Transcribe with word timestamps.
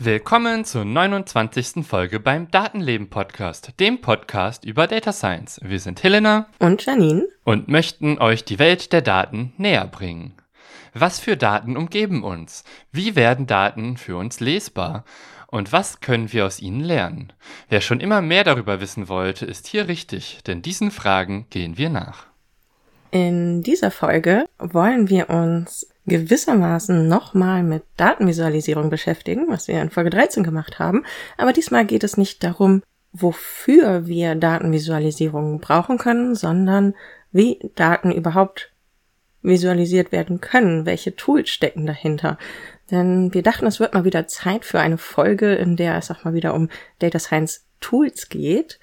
Willkommen 0.00 0.64
zur 0.64 0.84
29. 0.84 1.86
Folge 1.86 2.20
beim 2.20 2.50
Datenleben 2.50 3.08
Podcast, 3.08 3.72
dem 3.80 4.00
Podcast 4.00 4.64
über 4.64 4.86
Data 4.86 5.12
Science. 5.12 5.60
Wir 5.62 5.80
sind 5.80 6.02
Helena 6.02 6.48
und 6.58 6.84
Janine 6.84 7.26
und 7.44 7.68
möchten 7.68 8.18
euch 8.18 8.44
die 8.44 8.58
Welt 8.58 8.92
der 8.92 9.00
Daten 9.02 9.54
näher 9.56 9.86
bringen. 9.86 10.34
Was 10.94 11.18
für 11.18 11.36
Daten 11.36 11.76
umgeben 11.76 12.22
uns? 12.22 12.64
Wie 12.92 13.16
werden 13.16 13.46
Daten 13.46 13.96
für 13.96 14.16
uns 14.16 14.40
lesbar? 14.40 15.04
Und 15.46 15.72
was 15.72 16.00
können 16.00 16.32
wir 16.32 16.44
aus 16.44 16.60
ihnen 16.60 16.80
lernen? 16.80 17.32
Wer 17.68 17.80
schon 17.80 18.00
immer 18.00 18.20
mehr 18.20 18.44
darüber 18.44 18.80
wissen 18.80 19.08
wollte, 19.08 19.46
ist 19.46 19.66
hier 19.66 19.88
richtig, 19.88 20.40
denn 20.46 20.60
diesen 20.60 20.90
Fragen 20.90 21.46
gehen 21.50 21.78
wir 21.78 21.88
nach. 21.88 22.26
In 23.10 23.62
dieser 23.62 23.90
Folge 23.90 24.44
wollen 24.58 25.08
wir 25.08 25.30
uns 25.30 25.86
gewissermaßen 26.06 27.08
nochmal 27.08 27.62
mit 27.62 27.84
Datenvisualisierung 27.96 28.90
beschäftigen, 28.90 29.46
was 29.48 29.68
wir 29.68 29.80
in 29.80 29.90
Folge 29.90 30.10
13 30.10 30.42
gemacht 30.42 30.78
haben. 30.78 31.04
Aber 31.36 31.52
diesmal 31.52 31.86
geht 31.86 32.04
es 32.04 32.16
nicht 32.16 32.44
darum, 32.44 32.82
wofür 33.12 34.06
wir 34.06 34.34
Datenvisualisierung 34.34 35.60
brauchen 35.60 35.96
können, 35.96 36.34
sondern 36.34 36.94
wie 37.32 37.58
Daten 37.74 38.12
überhaupt 38.12 38.72
visualisiert 39.48 40.12
werden 40.12 40.40
können, 40.40 40.86
welche 40.86 41.16
Tools 41.16 41.50
stecken 41.50 41.86
dahinter. 41.86 42.38
Denn 42.90 43.34
wir 43.34 43.42
dachten, 43.42 43.66
es 43.66 43.80
wird 43.80 43.94
mal 43.94 44.04
wieder 44.04 44.26
Zeit 44.26 44.64
für 44.64 44.80
eine 44.80 44.98
Folge, 44.98 45.54
in 45.54 45.76
der 45.76 45.96
es 45.96 46.10
auch 46.10 46.24
mal 46.24 46.34
wieder 46.34 46.54
um 46.54 46.68
Data 47.00 47.18
Science 47.18 47.66
Tools 47.80 48.28
geht. 48.28 48.78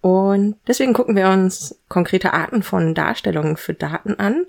Und 0.00 0.56
deswegen 0.66 0.92
gucken 0.92 1.16
wir 1.16 1.28
uns 1.28 1.80
konkrete 1.88 2.32
Arten 2.32 2.62
von 2.62 2.94
Darstellungen 2.94 3.56
für 3.56 3.74
Daten 3.74 4.14
an 4.18 4.46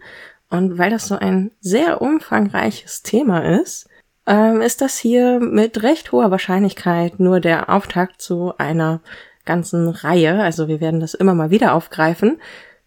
und 0.49 0.77
weil 0.77 0.89
das 0.89 1.07
so 1.07 1.15
ein 1.15 1.51
sehr 1.59 2.01
umfangreiches 2.01 3.03
Thema 3.03 3.59
ist, 3.59 3.87
ähm, 4.25 4.61
ist 4.61 4.81
das 4.81 4.97
hier 4.97 5.39
mit 5.39 5.83
recht 5.83 6.11
hoher 6.11 6.31
Wahrscheinlichkeit 6.31 7.19
nur 7.19 7.39
der 7.39 7.69
Auftakt 7.69 8.21
zu 8.21 8.53
einer 8.57 9.01
ganzen 9.45 9.87
Reihe. 9.87 10.41
Also 10.41 10.67
wir 10.67 10.81
werden 10.81 10.99
das 10.99 11.13
immer 11.13 11.35
mal 11.35 11.51
wieder 11.51 11.73
aufgreifen, 11.73 12.39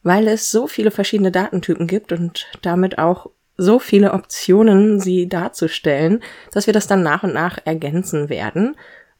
weil 0.03 0.28
es 0.28 0.50
so 0.50 0.67
viele 0.67 0.91
verschiedene 0.91 1.31
Datentypen 1.31 1.86
gibt 1.86 2.12
und 2.12 2.47
damit 2.62 2.98
auch 2.98 3.31
so 3.56 3.78
viele 3.78 4.12
Optionen, 4.12 5.00
sie 5.00 5.28
darzustellen, 5.28 6.22
dass 6.53 6.67
wir 6.67 6.75
das 6.75 6.86
dann 6.86 7.03
nach 7.03 7.22
und 7.22 7.34
nach 7.34 7.59
ergänzen 7.64 8.28
werden. 8.28 8.77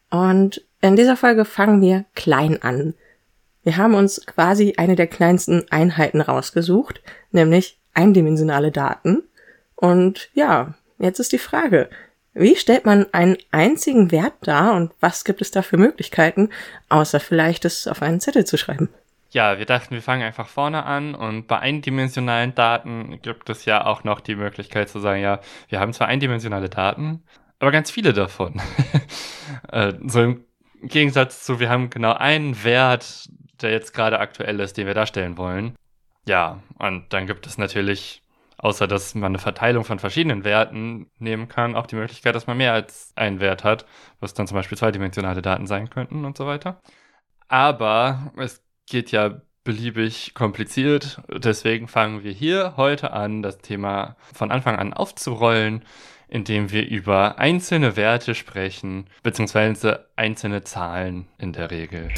Und 0.09 0.65
in 0.81 0.95
dieser 0.95 1.15
Folge 1.15 1.45
fangen 1.45 1.81
wir 1.81 2.05
klein 2.15 2.61
an. 2.61 2.93
Wir 3.63 3.77
haben 3.77 3.93
uns 3.93 4.25
quasi 4.25 4.73
eine 4.77 4.95
der 4.95 5.07
kleinsten 5.07 5.65
Einheiten 5.69 6.19
rausgesucht, 6.19 7.01
nämlich 7.31 7.79
eindimensionale 7.93 8.71
Daten. 8.71 9.23
Und 9.75 10.29
ja, 10.33 10.73
jetzt 10.99 11.19
ist 11.19 11.31
die 11.31 11.37
Frage, 11.37 11.89
wie 12.33 12.55
stellt 12.55 12.85
man 12.85 13.05
einen 13.13 13.37
einzigen 13.51 14.11
Wert 14.11 14.33
dar 14.41 14.73
und 14.73 14.91
was 14.99 15.23
gibt 15.23 15.41
es 15.41 15.51
da 15.51 15.61
für 15.61 15.77
Möglichkeiten, 15.77 16.49
außer 16.89 17.19
vielleicht 17.19 17.63
es 17.63 17.87
auf 17.87 18.01
einen 18.01 18.19
Zettel 18.19 18.45
zu 18.45 18.57
schreiben? 18.57 18.89
Ja, 19.33 19.57
wir 19.57 19.65
dachten, 19.65 19.95
wir 19.95 20.03
fangen 20.03 20.21
einfach 20.21 20.47
vorne 20.47 20.85
an 20.85 21.15
und 21.15 21.47
bei 21.47 21.57
eindimensionalen 21.57 22.53
Daten 22.53 23.19
gibt 23.23 23.49
es 23.49 23.65
ja 23.65 23.83
auch 23.83 24.03
noch 24.03 24.19
die 24.19 24.35
Möglichkeit 24.35 24.89
zu 24.89 24.99
sagen, 24.99 25.21
ja, 25.21 25.39
wir 25.69 25.79
haben 25.79 25.91
zwar 25.91 26.07
eindimensionale 26.07 26.69
Daten, 26.69 27.23
aber 27.57 27.71
ganz 27.71 27.89
viele 27.89 28.13
davon. 28.13 28.61
äh, 29.71 29.93
so 30.05 30.21
im 30.21 30.45
Gegensatz 30.83 31.43
zu, 31.43 31.59
wir 31.59 31.69
haben 31.71 31.89
genau 31.89 32.13
einen 32.13 32.63
Wert, 32.63 33.27
der 33.59 33.71
jetzt 33.71 33.93
gerade 33.93 34.19
aktuell 34.19 34.59
ist, 34.59 34.77
den 34.77 34.85
wir 34.85 34.93
darstellen 34.93 35.35
wollen. 35.35 35.75
Ja, 36.27 36.61
und 36.77 37.11
dann 37.11 37.25
gibt 37.25 37.47
es 37.47 37.57
natürlich, 37.57 38.21
außer 38.57 38.85
dass 38.85 39.15
man 39.15 39.31
eine 39.31 39.39
Verteilung 39.39 39.83
von 39.83 39.97
verschiedenen 39.97 40.43
Werten 40.43 41.09
nehmen 41.17 41.47
kann, 41.47 41.75
auch 41.75 41.87
die 41.87 41.95
Möglichkeit, 41.95 42.35
dass 42.35 42.45
man 42.45 42.57
mehr 42.57 42.73
als 42.73 43.13
einen 43.15 43.39
Wert 43.39 43.63
hat, 43.63 43.87
was 44.19 44.35
dann 44.35 44.45
zum 44.45 44.57
Beispiel 44.57 44.77
zweidimensionale 44.77 45.41
Daten 45.41 45.65
sein 45.65 45.89
könnten 45.89 46.23
und 46.23 46.37
so 46.37 46.45
weiter. 46.45 46.79
Aber 47.47 48.31
es 48.37 48.62
geht 48.87 49.11
ja 49.11 49.41
beliebig 49.63 50.33
kompliziert. 50.33 51.21
Deswegen 51.29 51.87
fangen 51.87 52.23
wir 52.23 52.31
hier 52.31 52.73
heute 52.77 53.11
an, 53.11 53.41
das 53.41 53.59
Thema 53.59 54.15
von 54.33 54.51
Anfang 54.51 54.77
an 54.77 54.93
aufzurollen, 54.93 55.83
indem 56.27 56.71
wir 56.71 56.87
über 56.87 57.37
einzelne 57.37 57.95
Werte 57.95 58.35
sprechen, 58.35 59.07
beziehungsweise 59.21 60.09
einzelne 60.15 60.63
Zahlen 60.63 61.27
in 61.37 61.53
der 61.53 61.71
Regel. 61.71 62.09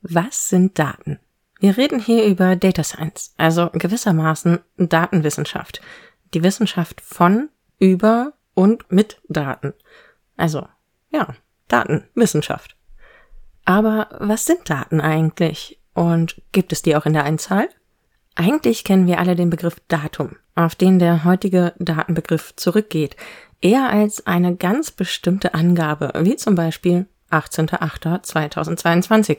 Was 0.00 0.48
sind 0.48 0.78
Daten? 0.78 1.20
Wir 1.60 1.76
reden 1.76 2.00
hier 2.00 2.26
über 2.26 2.56
Data 2.56 2.82
Science, 2.82 3.34
also 3.38 3.70
gewissermaßen 3.72 4.58
Datenwissenschaft. 4.76 5.80
Die 6.34 6.42
Wissenschaft 6.42 7.00
von, 7.00 7.48
über 7.78 8.32
und 8.54 8.90
mit 8.90 9.20
Daten. 9.28 9.72
Also, 10.36 10.66
ja, 11.10 11.34
Datenwissenschaft. 11.68 12.73
Aber 13.64 14.08
was 14.18 14.46
sind 14.46 14.68
Daten 14.68 15.00
eigentlich? 15.00 15.78
Und 15.94 16.42
gibt 16.52 16.72
es 16.72 16.82
die 16.82 16.96
auch 16.96 17.06
in 17.06 17.12
der 17.12 17.24
Einzahl? 17.24 17.68
Eigentlich 18.34 18.84
kennen 18.84 19.06
wir 19.06 19.18
alle 19.18 19.36
den 19.36 19.50
Begriff 19.50 19.76
Datum, 19.88 20.36
auf 20.54 20.74
den 20.74 20.98
der 20.98 21.24
heutige 21.24 21.72
Datenbegriff 21.78 22.54
zurückgeht, 22.56 23.16
eher 23.60 23.88
als 23.88 24.26
eine 24.26 24.56
ganz 24.56 24.90
bestimmte 24.90 25.54
Angabe, 25.54 26.12
wie 26.20 26.36
zum 26.36 26.56
Beispiel 26.56 27.06
18.08.2022, 27.30 29.38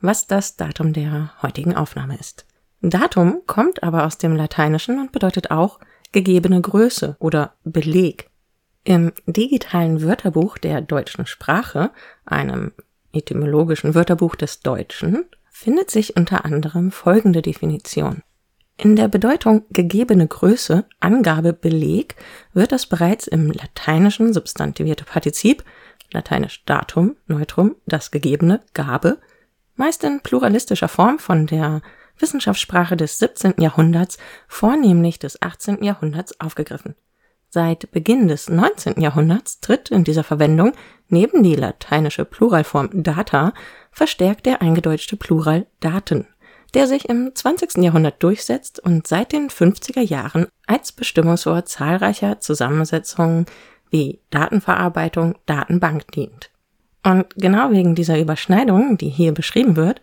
was 0.00 0.26
das 0.26 0.56
Datum 0.56 0.92
der 0.92 1.32
heutigen 1.42 1.74
Aufnahme 1.74 2.18
ist. 2.18 2.46
Datum 2.80 3.40
kommt 3.46 3.82
aber 3.82 4.06
aus 4.06 4.18
dem 4.18 4.36
Lateinischen 4.36 5.00
und 5.00 5.10
bedeutet 5.10 5.50
auch 5.50 5.80
gegebene 6.12 6.60
Größe 6.60 7.16
oder 7.18 7.54
Beleg. 7.64 8.30
Im 8.84 9.12
digitalen 9.26 10.02
Wörterbuch 10.02 10.58
der 10.58 10.80
deutschen 10.80 11.26
Sprache, 11.26 11.90
einem 12.24 12.72
etymologischen 13.18 13.94
Wörterbuch 13.94 14.36
des 14.36 14.60
Deutschen, 14.60 15.24
findet 15.50 15.90
sich 15.90 16.16
unter 16.16 16.44
anderem 16.44 16.90
folgende 16.90 17.42
Definition. 17.42 18.22
In 18.76 18.94
der 18.94 19.08
Bedeutung 19.08 19.64
gegebene 19.70 20.28
Größe, 20.28 20.84
Angabe, 21.00 21.52
Beleg 21.52 22.14
wird 22.52 22.70
das 22.70 22.86
bereits 22.86 23.26
im 23.26 23.50
lateinischen 23.50 24.32
substantivierte 24.32 25.04
Partizip, 25.04 25.64
lateinisch 26.12 26.64
Datum, 26.64 27.16
Neutrum, 27.26 27.74
das 27.86 28.12
gegebene, 28.12 28.60
Gabe, 28.74 29.18
meist 29.74 30.04
in 30.04 30.20
pluralistischer 30.20 30.88
Form 30.88 31.18
von 31.18 31.48
der 31.48 31.82
Wissenschaftssprache 32.18 32.96
des 32.96 33.18
17. 33.18 33.54
Jahrhunderts, 33.58 34.18
vornehmlich 34.46 35.18
des 35.18 35.42
18. 35.42 35.82
Jahrhunderts 35.82 36.40
aufgegriffen. 36.40 36.94
Seit 37.50 37.90
Beginn 37.92 38.28
des 38.28 38.50
19. 38.50 39.00
Jahrhunderts 39.00 39.60
tritt 39.60 39.88
in 39.88 40.04
dieser 40.04 40.22
Verwendung 40.22 40.72
neben 41.08 41.42
die 41.42 41.54
lateinische 41.54 42.26
Pluralform 42.26 42.90
data 42.92 43.54
verstärkt 43.90 44.44
der 44.44 44.60
eingedeutschte 44.60 45.16
Plural 45.16 45.66
Daten, 45.80 46.26
der 46.74 46.86
sich 46.86 47.08
im 47.08 47.34
20. 47.34 47.78
Jahrhundert 47.82 48.22
durchsetzt 48.22 48.80
und 48.80 49.06
seit 49.06 49.32
den 49.32 49.48
50er 49.48 50.02
Jahren 50.02 50.46
als 50.66 50.92
Bestimmungswort 50.92 51.70
zahlreicher 51.70 52.40
Zusammensetzungen 52.40 53.46
wie 53.88 54.20
Datenverarbeitung, 54.28 55.36
Datenbank 55.46 56.12
dient. 56.12 56.50
Und 57.02 57.34
genau 57.36 57.70
wegen 57.70 57.94
dieser 57.94 58.20
Überschneidung, 58.20 58.98
die 58.98 59.08
hier 59.08 59.32
beschrieben 59.32 59.76
wird, 59.76 60.02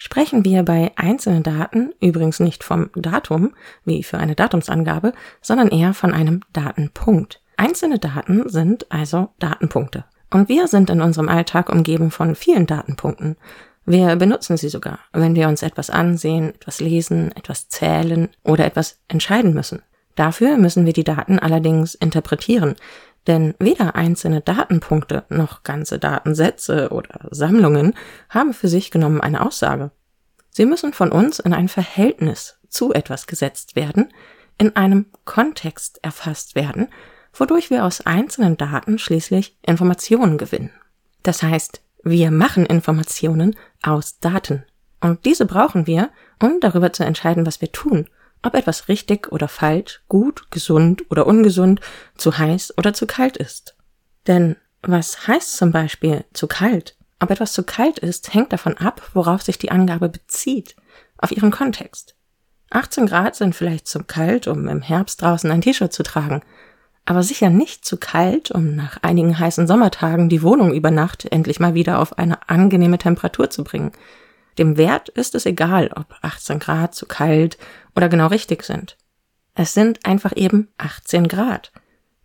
sprechen 0.00 0.44
wir 0.46 0.64
bei 0.64 0.92
einzelnen 0.96 1.42
Daten 1.42 1.92
übrigens 2.00 2.40
nicht 2.40 2.64
vom 2.64 2.90
Datum, 2.96 3.52
wie 3.84 4.02
für 4.02 4.18
eine 4.18 4.34
Datumsangabe, 4.34 5.12
sondern 5.42 5.68
eher 5.68 5.92
von 5.92 6.14
einem 6.14 6.40
Datenpunkt. 6.54 7.42
Einzelne 7.58 7.98
Daten 7.98 8.48
sind 8.48 8.90
also 8.90 9.28
Datenpunkte. 9.38 10.04
Und 10.30 10.48
wir 10.48 10.68
sind 10.68 10.88
in 10.88 11.02
unserem 11.02 11.28
Alltag 11.28 11.68
umgeben 11.68 12.10
von 12.10 12.34
vielen 12.34 12.66
Datenpunkten. 12.66 13.36
Wir 13.84 14.16
benutzen 14.16 14.56
sie 14.56 14.70
sogar, 14.70 15.00
wenn 15.12 15.34
wir 15.34 15.48
uns 15.48 15.62
etwas 15.62 15.90
ansehen, 15.90 16.54
etwas 16.54 16.80
lesen, 16.80 17.30
etwas 17.36 17.68
zählen 17.68 18.30
oder 18.42 18.64
etwas 18.64 19.00
entscheiden 19.08 19.52
müssen. 19.52 19.82
Dafür 20.14 20.56
müssen 20.56 20.86
wir 20.86 20.92
die 20.92 21.04
Daten 21.04 21.38
allerdings 21.38 21.94
interpretieren, 21.94 22.76
denn 23.26 23.54
weder 23.58 23.94
einzelne 23.94 24.40
Datenpunkte 24.40 25.24
noch 25.28 25.62
ganze 25.62 25.98
Datensätze 25.98 26.90
oder 26.90 27.28
Sammlungen 27.30 27.94
haben 28.28 28.54
für 28.54 28.68
sich 28.68 28.90
genommen 28.90 29.20
eine 29.20 29.44
Aussage. 29.44 29.90
Sie 30.50 30.66
müssen 30.66 30.92
von 30.92 31.12
uns 31.12 31.38
in 31.38 31.52
ein 31.52 31.68
Verhältnis 31.68 32.58
zu 32.68 32.92
etwas 32.92 33.26
gesetzt 33.26 33.76
werden, 33.76 34.12
in 34.58 34.76
einem 34.76 35.06
Kontext 35.24 36.00
erfasst 36.02 36.54
werden, 36.54 36.88
wodurch 37.32 37.70
wir 37.70 37.84
aus 37.84 38.06
einzelnen 38.06 38.56
Daten 38.56 38.98
schließlich 38.98 39.58
Informationen 39.64 40.38
gewinnen. 40.38 40.70
Das 41.22 41.42
heißt, 41.42 41.82
wir 42.02 42.30
machen 42.30 42.66
Informationen 42.66 43.56
aus 43.82 44.18
Daten. 44.20 44.64
Und 45.00 45.24
diese 45.24 45.46
brauchen 45.46 45.86
wir, 45.86 46.10
um 46.42 46.60
darüber 46.60 46.92
zu 46.92 47.04
entscheiden, 47.04 47.46
was 47.46 47.60
wir 47.60 47.72
tun 47.72 48.08
ob 48.42 48.54
etwas 48.54 48.88
richtig 48.88 49.30
oder 49.32 49.48
falsch, 49.48 50.02
gut, 50.08 50.50
gesund 50.50 51.10
oder 51.10 51.26
ungesund, 51.26 51.80
zu 52.16 52.38
heiß 52.38 52.74
oder 52.78 52.94
zu 52.94 53.06
kalt 53.06 53.36
ist. 53.36 53.76
Denn 54.26 54.56
was 54.82 55.26
heißt 55.26 55.56
zum 55.56 55.72
Beispiel 55.72 56.24
zu 56.32 56.46
kalt? 56.46 56.96
Ob 57.18 57.30
etwas 57.30 57.52
zu 57.52 57.64
kalt 57.64 57.98
ist, 57.98 58.32
hängt 58.32 58.52
davon 58.52 58.78
ab, 58.78 59.10
worauf 59.12 59.42
sich 59.42 59.58
die 59.58 59.70
Angabe 59.70 60.08
bezieht, 60.08 60.74
auf 61.18 61.32
ihren 61.32 61.50
Kontext. 61.50 62.14
18 62.70 63.06
Grad 63.06 63.36
sind 63.36 63.54
vielleicht 63.54 63.88
zu 63.88 64.04
kalt, 64.04 64.46
um 64.46 64.68
im 64.68 64.80
Herbst 64.80 65.20
draußen 65.20 65.50
ein 65.50 65.60
T-Shirt 65.60 65.92
zu 65.92 66.02
tragen, 66.02 66.42
aber 67.04 67.22
sicher 67.22 67.50
nicht 67.50 67.84
zu 67.84 67.96
kalt, 67.96 68.50
um 68.50 68.76
nach 68.76 68.98
einigen 69.02 69.38
heißen 69.38 69.66
Sommertagen 69.66 70.28
die 70.28 70.42
Wohnung 70.42 70.72
über 70.72 70.90
Nacht 70.90 71.26
endlich 71.30 71.58
mal 71.58 71.74
wieder 71.74 71.98
auf 71.98 72.18
eine 72.18 72.48
angenehme 72.48 72.98
Temperatur 72.98 73.50
zu 73.50 73.64
bringen. 73.64 73.92
Dem 74.60 74.76
Wert 74.76 75.08
ist 75.08 75.34
es 75.34 75.46
egal, 75.46 75.90
ob 75.96 76.14
18 76.20 76.58
Grad 76.58 76.94
zu 76.94 77.06
kalt 77.06 77.56
oder 77.96 78.10
genau 78.10 78.26
richtig 78.26 78.62
sind. 78.62 78.98
Es 79.54 79.72
sind 79.72 80.04
einfach 80.04 80.36
eben 80.36 80.68
18 80.76 81.28
Grad. 81.28 81.72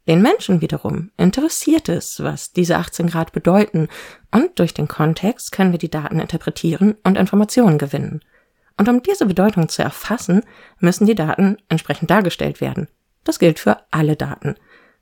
Den 0.05 0.21
Menschen 0.21 0.59
wiederum 0.59 1.11
interessiert 1.15 1.87
es, 1.87 2.21
was 2.21 2.51
diese 2.51 2.77
18 2.77 3.07
Grad 3.07 3.31
bedeuten, 3.31 3.87
und 4.31 4.59
durch 4.59 4.73
den 4.73 4.89
Kontext 4.89 5.53
können 5.53 5.71
wir 5.71 5.79
die 5.79 5.89
Daten 5.89 6.19
interpretieren 6.19 6.95
und 7.03 7.17
Informationen 7.17 7.77
gewinnen. 7.77 8.19
Und 8.77 8.89
um 8.89 9.01
diese 9.01 9.25
Bedeutung 9.25 9.69
zu 9.69 9.81
erfassen, 9.81 10.43
müssen 10.79 11.07
die 11.07 11.15
Daten 11.15 11.57
entsprechend 11.69 12.11
dargestellt 12.11 12.59
werden. 12.59 12.89
Das 13.23 13.39
gilt 13.39 13.59
für 13.59 13.77
alle 13.91 14.17
Daten. 14.17 14.55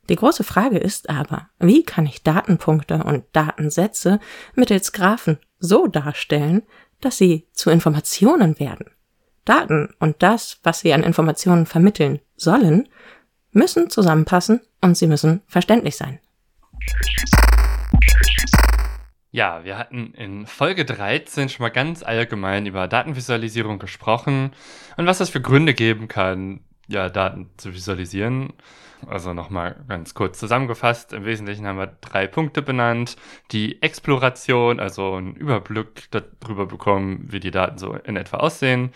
Die 0.08 0.16
große 0.16 0.44
Frage 0.44 0.78
ist 0.78 1.10
aber, 1.10 1.48
wie 1.58 1.82
kann 1.82 2.06
ich 2.06 2.22
Datenpunkte 2.22 3.02
und 3.02 3.24
Datensätze 3.32 4.20
mittels 4.54 4.92
Graphen 4.92 5.38
so 5.58 5.86
darstellen, 5.86 6.62
dass 7.04 7.18
sie 7.18 7.46
zu 7.52 7.70
Informationen 7.70 8.58
werden? 8.58 8.86
Daten 9.44 9.94
und 9.98 10.22
das, 10.22 10.58
was 10.62 10.80
sie 10.80 10.92
an 10.92 11.02
Informationen 11.02 11.66
vermitteln 11.66 12.20
sollen, 12.36 12.88
müssen 13.52 13.90
zusammenpassen 13.90 14.60
und 14.80 14.96
sie 14.96 15.06
müssen 15.06 15.42
verständlich 15.46 15.96
sein. 15.96 16.18
Ja, 19.30 19.64
wir 19.64 19.76
hatten 19.76 20.14
in 20.14 20.46
Folge 20.46 20.84
13 20.84 21.48
schon 21.48 21.64
mal 21.64 21.70
ganz 21.70 22.02
allgemein 22.02 22.66
über 22.66 22.86
Datenvisualisierung 22.86 23.78
gesprochen 23.78 24.52
und 24.96 25.06
was 25.06 25.20
es 25.20 25.28
für 25.28 25.40
Gründe 25.40 25.74
geben 25.74 26.06
kann, 26.06 26.60
ja, 26.86 27.08
Daten 27.08 27.50
zu 27.56 27.74
visualisieren. 27.74 28.52
Also 29.08 29.32
nochmal 29.32 29.76
ganz 29.88 30.14
kurz 30.14 30.38
zusammengefasst. 30.38 31.12
Im 31.12 31.24
Wesentlichen 31.24 31.66
haben 31.66 31.78
wir 31.78 31.96
drei 32.00 32.26
Punkte 32.26 32.62
benannt. 32.62 33.16
Die 33.52 33.80
Exploration, 33.82 34.80
also 34.80 35.14
einen 35.14 35.34
Überblick 35.34 36.08
darüber 36.10 36.66
bekommen, 36.66 37.26
wie 37.30 37.40
die 37.40 37.50
Daten 37.50 37.78
so 37.78 37.94
in 37.94 38.16
etwa 38.16 38.38
aussehen. 38.38 38.92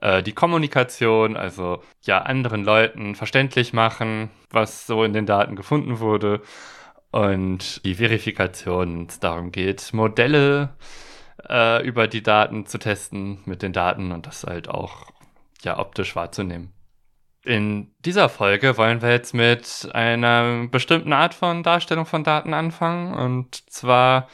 Äh, 0.00 0.22
die 0.22 0.32
Kommunikation, 0.32 1.36
also 1.36 1.82
ja, 2.02 2.22
anderen 2.22 2.64
Leuten 2.64 3.14
verständlich 3.14 3.72
machen, 3.72 4.30
was 4.50 4.86
so 4.86 5.04
in 5.04 5.12
den 5.12 5.26
Daten 5.26 5.56
gefunden 5.56 6.00
wurde. 6.00 6.42
Und 7.10 7.84
die 7.84 7.96
Verifikation, 7.96 9.06
es 9.08 9.20
darum 9.20 9.52
geht, 9.52 9.92
Modelle 9.92 10.70
äh, 11.48 11.86
über 11.86 12.08
die 12.08 12.22
Daten 12.22 12.66
zu 12.66 12.78
testen 12.78 13.38
mit 13.44 13.62
den 13.62 13.72
Daten 13.72 14.12
und 14.12 14.26
das 14.26 14.44
halt 14.44 14.68
auch 14.68 15.06
ja 15.62 15.78
optisch 15.78 16.16
wahrzunehmen. 16.16 16.72
In 17.44 17.90
dieser 18.04 18.28
Folge 18.28 18.76
wollen 18.76 19.02
wir 19.02 19.10
jetzt 19.10 19.34
mit 19.34 19.88
einer 19.92 20.68
bestimmten 20.68 21.12
Art 21.12 21.34
von 21.34 21.64
Darstellung 21.64 22.06
von 22.06 22.22
Daten 22.22 22.54
anfangen. 22.54 23.14
Und 23.14 23.68
zwar 23.70 24.28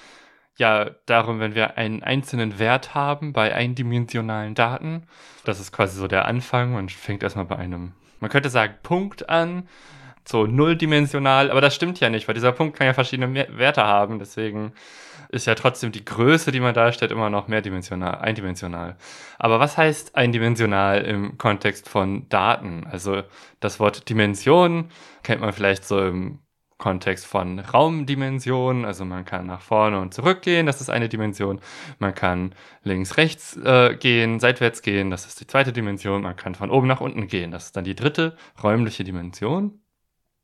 ja 0.59 0.91
darum, 1.07 1.41
wenn 1.41 1.55
wir 1.55 1.79
einen 1.79 2.03
einzelnen 2.03 2.59
Wert 2.59 2.95
haben 2.95 3.33
bei 3.33 3.55
eindimensionalen 3.55 4.55
Daten. 4.55 5.05
Das 5.45 5.59
ist 5.61 5.73
quasi 5.73 5.97
so 5.97 6.07
der 6.07 6.27
Anfang. 6.27 6.73
Man 6.73 6.89
fängt 6.91 7.23
erstmal 7.23 7.47
bei 7.47 7.57
einem, 7.57 7.93
man 8.21 8.31
könnte 8.31 8.51
sagen, 8.51 8.75
Punkt 8.83 9.29
an. 9.31 9.69
So 10.27 10.45
nulldimensional, 10.45 11.51
aber 11.51 11.63
das 11.63 11.75
stimmt 11.75 12.01
ja 12.01 12.11
nicht, 12.11 12.29
weil 12.29 12.35
dieser 12.35 12.53
Punkt 12.53 12.77
kann 12.77 12.87
ja 12.87 12.93
verschiedene 12.93 13.47
Werte 13.57 13.85
haben. 13.85 14.19
Deswegen 14.19 14.73
ist 15.29 15.47
ja 15.47 15.55
trotzdem 15.55 15.93
die 15.93 16.05
Größe, 16.05 16.53
die 16.53 16.61
man 16.61 16.75
darstellt, 16.75 17.13
immer 17.13 17.31
noch 17.31 17.49
mehrdimensional, 17.49 18.19
eindimensional. 18.19 18.97
Aber 19.39 19.61
was 19.61 19.77
heißt 19.77 20.17
eindimensional 20.17 21.03
im 21.03 21.39
Kontext 21.39 21.89
von 21.89 22.29
Daten? 22.29 22.87
Also 22.91 23.23
das 23.61 23.81
Wort 23.81 24.09
Dimension 24.09 24.91
kennt 25.23 25.41
man 25.41 25.53
vielleicht 25.53 25.85
so 25.85 26.01
im 26.01 26.41
Kontext 26.79 27.27
von 27.27 27.59
Raumdimensionen, 27.59 28.85
also 28.85 29.05
man 29.05 29.25
kann 29.25 29.47
nach 29.47 29.61
vorne 29.61 30.01
und 30.01 30.15
zurück 30.15 30.43
gehen, 30.43 30.65
das 30.65 30.81
ist 30.81 30.91
eine 30.91 31.09
Dimension. 31.09 31.61
Man 31.99 32.15
kann 32.15 32.55
links, 32.85 33.17
rechts 33.17 33.57
äh, 33.57 33.97
gehen, 33.97 34.39
seitwärts 34.39 34.83
gehen, 34.83 35.11
das 35.11 35.27
ist 35.27 35.41
die 35.41 35.47
zweite 35.49 35.73
Dimension. 35.73 36.23
Man 36.23 36.37
kann 36.37 36.55
von 36.55 36.71
oben 36.71 36.87
nach 36.87 37.01
unten 37.01 37.27
gehen, 37.27 37.51
das 37.51 37.67
ist 37.67 37.77
dann 37.77 37.85
die 37.85 37.97
dritte 37.97 38.37
räumliche 38.63 39.03
Dimension. 39.03 39.81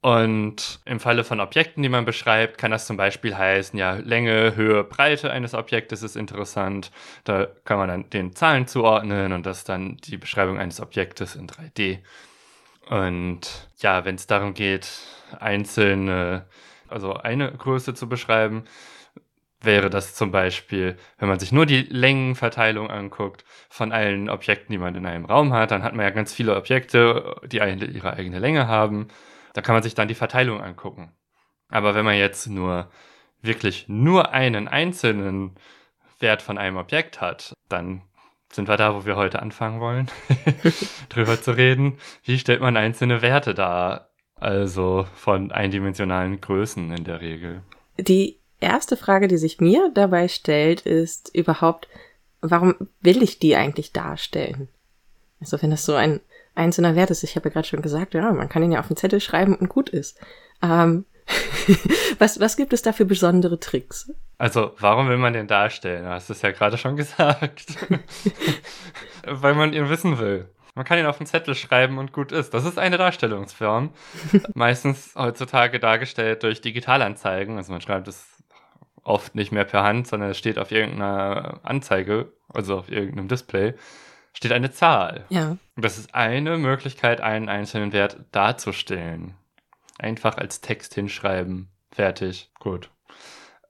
Und 0.05 0.81
im 0.85 1.01
Falle 1.01 1.25
von 1.25 1.41
Objekten, 1.41 1.83
die 1.83 1.89
man 1.89 2.05
beschreibt, 2.05 2.59
kann 2.59 2.71
das 2.71 2.87
zum 2.87 2.99
Beispiel 2.99 3.39
heißen, 3.39 3.79
ja, 3.79 3.95
Länge, 3.95 4.55
Höhe, 4.55 4.85
Breite 4.85 5.31
eines 5.31 5.55
Objektes 5.55 6.03
ist 6.03 6.15
interessant. 6.15 6.91
Da 7.25 7.47
kann 7.65 7.79
man 7.79 7.89
dann 7.89 8.11
den 8.11 8.37
Zahlen 8.37 8.67
zuordnen 8.67 9.33
und 9.33 9.47
das 9.47 9.61
ist 9.61 9.71
dann 9.71 9.97
die 9.97 10.19
Beschreibung 10.19 10.59
eines 10.59 10.79
Objektes 10.79 11.37
in 11.37 11.47
3D. 11.47 12.01
Und 12.91 13.49
ja, 13.79 14.05
wenn 14.05 14.17
es 14.17 14.27
darum 14.27 14.53
geht, 14.53 14.91
einzelne, 15.41 16.45
also 16.91 17.15
eine 17.15 17.51
Größe 17.53 17.95
zu 17.95 18.07
beschreiben, 18.07 18.65
wäre 19.63 19.89
das 19.89 20.15
zum 20.15 20.31
Beispiel, 20.31 20.99
wenn 21.17 21.31
man 21.31 21.39
sich 21.39 21.51
nur 21.51 21.65
die 21.65 21.81
Längenverteilung 21.81 22.91
anguckt 22.91 23.47
von 23.71 23.91
allen 23.91 24.29
Objekten, 24.29 24.71
die 24.71 24.79
man 24.79 24.97
in 24.97 25.07
einem 25.07 25.25
Raum 25.25 25.55
hat, 25.55 25.71
dann 25.71 25.83
hat 25.83 25.95
man 25.95 26.05
ja 26.05 26.11
ganz 26.11 26.35
viele 26.35 26.57
Objekte, 26.57 27.41
die 27.47 27.57
ihre 27.57 28.13
eigene 28.13 28.39
Länge 28.39 28.69
haben. 28.69 29.09
Da 29.55 29.63
kann 29.63 29.75
man 29.75 29.83
sich 29.83 29.95
dann 29.95 30.09
die 30.09 30.15
Verteilung 30.15 30.61
angucken. 30.61 31.13
Aber 31.69 31.95
wenn 31.95 32.05
man 32.05 32.17
jetzt 32.17 32.47
nur 32.49 32.91
wirklich 33.41 33.89
nur 33.89 34.33
einen 34.33 34.69
einzelnen 34.69 35.55
Wert 36.19 36.43
von 36.43 36.59
einem 36.59 36.77
Objekt 36.77 37.21
hat, 37.21 37.55
dann 37.69 38.03
sind 38.53 38.69
wir 38.69 38.77
da, 38.77 38.95
wo 38.95 39.05
wir 39.05 39.17
heute 39.17 39.41
anfangen 39.41 39.81
wollen, 39.81 40.11
drüber 41.09 41.41
zu 41.41 41.53
reden. 41.57 41.99
Wie 42.23 42.39
stellt 42.39 42.61
man 42.61 42.77
einzelne 42.77 43.23
Werte 43.23 43.55
dar? 43.55 44.11
Also 44.37 45.07
von 45.15 45.53
eindimensionalen 45.53 46.41
Größen 46.41 46.93
in 46.93 47.05
der 47.05 47.21
Regel. 47.21 47.63
Die 47.99 48.39
erste 48.61 48.97
Frage, 48.97 49.29
die 49.29 49.37
sich 49.37 49.61
mir 49.61 49.91
dabei 49.95 50.29
stellt, 50.29 50.83
ist 50.83 51.35
überhaupt, 51.35 51.89
warum 52.41 52.75
will 53.01 53.23
ich 53.23 53.39
die 53.39 53.57
eigentlich 53.57 53.93
darstellen? 53.93 54.69
Also 55.41 55.61
wenn 55.63 55.71
das 55.71 55.85
so 55.85 55.95
ein 55.95 56.21
einzelner 56.55 56.95
Wert 56.95 57.11
ist. 57.11 57.23
Ich 57.23 57.37
habe 57.37 57.49
ja 57.49 57.53
gerade 57.53 57.67
schon 57.67 57.83
gesagt, 57.83 58.15
ja, 58.15 58.33
man 58.33 58.49
kann 58.49 58.63
ihn 58.63 58.73
ja 58.73 58.81
auf 58.81 58.89
den 58.89 58.97
Zettel 58.97 59.21
schreiben 59.21 59.57
und 59.57 59.69
gut 59.69 59.89
ist. 59.89 60.19
Ähm, 60.63 61.05
was, 62.19 62.39
was 62.41 62.57
gibt 62.57 62.73
es 62.73 62.83
da 62.83 62.93
für 62.93 63.05
besondere 63.05 63.59
Tricks? 63.59 64.13
Also, 64.39 64.73
warum 64.79 65.09
will 65.09 65.17
man 65.17 65.33
den 65.33 65.47
darstellen? 65.47 66.05
Du 66.05 66.11
hast 66.11 66.31
es 66.31 66.43
ja 66.43 66.51
gerade 66.51 66.79
schon 66.79 66.97
gesagt. 66.97 67.77
Weil 69.27 69.55
man 69.55 69.73
ihn 69.73 69.89
wissen 69.89 70.19
will. 70.19 70.49
Man 70.75 70.85
kann 70.85 70.99
ihn 70.99 71.07
auf 71.07 71.19
den 71.19 71.27
Zettel 71.27 71.55
schreiben 71.55 71.99
und 71.99 72.13
gut 72.13 72.33
ist. 72.33 72.53
Das 72.53 72.65
ist 72.65 72.79
eine 72.79 72.99
Darstellungsform. 72.99 73.91
Meistens 74.55 75.15
heutzutage 75.17 75.79
dargestellt 75.79 76.43
durch 76.43 76.61
Digitalanzeigen. 76.63 77.57
Also 77.59 77.71
man 77.71 77.81
schreibt 77.81 78.09
es 78.09 78.27
oft 79.05 79.37
nicht 79.37 79.53
mehr 79.53 79.65
per 79.65 79.85
Hand, 79.85 80.09
sondern 80.09 80.31
es 80.31 80.39
steht 80.39 80.59
auf 80.59 80.73
irgendeiner 80.73 81.61
Anzeige, 81.63 82.33
also 82.49 82.79
auf 82.79 82.91
irgendeinem 82.91 83.29
Display 83.29 83.75
steht 84.35 84.53
eine 84.53 84.71
Zahl. 84.71 85.25
Ja. 85.31 85.57
Und 85.77 85.85
das 85.85 85.99
ist 85.99 86.15
eine 86.15 86.59
Möglichkeit, 86.59 87.21
einen 87.21 87.49
einzelnen 87.49 87.93
Wert 87.93 88.19
darzustellen. 88.33 89.35
Einfach 89.99 90.37
als 90.37 90.61
Text 90.61 90.95
hinschreiben. 90.95 91.69
Fertig. 91.91 92.51
Gut. 92.59 92.91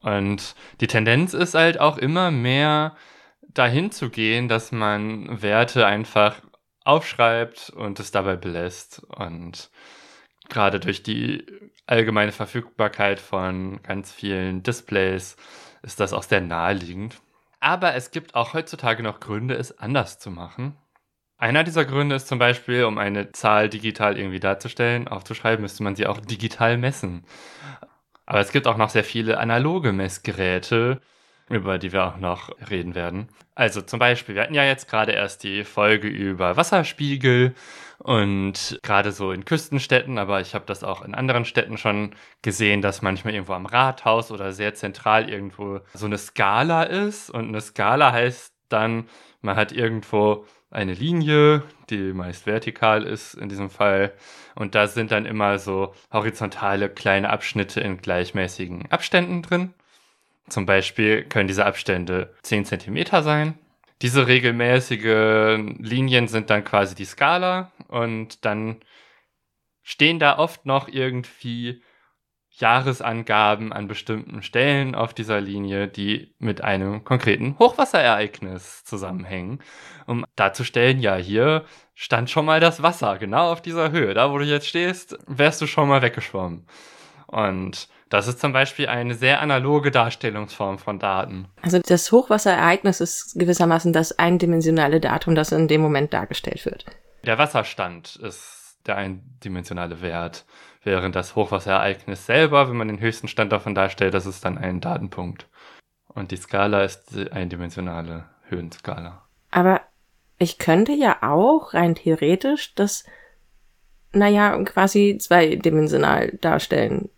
Und 0.01 0.55
die 0.81 0.87
Tendenz 0.87 1.33
ist 1.35 1.55
halt 1.55 1.79
auch 1.79 1.99
immer 1.99 2.31
mehr 2.31 2.97
dahin 3.41 3.91
zu 3.91 4.11
gehen, 4.11 4.49
dass 4.49 4.73
man 4.73 5.41
Werte 5.43 5.87
einfach 5.87 6.37
aufschreibt 6.85 7.71
und 7.71 8.01
es 8.01 8.11
dabei 8.11 8.37
belässt. 8.37 9.03
Und 9.05 9.71
gerade 10.49 10.81
durch 10.81 11.03
die 11.03 11.47
allgemeine 11.87 12.33
Verfügbarkeit 12.33 13.21
von 13.21 13.83
ganz 13.83 14.13
vielen 14.13 14.63
Displays 14.63 15.37
ist 15.83 16.01
das 16.01 16.13
auch 16.13 16.23
sehr 16.23 16.41
naheliegend. 16.41 17.17
Aber 17.65 17.95
es 17.95 18.11
gibt 18.11 18.35
auch 18.35 18.53
heutzutage 18.53 19.03
noch 19.03 19.21
Gründe, 19.21 19.55
es 19.55 19.79
anders 19.79 20.19
zu 20.19 20.31
machen. 20.31 20.77
Einer 21.39 21.65
dieser 21.65 21.87
Gründe 21.87 22.15
ist 22.15 22.29
zum 22.29 22.39
Beispiel, 22.39 22.85
um 22.85 22.99
eine 22.99 23.33
Zahl 23.33 23.71
digital 23.71 24.19
irgendwie 24.19 24.39
darzustellen, 24.39 25.09
aufzuschreiben, 25.09 25.63
müsste 25.63 25.83
man 25.83 25.97
sie 25.97 26.07
auch 26.07 26.21
digital 26.21 26.77
messen. 26.77 27.25
Aber 28.27 28.41
es 28.41 28.53
gibt 28.53 28.67
auch 28.67 28.77
noch 28.77 28.91
sehr 28.91 29.03
viele 29.03 29.39
analoge 29.39 29.93
Messgeräte, 29.93 31.01
über 31.49 31.79
die 31.79 31.91
wir 31.93 32.05
auch 32.05 32.19
noch 32.19 32.51
reden 32.69 32.95
werden. 32.95 33.29
Also 33.55 33.81
zum 33.81 33.99
Beispiel, 33.99 34.35
wir 34.35 34.43
hatten 34.43 34.53
ja 34.53 34.65
jetzt 34.65 34.87
gerade 34.87 35.13
erst 35.13 35.43
die 35.43 35.65
Folge 35.65 36.09
über 36.09 36.59
Wasserspiegel 36.59 37.55
und 38.05 38.79
gerade 38.83 39.13
so 39.13 39.33
in 39.33 39.47
Küstenstädten, 39.47 40.19
aber 40.19 40.43
ich 40.43 40.55
habe 40.55 40.67
das 40.67 40.85
auch 40.85 41.01
in 41.01 41.15
anderen 41.15 41.47
Städten 41.47 41.79
schon 41.79 42.15
gesehen, 42.43 42.83
dass 42.83 43.01
manchmal 43.01 43.33
irgendwo 43.33 43.55
am 43.55 43.65
Rathaus 43.65 44.31
oder 44.31 44.53
sehr 44.53 44.75
zentral 44.75 45.31
irgendwo 45.31 45.81
so 45.95 46.05
eine 46.05 46.19
Skala 46.19 46.83
ist. 46.83 47.31
Und 47.31 47.49
eine 47.49 47.63
Skala 47.63 48.13
heißt 48.13 48.53
dann, 48.69 49.09
man 49.41 49.57
hat 49.57 49.73
irgendwo 49.73 50.45
eine 50.71 50.93
Linie, 50.93 51.63
die 51.89 52.13
meist 52.13 52.47
vertikal 52.47 53.05
ist 53.05 53.33
in 53.35 53.49
diesem 53.49 53.71
Fall. 53.71 54.13
Und 54.55 54.75
da 54.75 54.87
sind 54.87 55.11
dann 55.11 55.25
immer 55.25 55.59
so 55.59 55.95
horizontale 56.13 56.91
kleine 56.91 57.31
Abschnitte 57.31 57.81
in 57.81 57.97
gleichmäßigen 57.97 58.93
Abständen 58.93 59.41
drin. 59.41 59.73
Zum 60.51 60.67
Beispiel 60.67 61.25
können 61.25 61.49
diese 61.49 61.65
Abstände 61.65 62.35
10 62.43 62.67
cm 62.67 63.23
sein. 63.23 63.59
Diese 64.03 64.27
regelmäßigen 64.27 65.83
Linien 65.83 66.29
sind 66.29 66.51
dann 66.51 66.65
quasi 66.65 66.95
die 66.95 67.05
Skala 67.05 67.73
und 67.89 68.45
dann 68.45 68.81
stehen 69.83 70.19
da 70.19 70.39
oft 70.39 70.67
noch 70.67 70.89
irgendwie 70.89 71.83
Jahresangaben 72.57 73.73
an 73.73 73.89
bestimmten 73.89 74.43
Stellen 74.43 74.95
auf 74.95 75.13
dieser 75.13 75.41
Linie, 75.41 75.89
die 75.89 76.35
mit 76.39 76.63
einem 76.63 77.03
konkreten 77.03 77.59
Hochwasserereignis 77.59 78.85
zusammenhängen, 78.85 79.61
um 80.07 80.25
darzustellen, 80.37 81.01
ja, 81.01 81.17
hier 81.17 81.65
stand 81.95 82.31
schon 82.31 82.45
mal 82.45 82.61
das 82.61 82.83
Wasser, 82.83 83.19
genau 83.19 83.51
auf 83.51 83.61
dieser 83.61 83.91
Höhe. 83.91 84.15
Da, 84.15 84.31
wo 84.31 84.39
du 84.39 84.45
jetzt 84.45 84.69
stehst, 84.69 85.19
wärst 85.27 85.61
du 85.63 85.67
schon 85.67 85.89
mal 85.89 86.03
weggeschwommen. 86.03 86.67
Und 87.27 87.89
das 88.15 88.29
ist 88.29 88.41
zum 88.41 88.53
Beispiel 88.53 88.87
eine 88.87 89.15
sehr 89.15 89.41
analoge 89.41 89.91
Darstellungsform 89.91 90.79
von 90.79 91.01
Daten. 91.01 91.49
Also 91.63 91.81
das 91.81 92.13
Hochwasserereignis 92.13 93.01
ist 93.01 93.35
gewissermaßen 93.37 93.93
das 93.93 94.19
eindimensionale 94.19 95.01
Datum, 95.01 95.35
das 95.35 95.51
in 95.51 95.67
dem 95.67 95.81
Moment 95.81 96.15
dargestellt 96.15 96.65
wird. 96.65 96.87
Der 97.25 97.39
Wasserstand 97.39 98.15
ist 98.17 98.79
der 98.87 98.97
eindimensionale 98.97 100.01
Wert 100.01 100.45
während 100.85 101.17
das 101.17 101.35
Hochwasserereignis 101.35 102.27
selber, 102.27 102.69
wenn 102.69 102.77
man 102.77 102.89
den 102.89 103.01
höchsten 103.01 103.27
Stand 103.27 103.51
davon 103.51 103.75
darstellt, 103.75 104.15
das 104.15 104.27
ist 104.27 104.45
dann 104.45 104.59
ein 104.59 104.81
Datenpunkt. 104.81 105.49
Und 106.07 106.31
die 106.31 106.37
Skala 106.37 106.85
ist 106.85 107.17
die 107.17 107.33
eindimensionale 107.33 108.27
Höhenskala. 108.49 109.25
Aber 109.51 109.81
ich 110.39 110.59
könnte 110.59 110.93
ja 110.93 111.17
auch 111.23 111.75
rein 111.75 111.97
theoretisch 111.97 112.75
das, 112.75 113.05
naja, 114.13 114.57
quasi 114.63 115.19
zweidimensional 115.19 116.39
darstellen. 116.41 117.09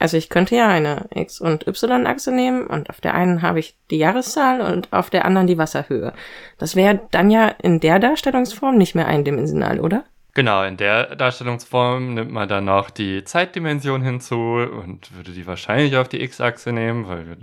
Also 0.00 0.16
ich 0.16 0.30
könnte 0.30 0.56
ja 0.56 0.66
eine 0.66 1.06
X- 1.14 1.40
und 1.40 1.66
Y-Achse 1.66 2.32
nehmen 2.32 2.66
und 2.66 2.88
auf 2.88 3.02
der 3.02 3.14
einen 3.14 3.42
habe 3.42 3.60
ich 3.60 3.76
die 3.90 3.98
Jahreszahl 3.98 4.62
und 4.62 4.92
auf 4.92 5.10
der 5.10 5.26
anderen 5.26 5.46
die 5.46 5.58
Wasserhöhe. 5.58 6.14
Das 6.58 6.74
wäre 6.74 7.00
dann 7.10 7.30
ja 7.30 7.48
in 7.48 7.80
der 7.80 7.98
Darstellungsform 7.98 8.78
nicht 8.78 8.94
mehr 8.94 9.06
eindimensional, 9.06 9.78
oder? 9.78 10.04
Genau, 10.32 10.62
in 10.64 10.78
der 10.78 11.16
Darstellungsform 11.16 12.14
nimmt 12.14 12.30
man 12.30 12.48
dann 12.48 12.64
noch 12.64 12.88
die 12.88 13.24
Zeitdimension 13.24 14.00
hinzu 14.02 14.36
und 14.36 15.14
würde 15.14 15.32
die 15.32 15.46
wahrscheinlich 15.46 15.96
auf 15.96 16.08
die 16.08 16.22
x-Achse 16.22 16.72
nehmen, 16.72 17.06
weil 17.06 17.28
wir 17.28 17.36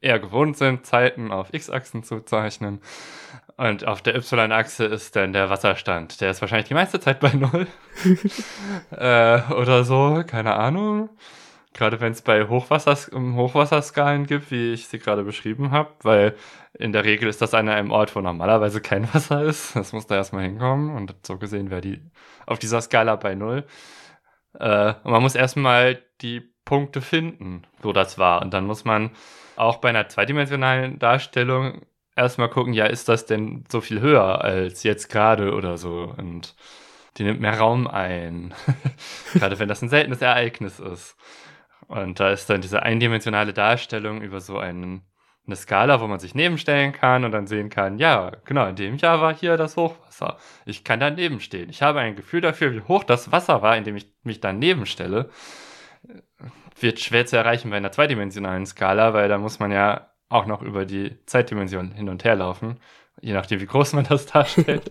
eher 0.00 0.20
gewohnt 0.20 0.56
sind, 0.56 0.86
Zeiten 0.86 1.32
auf 1.32 1.52
x-Achsen 1.52 2.04
zu 2.04 2.20
zeichnen. 2.20 2.80
Und 3.56 3.88
auf 3.88 4.02
der 4.02 4.14
y-Achse 4.14 4.84
ist 4.84 5.16
dann 5.16 5.32
der 5.32 5.50
Wasserstand. 5.50 6.20
Der 6.20 6.30
ist 6.30 6.40
wahrscheinlich 6.40 6.68
die 6.68 6.74
meiste 6.74 7.00
Zeit 7.00 7.18
bei 7.18 7.32
Null. 7.32 7.66
äh, 8.92 9.40
oder 9.52 9.82
so, 9.82 10.22
keine 10.24 10.54
Ahnung. 10.54 11.08
Gerade 11.78 12.00
wenn 12.00 12.10
es 12.10 12.22
bei 12.22 12.48
Hochwassers 12.48 13.08
um 13.08 13.36
Hochwasserskalen 13.36 14.26
gibt, 14.26 14.50
wie 14.50 14.72
ich 14.72 14.88
sie 14.88 14.98
gerade 14.98 15.22
beschrieben 15.22 15.70
habe, 15.70 15.90
weil 16.02 16.34
in 16.76 16.90
der 16.90 17.04
Regel 17.04 17.28
ist 17.28 17.40
das 17.40 17.54
an 17.54 17.68
einem 17.68 17.92
Ort, 17.92 18.16
wo 18.16 18.20
normalerweise 18.20 18.80
kein 18.80 19.06
Wasser 19.14 19.44
ist. 19.44 19.76
Das 19.76 19.92
muss 19.92 20.08
da 20.08 20.16
erstmal 20.16 20.42
hinkommen 20.42 20.96
und 20.96 21.14
so 21.24 21.38
gesehen 21.38 21.70
wäre 21.70 21.80
die 21.80 22.00
auf 22.46 22.58
dieser 22.58 22.80
Skala 22.80 23.14
bei 23.14 23.36
Null. 23.36 23.64
Äh, 24.58 24.94
und 25.04 25.12
man 25.12 25.22
muss 25.22 25.36
erstmal 25.36 26.02
die 26.20 26.52
Punkte 26.64 27.00
finden, 27.00 27.62
wo 27.80 27.92
das 27.92 28.18
war. 28.18 28.42
Und 28.42 28.52
dann 28.52 28.66
muss 28.66 28.84
man 28.84 29.12
auch 29.54 29.76
bei 29.76 29.90
einer 29.90 30.08
zweidimensionalen 30.08 30.98
Darstellung 30.98 31.82
erstmal 32.16 32.50
gucken, 32.50 32.72
ja, 32.72 32.86
ist 32.86 33.08
das 33.08 33.24
denn 33.24 33.62
so 33.70 33.80
viel 33.80 34.00
höher 34.00 34.42
als 34.42 34.82
jetzt 34.82 35.10
gerade 35.10 35.54
oder 35.54 35.78
so? 35.78 36.12
Und 36.16 36.56
die 37.18 37.22
nimmt 37.22 37.40
mehr 37.40 37.56
Raum 37.56 37.86
ein. 37.86 38.52
gerade 39.34 39.60
wenn 39.60 39.68
das 39.68 39.80
ein 39.80 39.88
seltenes 39.88 40.22
Ereignis 40.22 40.80
ist. 40.80 41.16
Und 41.88 42.20
da 42.20 42.30
ist 42.30 42.48
dann 42.50 42.60
diese 42.60 42.82
eindimensionale 42.82 43.52
Darstellung 43.52 44.20
über 44.20 44.40
so 44.40 44.58
einen, 44.58 45.02
eine 45.46 45.56
Skala, 45.56 46.00
wo 46.00 46.06
man 46.06 46.20
sich 46.20 46.34
nebenstellen 46.34 46.92
kann 46.92 47.24
und 47.24 47.32
dann 47.32 47.46
sehen 47.46 47.70
kann, 47.70 47.98
ja, 47.98 48.32
genau, 48.44 48.66
in 48.68 48.76
dem 48.76 48.96
Jahr 48.98 49.20
war 49.20 49.34
hier 49.34 49.56
das 49.56 49.76
Hochwasser. 49.76 50.36
Ich 50.66 50.84
kann 50.84 51.00
daneben 51.00 51.40
stehen. 51.40 51.70
Ich 51.70 51.82
habe 51.82 52.00
ein 52.00 52.14
Gefühl 52.14 52.42
dafür, 52.42 52.72
wie 52.74 52.82
hoch 52.82 53.04
das 53.04 53.32
Wasser 53.32 53.62
war, 53.62 53.76
indem 53.76 53.96
ich 53.96 54.06
mich 54.22 54.40
daneben 54.40 54.84
stelle. 54.86 55.30
Wird 56.78 57.00
schwer 57.00 57.26
zu 57.26 57.36
erreichen 57.36 57.70
bei 57.70 57.76
einer 57.78 57.90
zweidimensionalen 57.90 58.66
Skala, 58.66 59.14
weil 59.14 59.28
da 59.28 59.38
muss 59.38 59.58
man 59.58 59.72
ja 59.72 60.10
auch 60.28 60.46
noch 60.46 60.60
über 60.62 60.84
die 60.84 61.24
Zeitdimension 61.24 61.92
hin 61.92 62.10
und 62.10 62.22
her 62.22 62.36
laufen 62.36 62.78
je 63.20 63.32
nachdem, 63.32 63.60
wie 63.60 63.66
groß 63.66 63.92
man 63.94 64.04
das 64.04 64.26
darstellt. 64.26 64.90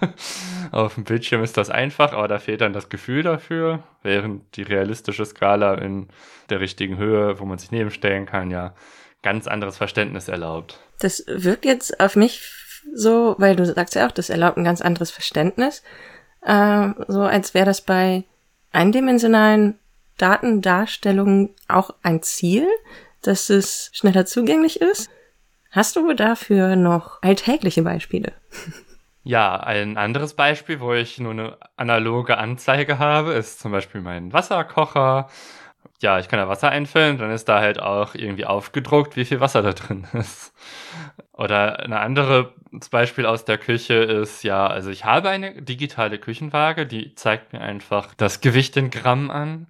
Auf 0.70 0.94
dem 0.94 1.04
Bildschirm 1.04 1.42
ist 1.42 1.56
das 1.56 1.70
einfach, 1.70 2.12
aber 2.12 2.28
da 2.28 2.38
fehlt 2.38 2.60
dann 2.60 2.72
das 2.72 2.88
Gefühl 2.88 3.22
dafür, 3.22 3.82
während 4.02 4.56
die 4.56 4.62
realistische 4.62 5.24
Skala 5.24 5.74
in 5.74 6.08
der 6.50 6.60
richtigen 6.60 6.98
Höhe, 6.98 7.40
wo 7.40 7.44
man 7.44 7.58
sich 7.58 7.70
nebenstellen 7.70 8.26
kann, 8.26 8.50
ja 8.50 8.74
ganz 9.22 9.46
anderes 9.46 9.76
Verständnis 9.76 10.28
erlaubt. 10.28 10.78
Das 11.00 11.24
wirkt 11.26 11.64
jetzt 11.64 12.00
auf 12.00 12.16
mich 12.16 12.42
so, 12.94 13.34
weil 13.38 13.56
du 13.56 13.66
sagst 13.66 13.94
ja 13.94 14.06
auch, 14.06 14.12
das 14.12 14.30
erlaubt 14.30 14.56
ein 14.56 14.64
ganz 14.64 14.80
anderes 14.80 15.10
Verständnis, 15.10 15.82
äh, 16.42 16.88
so 17.08 17.22
als 17.22 17.54
wäre 17.54 17.66
das 17.66 17.80
bei 17.80 18.24
eindimensionalen 18.72 19.78
Datendarstellungen 20.18 21.54
auch 21.68 21.94
ein 22.02 22.22
Ziel, 22.22 22.66
dass 23.22 23.50
es 23.50 23.90
schneller 23.92 24.26
zugänglich 24.26 24.80
ist. 24.80 25.10
Hast 25.70 25.96
du 25.96 26.12
dafür 26.14 26.76
noch 26.76 27.22
alltägliche 27.22 27.82
Beispiele? 27.82 28.32
Ja, 29.22 29.60
ein 29.60 29.98
anderes 29.98 30.34
Beispiel, 30.34 30.80
wo 30.80 30.94
ich 30.94 31.18
nur 31.18 31.32
eine 31.32 31.58
analoge 31.76 32.38
Anzeige 32.38 32.98
habe, 32.98 33.32
ist 33.34 33.60
zum 33.60 33.72
Beispiel 33.72 34.00
mein 34.00 34.32
Wasserkocher. 34.32 35.28
Ja, 36.00 36.18
ich 36.18 36.28
kann 36.28 36.38
da 36.38 36.48
Wasser 36.48 36.70
einfüllen, 36.70 37.18
dann 37.18 37.30
ist 37.30 37.46
da 37.46 37.60
halt 37.60 37.80
auch 37.80 38.14
irgendwie 38.14 38.46
aufgedruckt, 38.46 39.16
wie 39.16 39.26
viel 39.26 39.40
Wasser 39.40 39.60
da 39.62 39.72
drin 39.72 40.06
ist. 40.14 40.54
Oder 41.32 41.80
ein 41.80 41.92
anderes 41.92 42.46
Beispiel 42.90 43.26
aus 43.26 43.44
der 43.44 43.58
Küche 43.58 43.94
ist, 43.94 44.44
ja, 44.44 44.66
also 44.66 44.90
ich 44.90 45.04
habe 45.04 45.28
eine 45.28 45.60
digitale 45.60 46.18
Küchenwaage, 46.18 46.86
die 46.86 47.14
zeigt 47.14 47.52
mir 47.52 47.60
einfach 47.60 48.14
das 48.14 48.40
Gewicht 48.40 48.76
in 48.76 48.90
Gramm 48.90 49.30
an, 49.30 49.66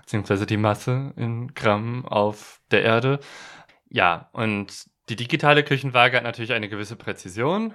beziehungsweise 0.00 0.46
die 0.46 0.56
Masse 0.56 1.12
in 1.16 1.54
Gramm 1.54 2.06
auf 2.06 2.60
der 2.70 2.82
Erde. 2.82 3.20
Ja, 3.90 4.30
und 4.32 4.86
die 5.08 5.16
digitale 5.16 5.64
Küchenwaage 5.64 6.16
hat 6.16 6.24
natürlich 6.24 6.52
eine 6.52 6.68
gewisse 6.68 6.96
Präzision. 6.96 7.74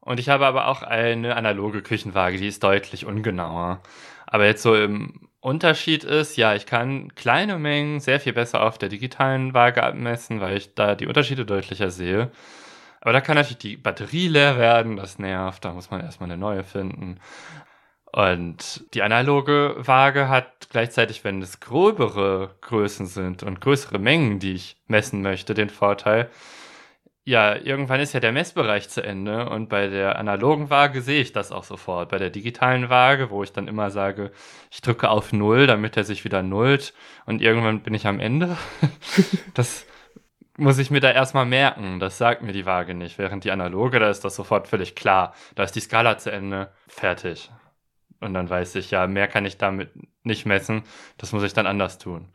Und 0.00 0.18
ich 0.18 0.28
habe 0.28 0.46
aber 0.46 0.66
auch 0.66 0.82
eine 0.82 1.36
analoge 1.36 1.82
Küchenwaage, 1.82 2.36
die 2.36 2.48
ist 2.48 2.64
deutlich 2.64 3.06
ungenauer. 3.06 3.82
Aber 4.26 4.46
jetzt 4.46 4.62
so 4.62 4.74
im 4.74 5.28
Unterschied 5.40 6.04
ist, 6.04 6.36
ja, 6.36 6.54
ich 6.54 6.66
kann 6.66 7.14
kleine 7.14 7.58
Mengen 7.58 8.00
sehr 8.00 8.18
viel 8.18 8.32
besser 8.32 8.62
auf 8.62 8.78
der 8.78 8.88
digitalen 8.88 9.54
Waage 9.54 9.82
abmessen, 9.82 10.40
weil 10.40 10.56
ich 10.56 10.74
da 10.74 10.94
die 10.94 11.06
Unterschiede 11.06 11.44
deutlicher 11.44 11.90
sehe. 11.90 12.32
Aber 13.00 13.12
da 13.12 13.20
kann 13.20 13.36
natürlich 13.36 13.58
die 13.58 13.76
Batterie 13.76 14.28
leer 14.28 14.58
werden, 14.58 14.96
das 14.96 15.18
nervt, 15.18 15.64
da 15.64 15.72
muss 15.72 15.90
man 15.90 16.00
erstmal 16.00 16.30
eine 16.30 16.38
neue 16.38 16.62
finden. 16.62 17.18
Und 18.12 18.84
die 18.92 19.02
analoge 19.02 19.74
Waage 19.78 20.28
hat 20.28 20.68
gleichzeitig, 20.70 21.24
wenn 21.24 21.40
es 21.40 21.60
gröbere 21.60 22.54
Größen 22.60 23.06
sind 23.06 23.42
und 23.42 23.60
größere 23.62 23.98
Mengen, 23.98 24.38
die 24.38 24.52
ich 24.52 24.76
messen 24.86 25.22
möchte, 25.22 25.54
den 25.54 25.70
Vorteil, 25.70 26.28
ja, 27.24 27.54
irgendwann 27.54 28.00
ist 28.00 28.14
ja 28.14 28.20
der 28.20 28.32
Messbereich 28.32 28.88
zu 28.88 29.02
Ende 29.02 29.48
und 29.48 29.68
bei 29.68 29.86
der 29.86 30.18
analogen 30.18 30.70
Waage 30.70 31.02
sehe 31.02 31.22
ich 31.22 31.32
das 31.32 31.52
auch 31.52 31.64
sofort. 31.64 32.08
Bei 32.08 32.18
der 32.18 32.30
digitalen 32.30 32.90
Waage, 32.90 33.30
wo 33.30 33.44
ich 33.44 33.52
dann 33.52 33.68
immer 33.68 33.90
sage, 33.90 34.32
ich 34.70 34.82
drücke 34.82 35.08
auf 35.08 35.32
Null, 35.32 35.66
damit 35.66 35.96
er 35.96 36.04
sich 36.04 36.24
wieder 36.24 36.42
nullt 36.42 36.94
und 37.24 37.40
irgendwann 37.40 37.82
bin 37.82 37.94
ich 37.94 38.06
am 38.08 38.18
Ende. 38.18 38.56
das 39.54 39.86
muss 40.58 40.78
ich 40.78 40.90
mir 40.90 41.00
da 41.00 41.12
erstmal 41.12 41.46
merken. 41.46 42.00
Das 42.00 42.18
sagt 42.18 42.42
mir 42.42 42.52
die 42.52 42.66
Waage 42.66 42.94
nicht. 42.94 43.18
Während 43.18 43.44
die 43.44 43.52
analoge, 43.52 44.00
da 44.00 44.10
ist 44.10 44.24
das 44.24 44.36
sofort 44.36 44.68
völlig 44.68 44.96
klar. 44.96 45.34
Da 45.54 45.62
ist 45.62 45.76
die 45.76 45.80
Skala 45.80 46.18
zu 46.18 46.30
Ende. 46.30 46.72
Fertig. 46.88 47.50
Und 48.22 48.34
dann 48.34 48.48
weiß 48.48 48.74
ich, 48.76 48.90
ja, 48.90 49.06
mehr 49.06 49.28
kann 49.28 49.44
ich 49.44 49.58
damit 49.58 49.90
nicht 50.22 50.46
messen. 50.46 50.82
Das 51.18 51.32
muss 51.32 51.42
ich 51.42 51.52
dann 51.52 51.66
anders 51.66 51.98
tun. 51.98 52.28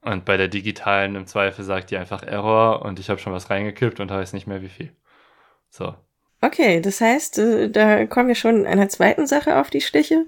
Und 0.00 0.24
bei 0.24 0.36
der 0.36 0.48
digitalen 0.48 1.14
im 1.16 1.26
Zweifel 1.26 1.64
sagt 1.64 1.90
die 1.90 1.96
einfach 1.96 2.22
Error 2.22 2.82
und 2.82 2.98
ich 2.98 3.10
habe 3.10 3.20
schon 3.20 3.32
was 3.32 3.50
reingekippt 3.50 4.00
und 4.00 4.10
weiß 4.10 4.32
nicht 4.32 4.46
mehr 4.46 4.62
wie 4.62 4.68
viel. 4.68 4.92
So. 5.70 5.94
Okay, 6.40 6.80
das 6.80 7.00
heißt, 7.00 7.38
äh, 7.38 7.70
da 7.70 8.04
kommen 8.06 8.28
wir 8.28 8.34
schon 8.34 8.66
einer 8.66 8.88
zweiten 8.88 9.26
Sache 9.26 9.58
auf 9.58 9.70
die 9.70 9.80
Stiche. 9.80 10.26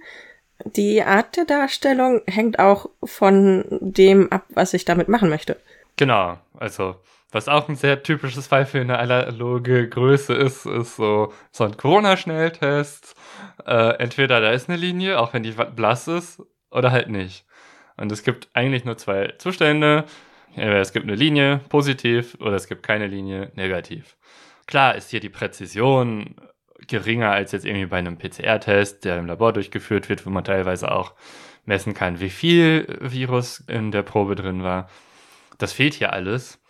Die 0.64 1.02
Art 1.02 1.36
der 1.36 1.44
Darstellung 1.44 2.22
hängt 2.26 2.58
auch 2.58 2.88
von 3.04 3.64
dem 3.80 4.32
ab, 4.32 4.44
was 4.48 4.72
ich 4.72 4.86
damit 4.86 5.08
machen 5.08 5.28
möchte. 5.28 5.58
Genau, 5.96 6.38
also 6.54 6.96
was 7.32 7.48
auch 7.48 7.68
ein 7.68 7.76
sehr 7.76 8.02
typisches 8.02 8.46
Fall 8.46 8.64
für 8.64 8.80
eine 8.80 8.98
analoge 8.98 9.88
Größe 9.88 10.32
ist, 10.32 10.64
ist 10.64 10.96
so, 10.96 11.32
so 11.50 11.64
ein 11.64 11.76
Corona-Schnelltest. 11.76 13.14
Äh, 13.66 13.98
entweder 13.98 14.40
da 14.40 14.50
ist 14.50 14.68
eine 14.68 14.78
Linie, 14.78 15.20
auch 15.20 15.32
wenn 15.32 15.42
die 15.42 15.52
blass 15.52 16.08
ist, 16.08 16.42
oder 16.70 16.90
halt 16.90 17.08
nicht. 17.08 17.44
Und 17.96 18.12
es 18.12 18.22
gibt 18.22 18.48
eigentlich 18.52 18.84
nur 18.84 18.96
zwei 18.98 19.34
Zustände. 19.38 20.04
Es 20.54 20.92
gibt 20.92 21.06
eine 21.06 21.14
Linie, 21.14 21.60
positiv, 21.68 22.36
oder 22.40 22.54
es 22.56 22.66
gibt 22.66 22.82
keine 22.82 23.06
Linie, 23.06 23.52
negativ. 23.54 24.16
Klar 24.66 24.94
ist 24.94 25.10
hier 25.10 25.20
die 25.20 25.28
Präzision 25.28 26.36
geringer 26.86 27.30
als 27.30 27.52
jetzt 27.52 27.64
irgendwie 27.64 27.86
bei 27.86 27.98
einem 27.98 28.18
PCR-Test, 28.18 29.04
der 29.04 29.18
im 29.18 29.26
Labor 29.26 29.52
durchgeführt 29.52 30.08
wird, 30.08 30.24
wo 30.26 30.30
man 30.30 30.44
teilweise 30.44 30.90
auch 30.90 31.14
messen 31.64 31.94
kann, 31.94 32.20
wie 32.20 32.30
viel 32.30 32.86
Virus 33.00 33.60
in 33.60 33.90
der 33.90 34.02
Probe 34.02 34.34
drin 34.34 34.62
war. 34.62 34.88
Das 35.58 35.72
fehlt 35.72 35.94
hier 35.94 36.12
alles. 36.12 36.62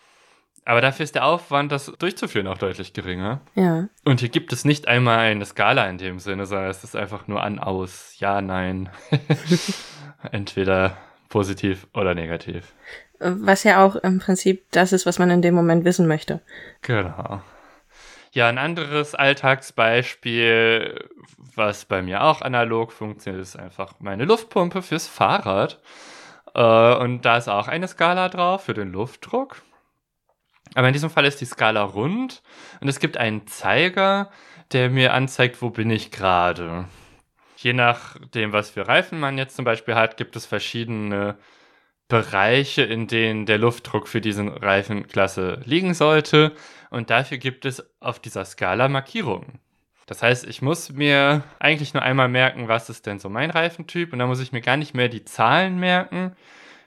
Aber 0.67 0.81
dafür 0.81 1.05
ist 1.05 1.15
der 1.15 1.25
Aufwand, 1.25 1.71
das 1.71 1.87
durchzuführen, 1.97 2.49
auch 2.49 2.59
deutlich 2.59 2.93
geringer. 2.93 3.41
Ja. 3.55 3.89
Und 4.05 4.19
hier 4.19 4.29
gibt 4.29 4.53
es 4.53 4.65
nicht 4.65 4.89
einmal 4.89 5.21
eine 5.21 5.47
Skala 5.47 5.89
in 5.89 5.97
dem 5.97 6.19
Sinne, 6.19 6.45
sondern 6.45 6.69
es 6.69 6.83
ist 6.83 6.97
einfach 6.97 7.29
nur 7.29 7.41
an, 7.41 7.61
aus, 7.61 8.17
ja, 8.19 8.41
nein. 8.41 8.89
Entweder 10.33 10.97
positiv 11.29 11.87
oder 11.95 12.17
negativ. 12.17 12.75
Was 13.21 13.63
ja 13.63 13.85
auch 13.85 13.95
im 13.95 14.19
Prinzip 14.19 14.65
das 14.73 14.93
ist, 14.93 15.07
was 15.07 15.21
man 15.21 15.31
in 15.31 15.41
dem 15.41 15.55
Moment 15.55 15.85
wissen 15.85 16.09
möchte. 16.09 16.41
Genau. 16.83 17.41
Ja, 18.33 18.49
ein 18.49 18.59
anderes 18.59 19.15
Alltagsbeispiel, 19.15 21.09
was 21.55 21.85
bei 21.85 22.03
mir 22.03 22.25
auch 22.25 22.43
analog 22.43 22.91
funktioniert, 22.91 23.41
ist 23.41 23.57
einfach 23.57 23.95
meine 24.01 24.25
Luftpumpe 24.25 24.83
fürs 24.83 25.07
Fahrrad. 25.07 25.81
Äh, 26.57 26.97
und 26.97 27.23
da 27.23 27.37
ist 27.37 27.49
auch 27.49 27.69
eine 27.69 27.87
Skala 27.87 28.29
drauf 28.29 28.65
für 28.65 28.75
den 28.75 28.91
Luftdruck. 28.91 29.63
Aber 30.75 30.87
in 30.87 30.93
diesem 30.93 31.11
Fall 31.11 31.25
ist 31.25 31.41
die 31.41 31.47
Skala 31.47 31.83
rund 31.83 32.43
und 32.81 32.89
es 32.89 33.01
gibt 33.01 33.17
einen 33.17 33.47
Zeiger, 33.47 34.31
der 34.73 34.91
mir 34.91 35.15
anzeigt, 35.15 35.63
wo 35.63 35.71
bin 35.71 35.91
ich 35.91 36.11
gerade. 36.11 36.87
Je 37.57 37.73
nachdem, 37.73 38.53
was 38.53 38.71
für 38.71 38.87
Reifen 38.87 39.19
man 39.19 39.39
jetzt 39.39 39.57
zum 39.57 39.65
Beispiel 39.65 39.95
hat, 39.95 40.17
gibt 40.17 40.37
es 40.37 40.45
verschiedene 40.45 41.37
Bereiche, 42.09 42.83
in 42.83 43.07
denen 43.07 43.47
der 43.47 43.59
Luftdruck 43.59 44.07
für 44.07 44.21
diesen 44.21 44.49
Reifenklasse 44.49 45.61
liegen 45.65 45.95
sollte. 45.95 46.53
Und 46.91 47.11
dafür 47.11 47.39
gibt 47.39 47.65
es 47.65 47.85
auf 48.01 48.21
dieser 48.21 48.45
Skala 48.45 48.89
Markierungen. 48.89 49.59
Das 50.07 50.23
heißt, 50.23 50.47
ich 50.47 50.63
muss 50.63 50.93
mir 50.93 51.43
eigentlich 51.59 51.95
nur 51.95 52.03
einmal 52.05 52.29
merken, 52.29 52.69
was 52.69 52.89
ist 52.91 53.07
denn 53.07 53.19
so 53.19 53.29
mein 53.29 53.51
Reifentyp. 53.51 54.13
Und 54.13 54.21
dann 54.21 54.29
muss 54.29 54.41
ich 54.41 54.53
mir 54.53 54.61
gar 54.61 54.77
nicht 54.77 54.95
mehr 54.95 55.09
die 55.09 55.25
Zahlen 55.25 55.79
merken, 55.81 56.37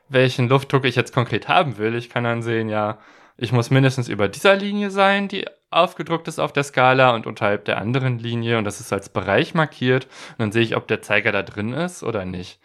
welchen 0.08 0.48
Luftdruck 0.48 0.86
ich 0.86 0.96
jetzt 0.96 1.14
konkret 1.14 1.50
haben 1.50 1.78
will. 1.78 1.96
Ich 1.96 2.10
kann 2.10 2.24
dann 2.24 2.42
sehen, 2.42 2.70
ja, 2.70 2.98
ich 3.42 3.52
muss 3.52 3.70
mindestens 3.70 4.10
über 4.10 4.28
dieser 4.28 4.56
Linie 4.56 4.92
sein, 4.92 5.28
die 5.28 5.46
aufgedruckt 5.72 6.28
ist 6.28 6.40
auf 6.40 6.52
der 6.52 6.64
Skala 6.64 7.12
und 7.12 7.26
unterhalb 7.26 7.66
der 7.66 7.78
anderen 7.78 8.20
Linie. 8.20 8.58
Und 8.58 8.66
das 8.66 8.80
ist 8.80 8.92
als 8.92 9.10
Bereich 9.10 9.54
markiert. 9.54 10.06
Und 10.32 10.40
dann 10.40 10.52
sehe 10.52 10.64
ich, 10.64 10.76
ob 10.76 10.88
der 10.88 11.02
Zeiger 11.02 11.32
da 11.32 11.44
drin 11.44 11.74
ist 11.74 12.04
oder 12.04 12.26
nicht. 12.26 12.60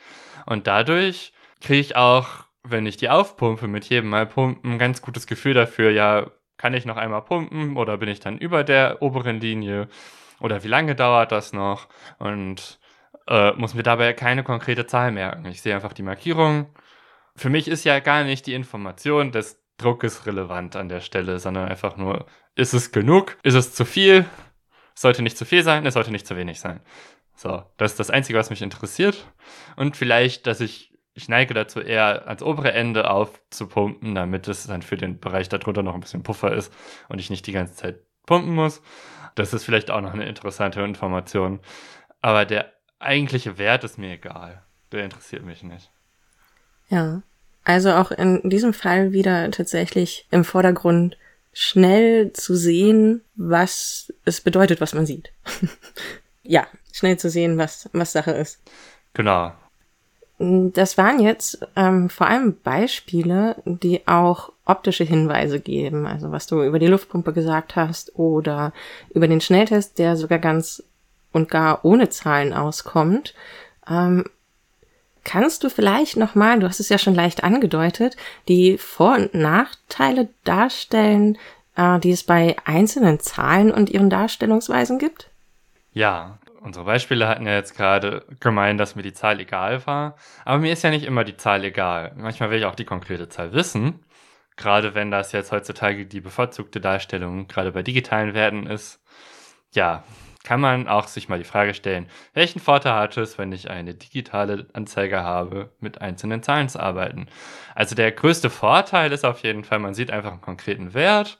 Und 0.46 0.66
dadurch 0.66 1.32
kriege 1.60 1.80
ich 1.80 1.96
auch, 1.96 2.44
wenn 2.62 2.86
ich 2.86 2.96
die 2.96 3.10
aufpumpe, 3.10 3.68
mit 3.68 3.84
jedem 3.84 4.10
Mal 4.10 4.26
pumpen, 4.26 4.72
ein 4.72 4.78
ganz 4.78 5.02
gutes 5.02 5.26
Gefühl 5.26 5.54
dafür, 5.54 5.90
ja, 5.90 6.30
kann 6.56 6.74
ich 6.74 6.86
noch 6.86 6.96
einmal 6.96 7.22
pumpen 7.22 7.76
oder 7.76 7.98
bin 7.98 8.08
ich 8.08 8.20
dann 8.20 8.38
über 8.38 8.64
der 8.64 9.02
oberen 9.02 9.40
Linie 9.40 9.88
oder 10.40 10.62
wie 10.64 10.68
lange 10.68 10.94
dauert 10.94 11.32
das 11.32 11.52
noch 11.52 11.88
und 12.18 12.78
äh, 13.28 13.52
muss 13.52 13.74
mir 13.74 13.82
dabei 13.82 14.12
keine 14.12 14.44
konkrete 14.44 14.86
Zahl 14.86 15.12
merken. 15.12 15.46
Ich 15.46 15.62
sehe 15.62 15.74
einfach 15.74 15.92
die 15.92 16.02
Markierung. 16.02 16.66
Für 17.36 17.50
mich 17.50 17.68
ist 17.68 17.84
ja 17.84 17.98
gar 18.00 18.24
nicht 18.24 18.46
die 18.46 18.54
Information 18.54 19.32
des 19.76 19.84
Druckes 19.84 20.26
relevant 20.26 20.76
an 20.76 20.88
der 20.88 21.00
Stelle, 21.00 21.38
sondern 21.38 21.68
einfach 21.68 21.96
nur, 21.96 22.26
ist 22.54 22.74
es 22.74 22.92
genug? 22.92 23.36
Ist 23.42 23.54
es 23.54 23.74
zu 23.74 23.84
viel? 23.84 24.26
Es 24.94 25.02
sollte 25.02 25.22
nicht 25.22 25.36
zu 25.36 25.44
viel 25.44 25.62
sein, 25.62 25.86
es 25.86 25.94
sollte 25.94 26.10
nicht 26.10 26.26
zu 26.26 26.36
wenig 26.36 26.60
sein. 26.60 26.80
So, 27.36 27.64
das 27.76 27.92
ist 27.92 28.00
das 28.00 28.10
Einzige, 28.10 28.38
was 28.38 28.50
mich 28.50 28.62
interessiert. 28.62 29.26
Und 29.76 29.96
vielleicht, 29.96 30.46
dass 30.46 30.60
ich 30.60 30.94
ich 31.14 31.28
neige 31.28 31.54
dazu 31.54 31.80
eher 31.80 32.26
ans 32.26 32.42
obere 32.42 32.72
Ende 32.72 33.08
aufzupumpen, 33.08 34.14
damit 34.14 34.48
es 34.48 34.66
dann 34.66 34.82
für 34.82 34.96
den 34.96 35.20
Bereich 35.20 35.48
darunter 35.48 35.82
noch 35.82 35.94
ein 35.94 36.00
bisschen 36.00 36.24
Puffer 36.24 36.52
ist 36.52 36.72
und 37.08 37.20
ich 37.20 37.30
nicht 37.30 37.46
die 37.46 37.52
ganze 37.52 37.74
Zeit 37.74 38.00
pumpen 38.26 38.54
muss. 38.54 38.82
Das 39.36 39.54
ist 39.54 39.64
vielleicht 39.64 39.90
auch 39.90 40.00
noch 40.00 40.12
eine 40.12 40.26
interessante 40.26 40.80
Information. 40.80 41.60
Aber 42.20 42.44
der 42.44 42.72
eigentliche 42.98 43.58
Wert 43.58 43.84
ist 43.84 43.96
mir 43.96 44.12
egal. 44.12 44.64
Der 44.90 45.04
interessiert 45.04 45.44
mich 45.44 45.62
nicht. 45.62 45.90
Ja. 46.88 47.22
Also 47.64 47.92
auch 47.92 48.10
in 48.10 48.48
diesem 48.48 48.74
Fall 48.74 49.12
wieder 49.12 49.50
tatsächlich 49.50 50.26
im 50.30 50.44
Vordergrund 50.44 51.16
schnell 51.52 52.32
zu 52.32 52.54
sehen, 52.56 53.22
was 53.36 54.12
es 54.24 54.40
bedeutet, 54.40 54.80
was 54.80 54.94
man 54.94 55.06
sieht. 55.06 55.32
ja, 56.42 56.66
schnell 56.92 57.18
zu 57.18 57.30
sehen, 57.30 57.56
was, 57.56 57.88
was 57.92 58.12
Sache 58.12 58.32
ist. 58.32 58.60
Genau. 59.14 59.52
Das 60.38 60.98
waren 60.98 61.20
jetzt 61.20 61.60
ähm, 61.76 62.10
vor 62.10 62.26
allem 62.26 62.58
Beispiele, 62.60 63.56
die 63.64 64.06
auch 64.06 64.52
optische 64.64 65.04
Hinweise 65.04 65.60
geben. 65.60 66.06
Also 66.06 66.32
was 66.32 66.48
du 66.48 66.62
über 66.64 66.80
die 66.80 66.88
Luftpumpe 66.88 67.32
gesagt 67.32 67.76
hast 67.76 68.18
oder 68.18 68.72
über 69.10 69.28
den 69.28 69.40
Schnelltest, 69.40 69.98
der 69.98 70.16
sogar 70.16 70.40
ganz 70.40 70.82
und 71.32 71.50
gar 71.50 71.84
ohne 71.84 72.08
Zahlen 72.08 72.52
auskommt. 72.52 73.34
Ähm, 73.88 74.24
kannst 75.24 75.64
du 75.64 75.70
vielleicht 75.70 76.16
nochmal, 76.16 76.60
du 76.60 76.68
hast 76.68 76.80
es 76.80 76.88
ja 76.88 76.98
schon 76.98 77.14
leicht 77.14 77.42
angedeutet, 77.42 78.16
die 78.48 78.78
Vor- 78.78 79.16
und 79.16 79.34
Nachteile 79.34 80.28
darstellen, 80.44 81.38
äh, 81.76 81.98
die 81.98 82.10
es 82.10 82.22
bei 82.24 82.56
einzelnen 82.64 83.20
Zahlen 83.20 83.70
und 83.70 83.90
ihren 83.90 84.10
Darstellungsweisen 84.10 84.98
gibt? 84.98 85.30
Ja, 85.92 86.38
unsere 86.60 86.84
Beispiele 86.84 87.28
hatten 87.28 87.46
ja 87.46 87.54
jetzt 87.54 87.76
gerade 87.76 88.24
gemeint, 88.40 88.80
dass 88.80 88.96
mir 88.96 89.02
die 89.02 89.12
Zahl 89.12 89.40
egal 89.40 89.86
war. 89.86 90.16
Aber 90.44 90.58
mir 90.58 90.72
ist 90.72 90.82
ja 90.82 90.90
nicht 90.90 91.04
immer 91.04 91.24
die 91.24 91.36
Zahl 91.36 91.64
egal. 91.64 92.12
Manchmal 92.16 92.50
will 92.50 92.58
ich 92.58 92.64
auch 92.64 92.74
die 92.74 92.84
konkrete 92.84 93.28
Zahl 93.28 93.52
wissen. 93.52 94.04
Gerade 94.56 94.94
wenn 94.94 95.10
das 95.10 95.32
jetzt 95.32 95.52
heutzutage 95.52 96.06
die 96.06 96.20
bevorzugte 96.20 96.80
Darstellung 96.80 97.48
gerade 97.48 97.72
bei 97.72 97.82
digitalen 97.82 98.34
Werten 98.34 98.66
ist. 98.66 99.00
Ja, 99.72 100.04
kann 100.44 100.60
man 100.60 100.86
auch 100.86 101.08
sich 101.08 101.28
mal 101.28 101.38
die 101.38 101.44
Frage 101.44 101.74
stellen, 101.74 102.06
welchen 102.34 102.60
Vorteil 102.60 102.94
hat 102.94 103.16
es, 103.16 103.38
wenn 103.38 103.50
ich 103.50 103.70
eine 103.70 103.94
digitale 103.94 104.66
Anzeige 104.74 105.22
habe, 105.22 105.70
mit 105.80 106.00
einzelnen 106.00 106.42
Zahlen 106.42 106.68
zu 106.68 106.78
arbeiten? 106.80 107.26
Also 107.74 107.96
der 107.96 108.12
größte 108.12 108.50
Vorteil 108.50 109.10
ist 109.10 109.24
auf 109.24 109.40
jeden 109.42 109.64
Fall, 109.64 109.80
man 109.80 109.94
sieht 109.94 110.10
einfach 110.10 110.32
einen 110.32 110.42
konkreten 110.42 110.94
Wert 110.94 111.38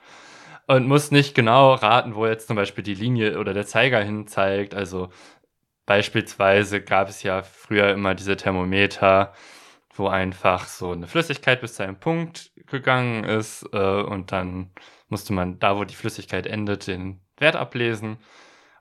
und 0.67 0.89
muss 0.89 1.11
nicht 1.11 1.35
genau 1.35 1.75
raten, 1.75 2.15
wo 2.15 2.27
jetzt 2.27 2.49
zum 2.49 2.57
Beispiel 2.57 2.83
die 2.83 2.95
Linie 2.95 3.39
oder 3.39 3.55
der 3.55 3.67
Zeiger 3.67 4.03
hin 4.03 4.27
zeigt. 4.27 4.75
Also 4.75 5.11
beispielsweise 5.87 6.81
gab 6.83 7.09
es 7.09 7.23
ja 7.23 7.43
früher 7.43 7.91
immer 7.93 8.15
diese 8.15 8.37
Thermometer, 8.37 9.35
wo 9.95 10.09
einfach 10.09 10.67
so 10.67 10.93
eine 10.93 11.07
Flüssigkeit 11.07 11.61
bis 11.61 11.75
zu 11.75 11.83
einem 11.83 12.01
Punkt 12.01 12.53
gegangen 12.67 13.25
ist 13.25 13.69
äh, 13.73 14.03
und 14.03 14.33
dann 14.33 14.71
musste 15.09 15.35
man 15.35 15.59
da, 15.59 15.77
wo 15.77 15.85
die 15.85 15.95
Flüssigkeit 15.95 16.47
endet, 16.47 16.87
den 16.87 17.21
Wert 17.39 17.57
ablesen. 17.57 18.19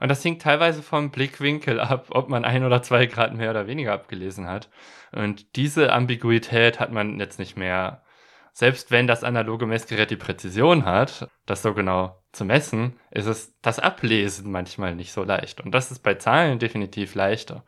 Und 0.03 0.09
das 0.09 0.21
hing 0.21 0.37
teilweise 0.37 0.83
vom 0.83 1.11
Blickwinkel 1.11 1.79
ab, 1.79 2.07
ob 2.09 2.27
man 2.27 2.43
ein 2.43 2.65
oder 2.65 2.81
zwei 2.81 3.05
Grad 3.05 3.33
mehr 3.33 3.51
oder 3.51 3.67
weniger 3.67 3.93
abgelesen 3.93 4.49
hat. 4.49 4.69
Und 5.13 5.55
diese 5.55 5.93
Ambiguität 5.93 6.81
hat 6.81 6.91
man 6.91 7.21
jetzt 7.21 7.39
nicht 7.39 7.55
mehr 7.55 8.03
selbst 8.51 8.91
wenn 8.91 9.07
das 9.07 9.23
analoge 9.23 9.65
Messgerät 9.65 10.11
die 10.11 10.17
Präzision 10.17 10.83
hat, 10.83 11.29
das 11.45 11.61
so 11.61 11.73
genau 11.73 12.21
zu 12.33 12.43
messen, 12.43 12.99
ist 13.11 13.27
es 13.27 13.57
das 13.61 13.79
Ablesen 13.79 14.51
manchmal 14.51 14.93
nicht 14.93 15.13
so 15.13 15.23
leicht. 15.23 15.61
Und 15.61 15.71
das 15.71 15.89
ist 15.89 15.99
bei 15.99 16.15
Zahlen 16.15 16.59
definitiv 16.59 17.15
leichter. 17.15 17.63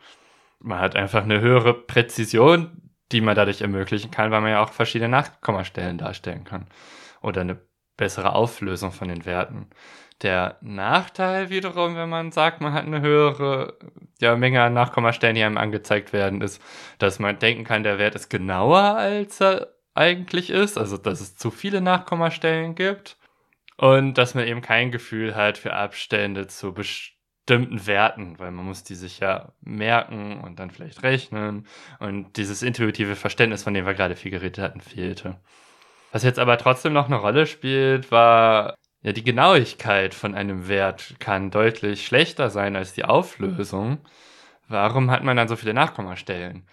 Man 0.59 0.79
hat 0.79 0.97
einfach 0.97 1.23
eine 1.23 1.39
höhere 1.39 1.73
Präzision, 1.73 2.91
die 3.13 3.21
man 3.21 3.37
dadurch 3.37 3.61
ermöglichen 3.61 4.11
kann, 4.11 4.31
weil 4.31 4.41
man 4.41 4.51
ja 4.51 4.61
auch 4.61 4.73
verschiedene 4.73 5.09
Nachkommastellen 5.09 5.97
darstellen 5.97 6.43
kann. 6.43 6.67
Oder 7.21 7.41
eine 7.41 7.61
bessere 7.97 8.33
Auflösung 8.33 8.91
von 8.91 9.07
den 9.07 9.25
Werten. 9.25 9.67
Der 10.21 10.57
Nachteil 10.61 11.49
wiederum, 11.49 11.95
wenn 11.95 12.09
man 12.09 12.31
sagt, 12.31 12.61
man 12.61 12.73
hat 12.73 12.85
eine 12.85 13.01
höhere 13.01 13.77
ja, 14.19 14.35
Menge 14.35 14.61
an 14.61 14.73
Nachkommastellen, 14.73 15.35
die 15.35 15.43
einem 15.43 15.57
angezeigt 15.57 16.13
werden, 16.13 16.41
ist, 16.41 16.61
dass 16.99 17.19
man 17.19 17.37
denken 17.37 17.65
kann, 17.65 17.83
der 17.83 17.97
Wert 17.97 18.15
ist 18.15 18.29
genauer, 18.29 18.79
als 18.79 19.41
er 19.41 19.75
eigentlich 19.93 20.49
ist, 20.49 20.77
also 20.77 20.97
dass 20.97 21.21
es 21.21 21.35
zu 21.37 21.51
viele 21.51 21.81
Nachkommastellen 21.81 22.75
gibt 22.75 23.17
und 23.77 24.17
dass 24.17 24.35
man 24.35 24.45
eben 24.47 24.61
kein 24.61 24.91
Gefühl 24.91 25.35
hat 25.35 25.57
für 25.57 25.73
Abstände 25.73 26.47
zu 26.47 26.73
bestimmten 26.73 27.87
Werten, 27.87 28.37
weil 28.39 28.51
man 28.51 28.65
muss 28.65 28.83
die 28.83 28.95
sich 28.95 29.19
ja 29.19 29.53
merken 29.61 30.41
und 30.41 30.59
dann 30.59 30.71
vielleicht 30.71 31.03
rechnen 31.03 31.65
und 31.99 32.37
dieses 32.37 32.61
intuitive 32.61 33.15
Verständnis, 33.15 33.63
von 33.63 33.73
dem 33.73 33.85
wir 33.85 33.93
gerade 33.93 34.15
viel 34.15 34.31
geredet 34.31 34.59
hatten, 34.59 34.81
fehlte. 34.81 35.39
Was 36.15 36.23
jetzt 36.23 36.39
aber 36.39 36.57
trotzdem 36.57 36.93
noch 36.93 37.07
eine 37.07 37.17
Rolle 37.17 37.45
spielt, 37.45 38.09
war 38.09 38.77
ja 39.01 39.11
die 39.11 39.25
Genauigkeit 39.25 40.13
von 40.13 40.33
einem 40.33 40.69
Wert 40.69 41.15
kann 41.19 41.51
deutlich 41.51 42.05
schlechter 42.05 42.49
sein 42.49 42.77
als 42.77 42.93
die 42.93 43.03
Auflösung. 43.03 43.97
Warum 44.69 45.11
hat 45.11 45.25
man 45.25 45.35
dann 45.35 45.49
so 45.49 45.57
viele 45.57 45.73
Nachkommastellen? 45.73 46.69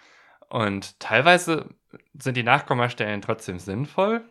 Und 0.47 0.97
teilweise 1.01 1.67
sind 2.13 2.37
die 2.37 2.43
Nachkommastellen 2.43 3.21
trotzdem 3.21 3.59
sinnvoll. 3.59 4.23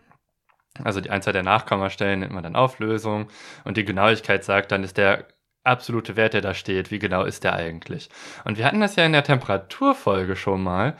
Also 0.83 1.03
die 1.03 1.11
Anzahl 1.11 1.35
der 1.35 1.42
Nachkommastellen 1.42 2.20
nennt 2.20 2.33
man 2.33 2.44
dann 2.44 2.57
Auflösung 2.57 3.29
und 3.64 3.77
die 3.77 3.85
Genauigkeit 3.85 4.44
sagt, 4.44 4.72
dann 4.72 4.83
ist 4.83 4.96
der 4.96 5.29
absolute 5.62 6.16
Wert, 6.16 6.33
der 6.33 6.40
da 6.40 6.55
steht, 6.55 6.90
wie 6.90 6.98
genau 6.98 7.25
ist 7.25 7.44
der 7.44 7.53
eigentlich. 7.53 8.09
Und 8.46 8.57
wir 8.57 8.64
hatten 8.64 8.81
das 8.81 8.96
ja 8.96 9.05
in 9.05 9.12
der 9.12 9.25
Temperaturfolge 9.25 10.37
schon 10.37 10.62
mal, 10.62 10.96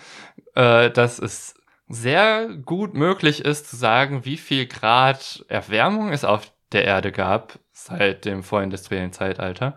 äh, 0.55 0.91
dass 0.91 1.19
es 1.19 1.55
sehr 1.93 2.49
gut 2.65 2.95
möglich 2.95 3.45
ist 3.45 3.69
zu 3.71 3.77
sagen, 3.77 4.25
wie 4.25 4.37
viel 4.39 4.67
Grad 4.67 5.45
Erwärmung 5.49 6.11
es 6.13 6.25
auf 6.25 6.53
der 6.73 6.85
Erde 6.85 7.13
gab 7.13 7.59
seit 7.73 8.25
dem 8.25 8.43
vorindustriellen 8.43 9.13
Zeitalter. 9.13 9.77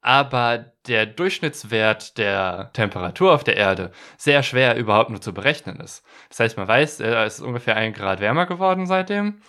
aber 0.00 0.72
der 0.86 1.06
Durchschnittswert 1.06 2.18
der 2.18 2.70
Temperatur 2.72 3.34
auf 3.34 3.44
der 3.44 3.56
Erde 3.56 3.90
sehr 4.16 4.42
schwer 4.42 4.76
überhaupt 4.76 5.10
nur 5.10 5.20
zu 5.20 5.34
berechnen 5.34 5.80
ist. 5.80 6.04
Das 6.30 6.40
heißt, 6.40 6.56
man 6.56 6.68
weiß, 6.68 7.00
äh, 7.00 7.24
es 7.24 7.34
ist 7.36 7.40
ungefähr 7.44 7.76
ein 7.76 7.92
Grad 7.92 8.20
wärmer 8.20 8.46
geworden 8.46 8.86
seitdem. 8.86 9.40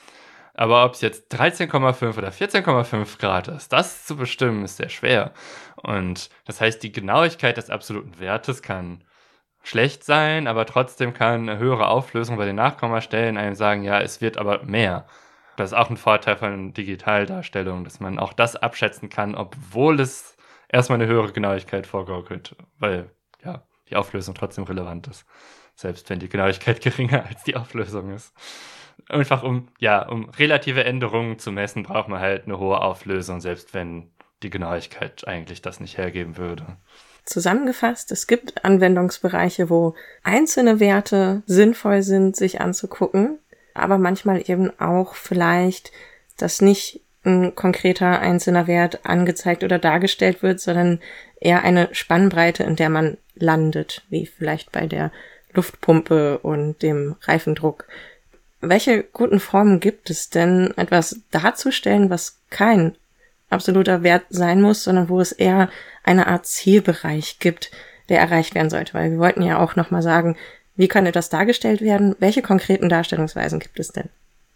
Aber 0.55 0.83
ob 0.85 0.95
es 0.95 1.01
jetzt 1.01 1.31
13,5 1.33 2.17
oder 2.17 2.29
14,5 2.29 3.19
Grad 3.19 3.47
ist, 3.47 3.71
das 3.71 4.05
zu 4.05 4.17
bestimmen, 4.17 4.65
ist 4.65 4.77
sehr 4.77 4.89
schwer. 4.89 5.33
Und 5.77 6.29
das 6.45 6.59
heißt, 6.59 6.83
die 6.83 6.91
Genauigkeit 6.91 7.55
des 7.55 7.69
absoluten 7.69 8.19
Wertes 8.19 8.61
kann 8.61 9.03
schlecht 9.63 10.03
sein, 10.03 10.47
aber 10.47 10.65
trotzdem 10.65 11.13
kann 11.13 11.49
eine 11.49 11.59
höhere 11.59 11.87
Auflösung 11.87 12.37
bei 12.37 12.45
den 12.45 12.55
Nachkommastellen 12.55 13.37
einem 13.37 13.55
sagen, 13.55 13.83
ja, 13.83 13.99
es 13.99 14.21
wird 14.21 14.37
aber 14.37 14.63
mehr. 14.63 15.05
Das 15.57 15.71
ist 15.71 15.77
auch 15.77 15.89
ein 15.89 15.97
Vorteil 15.97 16.37
von 16.37 16.73
Digitaldarstellungen, 16.73 17.83
dass 17.83 17.99
man 17.99 18.17
auch 18.17 18.33
das 18.33 18.55
abschätzen 18.55 19.09
kann, 19.09 19.35
obwohl 19.35 19.99
es 19.99 20.37
erstmal 20.69 21.01
eine 21.01 21.11
höhere 21.11 21.33
Genauigkeit 21.33 21.85
vorgaukelt, 21.85 22.55
weil 22.77 23.11
ja, 23.43 23.63
die 23.89 23.95
Auflösung 23.95 24.35
trotzdem 24.35 24.63
relevant 24.63 25.07
ist. 25.07 25.25
Selbst 25.75 26.09
wenn 26.09 26.19
die 26.19 26.29
Genauigkeit 26.29 26.81
geringer 26.81 27.25
als 27.25 27.43
die 27.43 27.55
Auflösung 27.57 28.13
ist. 28.13 28.33
Einfach 29.07 29.43
um, 29.43 29.67
ja, 29.79 30.07
um 30.07 30.29
relative 30.29 30.83
Änderungen 30.83 31.39
zu 31.39 31.51
messen, 31.51 31.83
braucht 31.83 32.09
man 32.09 32.19
halt 32.19 32.45
eine 32.45 32.59
hohe 32.59 32.81
Auflösung, 32.81 33.41
selbst 33.41 33.73
wenn 33.73 34.11
die 34.43 34.49
Genauigkeit 34.49 35.27
eigentlich 35.27 35.61
das 35.61 35.79
nicht 35.79 35.97
hergeben 35.97 36.37
würde. 36.37 36.77
Zusammengefasst, 37.29 38.11
es 38.11 38.25
gibt 38.25 38.65
Anwendungsbereiche, 38.65 39.69
wo 39.69 39.93
einzelne 40.23 40.79
Werte 40.79 41.43
sinnvoll 41.45 42.01
sind, 42.01 42.35
sich 42.35 42.59
anzugucken, 42.59 43.37
aber 43.75 43.99
manchmal 43.99 44.49
eben 44.49 44.71
auch 44.79 45.13
vielleicht, 45.13 45.91
dass 46.37 46.59
nicht 46.59 47.01
ein 47.23 47.53
konkreter 47.53 48.19
einzelner 48.19 48.65
Wert 48.65 49.05
angezeigt 49.05 49.63
oder 49.63 49.77
dargestellt 49.77 50.41
wird, 50.41 50.59
sondern 50.59 51.01
eher 51.39 51.63
eine 51.63 51.89
Spannbreite, 51.91 52.63
in 52.63 52.75
der 52.75 52.89
man 52.89 53.17
landet, 53.35 54.01
wie 54.09 54.25
vielleicht 54.25 54.71
bei 54.71 54.87
der 54.87 55.11
Luftpumpe 55.53 56.39
und 56.39 56.81
dem 56.81 57.15
Reifendruck. 57.21 57.85
Welche 58.59 59.03
guten 59.03 59.39
Formen 59.39 59.79
gibt 59.79 60.09
es 60.09 60.31
denn, 60.31 60.73
etwas 60.77 61.21
darzustellen, 61.29 62.09
was 62.09 62.39
kein 62.49 62.95
absoluter 63.49 64.03
Wert 64.03 64.25
sein 64.29 64.61
muss, 64.61 64.83
sondern 64.83 65.09
wo 65.09 65.19
es 65.19 65.31
eher 65.31 65.69
eine 66.03 66.27
Art 66.27 66.45
Zielbereich 66.45 67.39
gibt, 67.39 67.71
der 68.09 68.19
erreicht 68.19 68.55
werden 68.55 68.69
sollte? 68.69 68.93
Weil 68.93 69.11
wir 69.11 69.19
wollten 69.19 69.41
ja 69.41 69.59
auch 69.59 69.75
nochmal 69.75 70.01
sagen, 70.01 70.37
wie 70.75 70.87
kann 70.87 71.05
etwas 71.05 71.29
dargestellt 71.29 71.81
werden? 71.81 72.15
Welche 72.19 72.41
konkreten 72.41 72.89
Darstellungsweisen 72.89 73.59
gibt 73.59 73.79
es 73.79 73.89
denn? 73.89 74.09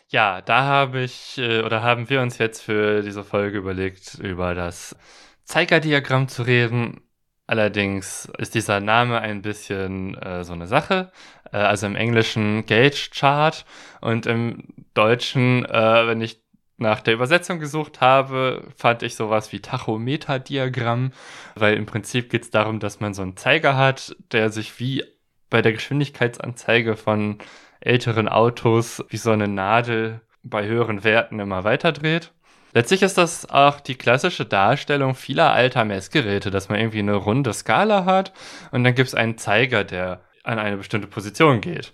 Ja, 0.09 0.41
da 0.41 0.63
habe 0.63 1.01
ich 1.01 1.37
äh, 1.37 1.61
oder 1.61 1.81
haben 1.81 2.09
wir 2.09 2.21
uns 2.21 2.37
jetzt 2.37 2.61
für 2.61 3.01
diese 3.01 3.23
Folge 3.23 3.57
überlegt, 3.57 4.19
über 4.21 4.53
das 4.53 4.95
Zeigerdiagramm 5.43 6.27
zu 6.27 6.43
reden. 6.43 7.01
Allerdings 7.47 8.31
ist 8.37 8.55
dieser 8.55 8.79
Name 8.79 9.19
ein 9.19 9.41
bisschen 9.41 10.15
äh, 10.17 10.43
so 10.43 10.53
eine 10.53 10.67
Sache. 10.67 11.11
Äh, 11.51 11.57
also 11.57 11.87
im 11.87 11.95
Englischen 11.95 12.65
Gauge 12.65 13.09
Chart 13.11 13.65
und 14.01 14.25
im 14.25 14.67
Deutschen, 14.93 15.65
äh, 15.65 16.07
wenn 16.07 16.21
ich 16.21 16.42
nach 16.77 17.01
der 17.01 17.13
Übersetzung 17.13 17.59
gesucht 17.59 18.01
habe, 18.01 18.67
fand 18.75 19.03
ich 19.03 19.15
sowas 19.15 19.51
wie 19.51 19.59
Tachometerdiagramm, 19.61 21.11
weil 21.55 21.75
im 21.75 21.85
Prinzip 21.85 22.29
geht 22.29 22.43
es 22.43 22.49
darum, 22.49 22.79
dass 22.79 22.99
man 22.99 23.13
so 23.13 23.21
einen 23.21 23.37
Zeiger 23.37 23.77
hat, 23.77 24.15
der 24.31 24.49
sich 24.49 24.79
wie 24.79 25.03
bei 25.49 25.61
der 25.61 25.73
Geschwindigkeitsanzeige 25.73 26.95
von 26.95 27.37
älteren 27.79 28.27
Autos 28.27 29.03
wie 29.09 29.17
so 29.17 29.31
eine 29.31 29.47
Nadel 29.47 30.21
bei 30.41 30.65
höheren 30.65 31.03
Werten 31.03 31.39
immer 31.39 31.63
weiter 31.63 31.91
dreht. 31.91 32.31
Letztlich 32.73 33.03
ist 33.03 33.19
das 33.19 33.49
auch 33.49 33.79
die 33.79 33.95
klassische 33.95 34.45
Darstellung 34.45 35.13
vieler 35.13 35.53
alter 35.53 35.85
Messgeräte, 35.85 36.49
dass 36.49 36.69
man 36.69 36.79
irgendwie 36.79 36.99
eine 36.99 37.13
runde 37.13 37.53
Skala 37.53 38.05
hat 38.05 38.33
und 38.71 38.83
dann 38.83 38.95
gibt 38.95 39.09
es 39.09 39.15
einen 39.15 39.37
Zeiger, 39.37 39.83
der 39.83 40.21
an 40.43 40.57
eine 40.57 40.77
bestimmte 40.77 41.07
Position 41.07 41.61
geht. 41.61 41.93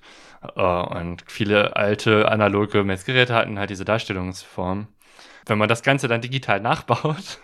Äh, 0.56 0.62
und 0.62 1.24
viele 1.28 1.76
alte 1.76 2.30
analoge 2.30 2.84
Messgeräte 2.84 3.34
hatten 3.34 3.60
halt 3.60 3.70
diese 3.70 3.86
Darstellungsform. 3.86 4.88
Wenn 5.46 5.58
man 5.58 5.70
das 5.70 5.84
Ganze 5.84 6.08
dann 6.08 6.22
digital 6.22 6.60
nachbaut, 6.62 7.40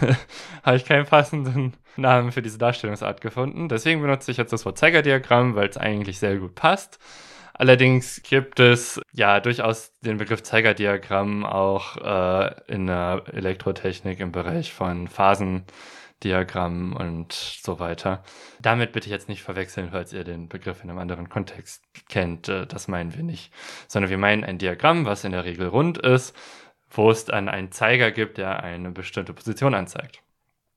habe 0.62 0.76
ich 0.76 0.84
keinen 0.84 1.06
passenden 1.06 1.74
Namen 1.96 2.32
für 2.32 2.42
diese 2.42 2.58
Darstellungsart 2.58 3.20
gefunden. 3.20 3.68
Deswegen 3.68 4.00
benutze 4.00 4.30
ich 4.30 4.36
jetzt 4.36 4.52
das 4.52 4.64
Wort 4.64 4.78
Zeigerdiagramm, 4.78 5.54
weil 5.54 5.68
es 5.68 5.76
eigentlich 5.76 6.18
sehr 6.18 6.36
gut 6.36 6.54
passt. 6.54 6.98
Allerdings 7.56 8.20
gibt 8.24 8.58
es 8.58 9.00
ja 9.12 9.38
durchaus 9.38 9.92
den 10.00 10.16
Begriff 10.16 10.42
Zeigerdiagramm 10.42 11.46
auch 11.46 11.96
äh, 11.98 12.50
in 12.66 12.88
der 12.88 13.22
Elektrotechnik 13.32 14.18
im 14.18 14.32
Bereich 14.32 14.72
von 14.72 15.06
Phasendiagrammen 16.24 16.92
und 16.94 17.32
so 17.32 17.78
weiter. 17.78 18.22
Damit 18.60 18.92
bitte 18.92 19.06
ich 19.06 19.12
jetzt 19.12 19.28
nicht 19.28 19.42
verwechseln, 19.42 19.90
falls 19.92 20.12
ihr 20.12 20.24
den 20.24 20.48
Begriff 20.48 20.82
in 20.82 20.90
einem 20.90 20.98
anderen 20.98 21.28
Kontext 21.28 21.84
kennt. 22.08 22.48
Äh, 22.48 22.66
das 22.66 22.88
meinen 22.88 23.14
wir 23.14 23.22
nicht. 23.22 23.52
Sondern 23.88 24.10
wir 24.10 24.18
meinen 24.18 24.44
ein 24.44 24.58
Diagramm, 24.58 25.06
was 25.06 25.24
in 25.24 25.32
der 25.32 25.44
Regel 25.44 25.68
rund 25.68 25.98
ist, 25.98 26.36
wo 26.90 27.10
es 27.10 27.24
dann 27.24 27.48
einen 27.48 27.72
Zeiger 27.72 28.10
gibt, 28.10 28.38
der 28.38 28.62
eine 28.62 28.90
bestimmte 28.90 29.32
Position 29.32 29.74
anzeigt. 29.74 30.22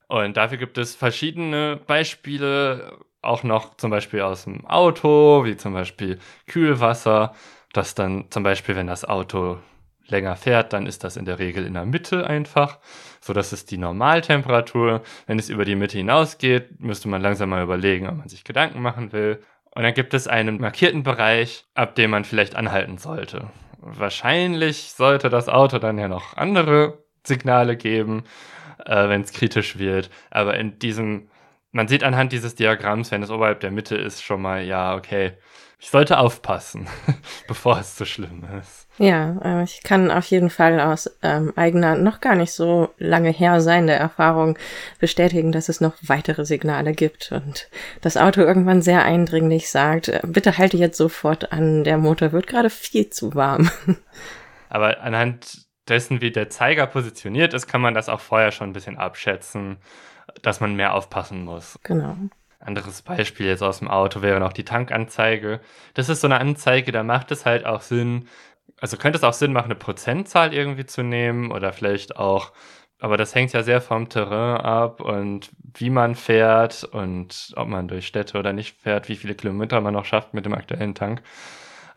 Und 0.08 0.38
dafür 0.38 0.58
gibt 0.58 0.78
es 0.78 0.96
verschiedene 0.96 1.78
Beispiele, 1.86 2.98
auch 3.22 3.44
noch 3.44 3.76
zum 3.76 3.92
Beispiel 3.92 4.22
aus 4.22 4.46
dem 4.46 4.66
Auto, 4.66 5.44
wie 5.44 5.58
zum 5.58 5.74
Beispiel 5.74 6.20
Kühlwasser, 6.46 7.34
das 7.74 7.94
dann 7.94 8.32
zum 8.32 8.44
Beispiel, 8.44 8.76
wenn 8.76 8.88
das 8.88 9.04
Auto 9.04 9.58
länger 10.12 10.36
fährt, 10.36 10.74
dann 10.74 10.86
ist 10.86 11.04
das 11.04 11.18
in 11.18 11.26
der 11.26 11.40
Regel 11.40 11.66
in 11.66 11.74
der 11.74 11.86
Mitte 11.86 12.28
einfach, 12.28 12.80
so 13.22 13.34
dass 13.34 13.52
es 13.52 13.66
die 13.66 13.78
Normaltemperatur. 13.78 15.02
Wenn 15.26 15.40
es 15.40 15.50
über 15.50 15.66
die 15.66 15.76
Mitte 15.76 15.98
hinausgeht, 15.98 16.80
müsste 16.80 17.08
man 17.08 17.22
langsam 17.22 17.50
mal 17.50 17.64
überlegen, 17.64 18.08
ob 18.08 18.18
man 18.18 18.30
sich 18.30 18.44
Gedanken 18.44 18.82
machen 18.82 19.12
will. 19.12 19.42
Und 19.72 19.84
dann 19.84 19.94
gibt 19.94 20.14
es 20.14 20.28
einen 20.28 20.60
markierten 20.60 21.04
Bereich, 21.04 21.66
ab 21.76 21.96
dem 21.96 22.12
man 22.12 22.24
vielleicht 22.24 22.56
anhalten 22.56 22.98
sollte. 22.98 23.50
Wahrscheinlich 23.80 24.94
sollte 24.94 25.30
das 25.30 25.50
Auto 25.50 25.78
dann 25.78 25.98
ja 25.98 26.08
noch 26.08 26.36
andere 26.36 27.04
Signale 27.24 27.78
geben, 27.78 28.24
äh, 28.86 29.10
wenn 29.10 29.22
es 29.22 29.34
kritisch 29.34 29.78
wird. 29.78 30.10
Aber 30.32 30.58
in 30.58 30.80
diesem 30.80 31.30
man 31.72 31.88
sieht 31.88 32.04
anhand 32.04 32.32
dieses 32.32 32.56
Diagramms, 32.56 33.12
wenn 33.12 33.22
es 33.24 33.30
oberhalb 33.30 33.60
der 33.60 33.72
Mitte 33.72 33.96
ist, 33.96 34.24
schon 34.24 34.42
mal, 34.42 34.64
ja, 34.64 34.96
okay, 34.96 35.34
ich 35.80 35.90
sollte 35.90 36.18
aufpassen, 36.18 36.88
bevor 37.48 37.80
es 37.80 37.96
zu 37.96 38.06
schlimm 38.06 38.44
ist. 38.60 38.88
Ja, 38.98 39.38
äh, 39.44 39.64
ich 39.64 39.84
kann 39.84 40.10
auf 40.10 40.26
jeden 40.26 40.50
Fall 40.50 40.80
aus 40.80 41.10
ähm, 41.22 41.54
eigener, 41.56 41.96
noch 41.96 42.20
gar 42.20 42.36
nicht 42.36 42.52
so 42.52 42.90
lange 42.98 43.30
her 43.30 43.62
seiende 43.62 43.94
Erfahrung 43.94 44.58
bestätigen, 45.00 45.52
dass 45.52 45.70
es 45.70 45.82
noch 45.82 45.94
weitere 46.02 46.46
Signale 46.46 46.94
gibt 46.94 47.32
und 47.32 47.70
das 48.02 48.18
Auto 48.18 48.42
irgendwann 48.42 48.82
sehr 48.82 49.04
eindringlich 49.04 49.70
sagt, 49.70 50.08
äh, 50.08 50.22
bitte 50.24 50.58
halte 50.58 50.78
jetzt 50.78 50.98
sofort 50.98 51.52
an, 51.52 51.84
der 51.84 51.98
Motor 51.98 52.32
wird 52.32 52.48
gerade 52.48 52.70
viel 52.70 53.10
zu 53.10 53.36
warm. 53.36 53.70
Aber 54.70 55.02
anhand 55.02 55.68
dessen, 55.88 56.20
wie 56.22 56.32
der 56.32 56.50
Zeiger 56.50 56.88
positioniert 56.88 57.54
ist, 57.54 57.68
kann 57.68 57.82
man 57.82 57.94
das 57.94 58.10
auch 58.10 58.20
vorher 58.20 58.52
schon 58.52 58.70
ein 58.70 58.74
bisschen 58.74 58.98
abschätzen 58.98 59.78
dass 60.42 60.60
man 60.60 60.76
mehr 60.76 60.94
aufpassen 60.94 61.44
muss. 61.44 61.80
Genau. 61.84 62.16
Anderes 62.60 63.02
Beispiel 63.02 63.48
jetzt 63.48 63.64
aus 63.64 63.80
dem 63.80 63.88
Auto 63.88 64.22
wäre 64.22 64.40
noch 64.40 64.54
die 64.54 64.66
Tankanzeige. 64.66 65.62
Das 65.94 66.10
ist 66.10 66.22
so 66.22 66.28
eine 66.28 66.40
Anzeige, 66.40 66.92
da 66.92 67.04
macht 67.04 67.32
es 67.32 67.46
halt 67.46 67.66
auch 67.66 67.82
Sinn, 67.82 68.28
also 68.80 68.98
könnte 68.98 69.18
es 69.18 69.24
auch 69.24 69.34
Sinn 69.34 69.54
machen, 69.54 69.66
eine 69.66 69.76
Prozentzahl 69.76 70.54
irgendwie 70.54 70.86
zu 70.86 71.04
nehmen 71.04 71.52
oder 71.52 71.72
vielleicht 71.74 72.18
auch, 72.18 72.54
aber 73.00 73.18
das 73.18 73.36
hängt 73.36 73.54
ja 73.54 73.64
sehr 73.64 73.82
vom 73.82 74.10
Terrain 74.10 74.62
ab 74.62 75.02
und 75.02 75.52
wie 75.62 75.92
man 75.92 76.16
fährt 76.16 76.84
und 76.84 77.54
ob 77.56 77.68
man 77.68 77.88
durch 77.88 78.08
Städte 78.08 78.40
oder 78.40 78.54
nicht 78.54 78.80
fährt, 78.82 79.08
wie 79.08 79.16
viele 79.16 79.36
Kilometer 79.36 79.80
man 79.82 79.94
noch 79.94 80.06
schafft 80.06 80.34
mit 80.34 80.46
dem 80.46 80.56
aktuellen 80.56 80.96
Tank. 80.96 81.22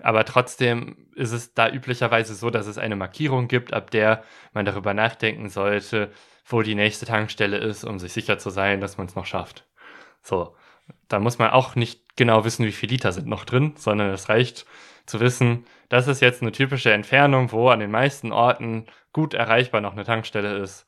Aber 0.03 0.25
trotzdem 0.25 1.09
ist 1.15 1.33
es 1.33 1.55
da 1.55 1.71
üblicherweise 1.71 2.35
so, 2.35 2.51
dass 2.51 2.67
es 2.67 2.79
eine 2.79 2.97
Markierung 2.97 3.49
gibt, 3.49 3.73
ab 3.73 3.91
der 3.91 4.25
man 4.53 4.65
darüber 4.65 4.95
nachdenken 4.95 5.49
sollte, 5.49 6.11
wo 6.47 6.63
die 6.63 6.75
nächste 6.75 7.07
Tankstelle 7.07 7.59
ist, 7.59 7.85
um 7.85 7.99
sich 7.99 8.13
sicher 8.13 8.39
zu 8.39 8.51
sein, 8.51 8.81
dass 8.81 8.99
man 8.99 9.07
es 9.07 9.15
noch 9.15 9.27
schafft. 9.27 9.70
So, 10.23 10.55
da 11.09 11.19
muss 11.19 11.39
man 11.39 11.51
auch 11.51 11.75
nicht 11.75 12.17
genau 12.17 12.45
wissen, 12.45 12.67
wie 12.67 12.73
viele 12.73 12.93
Liter 12.93 13.13
sind 13.13 13.27
noch 13.27 13.45
drin, 13.45 13.75
sondern 13.77 14.11
es 14.11 14.29
reicht 14.29 14.67
zu 15.07 15.21
wissen, 15.21 15.65
das 15.89 16.07
ist 16.07 16.21
jetzt 16.21 16.43
eine 16.43 16.53
typische 16.53 16.93
Entfernung, 16.93 17.53
wo 17.53 17.69
an 17.69 17.81
den 17.81 17.91
meisten 17.91 18.33
Orten 18.33 18.87
gut 19.13 19.35
erreichbar 19.35 19.81
noch 19.81 19.93
eine 19.93 20.05
Tankstelle 20.05 20.57
ist. 20.59 20.87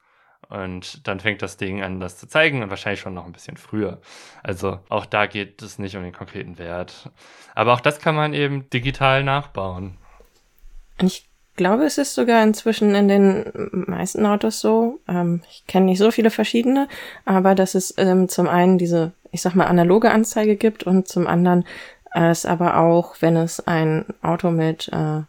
Und 0.48 1.06
dann 1.08 1.20
fängt 1.20 1.40
das 1.40 1.56
Ding 1.56 1.82
an, 1.82 1.98
das 1.98 2.18
zu 2.18 2.26
zeigen 2.26 2.62
und 2.62 2.70
wahrscheinlich 2.70 3.00
schon 3.00 3.14
noch 3.14 3.24
ein 3.24 3.32
bisschen 3.32 3.56
früher. 3.56 4.00
Also 4.42 4.80
auch 4.88 5.06
da 5.06 5.26
geht 5.26 5.62
es 5.62 5.78
nicht 5.78 5.96
um 5.96 6.02
den 6.02 6.12
konkreten 6.12 6.58
Wert. 6.58 7.10
Aber 7.54 7.72
auch 7.72 7.80
das 7.80 8.00
kann 8.00 8.14
man 8.14 8.34
eben 8.34 8.68
digital 8.68 9.24
nachbauen. 9.24 9.96
Ich 11.00 11.31
glaube, 11.56 11.84
es 11.84 11.98
ist 11.98 12.14
sogar 12.14 12.42
inzwischen 12.42 12.94
in 12.94 13.08
den 13.08 13.44
meisten 13.72 14.26
Autos 14.26 14.60
so. 14.60 15.00
Ähm, 15.08 15.42
ich 15.50 15.66
kenne 15.66 15.86
nicht 15.86 15.98
so 15.98 16.10
viele 16.10 16.30
verschiedene, 16.30 16.88
aber 17.24 17.54
dass 17.54 17.74
es 17.74 17.94
ähm, 17.98 18.28
zum 18.28 18.48
einen 18.48 18.78
diese, 18.78 19.12
ich 19.30 19.42
sag 19.42 19.54
mal, 19.54 19.66
analoge 19.66 20.10
Anzeige 20.10 20.56
gibt 20.56 20.84
und 20.84 21.08
zum 21.08 21.26
anderen 21.26 21.64
äh, 22.14 22.30
es 22.30 22.46
aber 22.46 22.78
auch, 22.78 23.16
wenn 23.20 23.36
es 23.36 23.66
ein 23.66 24.06
Auto 24.22 24.50
mit 24.50 24.88
äh, 24.92 25.22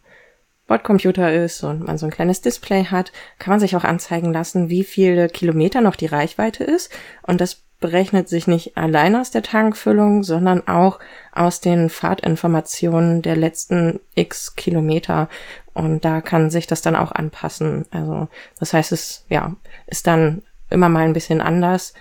Bordcomputer 0.66 1.32
ist 1.32 1.62
und 1.62 1.86
man 1.86 1.98
so 1.98 2.06
ein 2.06 2.12
kleines 2.12 2.40
Display 2.40 2.84
hat, 2.84 3.12
kann 3.38 3.52
man 3.52 3.60
sich 3.60 3.76
auch 3.76 3.84
anzeigen 3.84 4.32
lassen, 4.32 4.70
wie 4.70 4.84
viele 4.84 5.28
Kilometer 5.28 5.80
noch 5.80 5.96
die 5.96 6.06
Reichweite 6.06 6.64
ist. 6.64 6.90
Und 7.22 7.40
das 7.40 7.62
berechnet 7.80 8.30
sich 8.30 8.46
nicht 8.46 8.78
allein 8.78 9.14
aus 9.14 9.30
der 9.30 9.42
Tankfüllung, 9.42 10.22
sondern 10.22 10.66
auch 10.66 11.00
aus 11.32 11.60
den 11.60 11.90
Fahrtinformationen 11.90 13.20
der 13.20 13.36
letzten 13.36 14.00
x 14.14 14.56
Kilometer. 14.56 15.28
Und 15.74 16.04
da 16.04 16.20
kann 16.20 16.50
sich 16.50 16.66
das 16.66 16.82
dann 16.82 16.96
auch 16.96 17.12
anpassen. 17.12 17.84
Also 17.90 18.28
das 18.58 18.72
heißt, 18.72 18.92
es 18.92 19.26
ja 19.28 19.54
ist 19.86 20.06
dann 20.06 20.42
immer 20.70 20.88
mal 20.88 21.04
ein 21.04 21.12
bisschen 21.12 21.40
anders, 21.40 21.94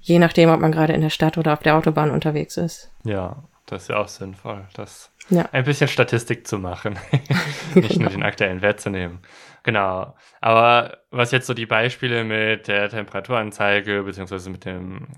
je 0.00 0.18
nachdem, 0.18 0.50
ob 0.50 0.60
man 0.60 0.72
gerade 0.72 0.92
in 0.92 1.00
der 1.00 1.10
Stadt 1.10 1.36
oder 1.36 1.52
auf 1.52 1.60
der 1.60 1.76
Autobahn 1.76 2.10
unterwegs 2.10 2.56
ist. 2.56 2.90
Ja, 3.04 3.42
das 3.66 3.82
ist 3.82 3.88
ja 3.88 3.98
auch 3.98 4.08
sinnvoll, 4.08 4.66
das 4.74 5.10
ja. 5.28 5.48
ein 5.52 5.64
bisschen 5.64 5.88
Statistik 5.88 6.46
zu 6.46 6.58
machen, 6.58 6.98
nicht 7.74 7.90
genau. 7.90 8.02
nur 8.02 8.10
den 8.10 8.22
aktuellen 8.22 8.62
Wert 8.62 8.80
zu 8.80 8.90
nehmen. 8.90 9.20
Genau. 9.62 10.14
Aber 10.40 10.98
was 11.10 11.32
jetzt 11.32 11.46
so 11.46 11.54
die 11.54 11.66
Beispiele 11.66 12.24
mit 12.24 12.68
der 12.68 12.88
Temperaturanzeige 12.88 14.04
beziehungsweise 14.04 14.48
mit 14.48 14.64
dem 14.64 15.08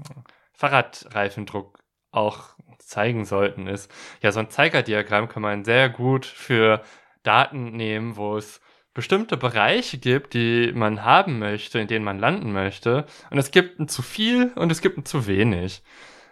Fahrradreifendruck 0.54 1.78
auch 2.10 2.56
zeigen 2.78 3.24
sollten, 3.24 3.68
ist, 3.68 3.90
ja, 4.20 4.32
so 4.32 4.40
ein 4.40 4.50
Zeigerdiagramm 4.50 5.28
kann 5.28 5.42
man 5.42 5.64
sehr 5.64 5.88
gut 5.88 6.26
für 6.26 6.82
Daten 7.22 7.76
nehmen, 7.76 8.16
wo 8.16 8.36
es 8.36 8.60
bestimmte 8.94 9.36
Bereiche 9.36 9.98
gibt, 9.98 10.34
die 10.34 10.72
man 10.74 11.04
haben 11.04 11.38
möchte, 11.38 11.78
in 11.78 11.86
denen 11.86 12.04
man 12.04 12.18
landen 12.18 12.52
möchte. 12.52 13.06
Und 13.30 13.38
es 13.38 13.50
gibt 13.50 13.78
ein 13.78 13.88
zu 13.88 14.02
viel 14.02 14.52
und 14.56 14.72
es 14.72 14.80
gibt 14.80 14.98
ein 14.98 15.04
zu 15.04 15.26
wenig. 15.26 15.82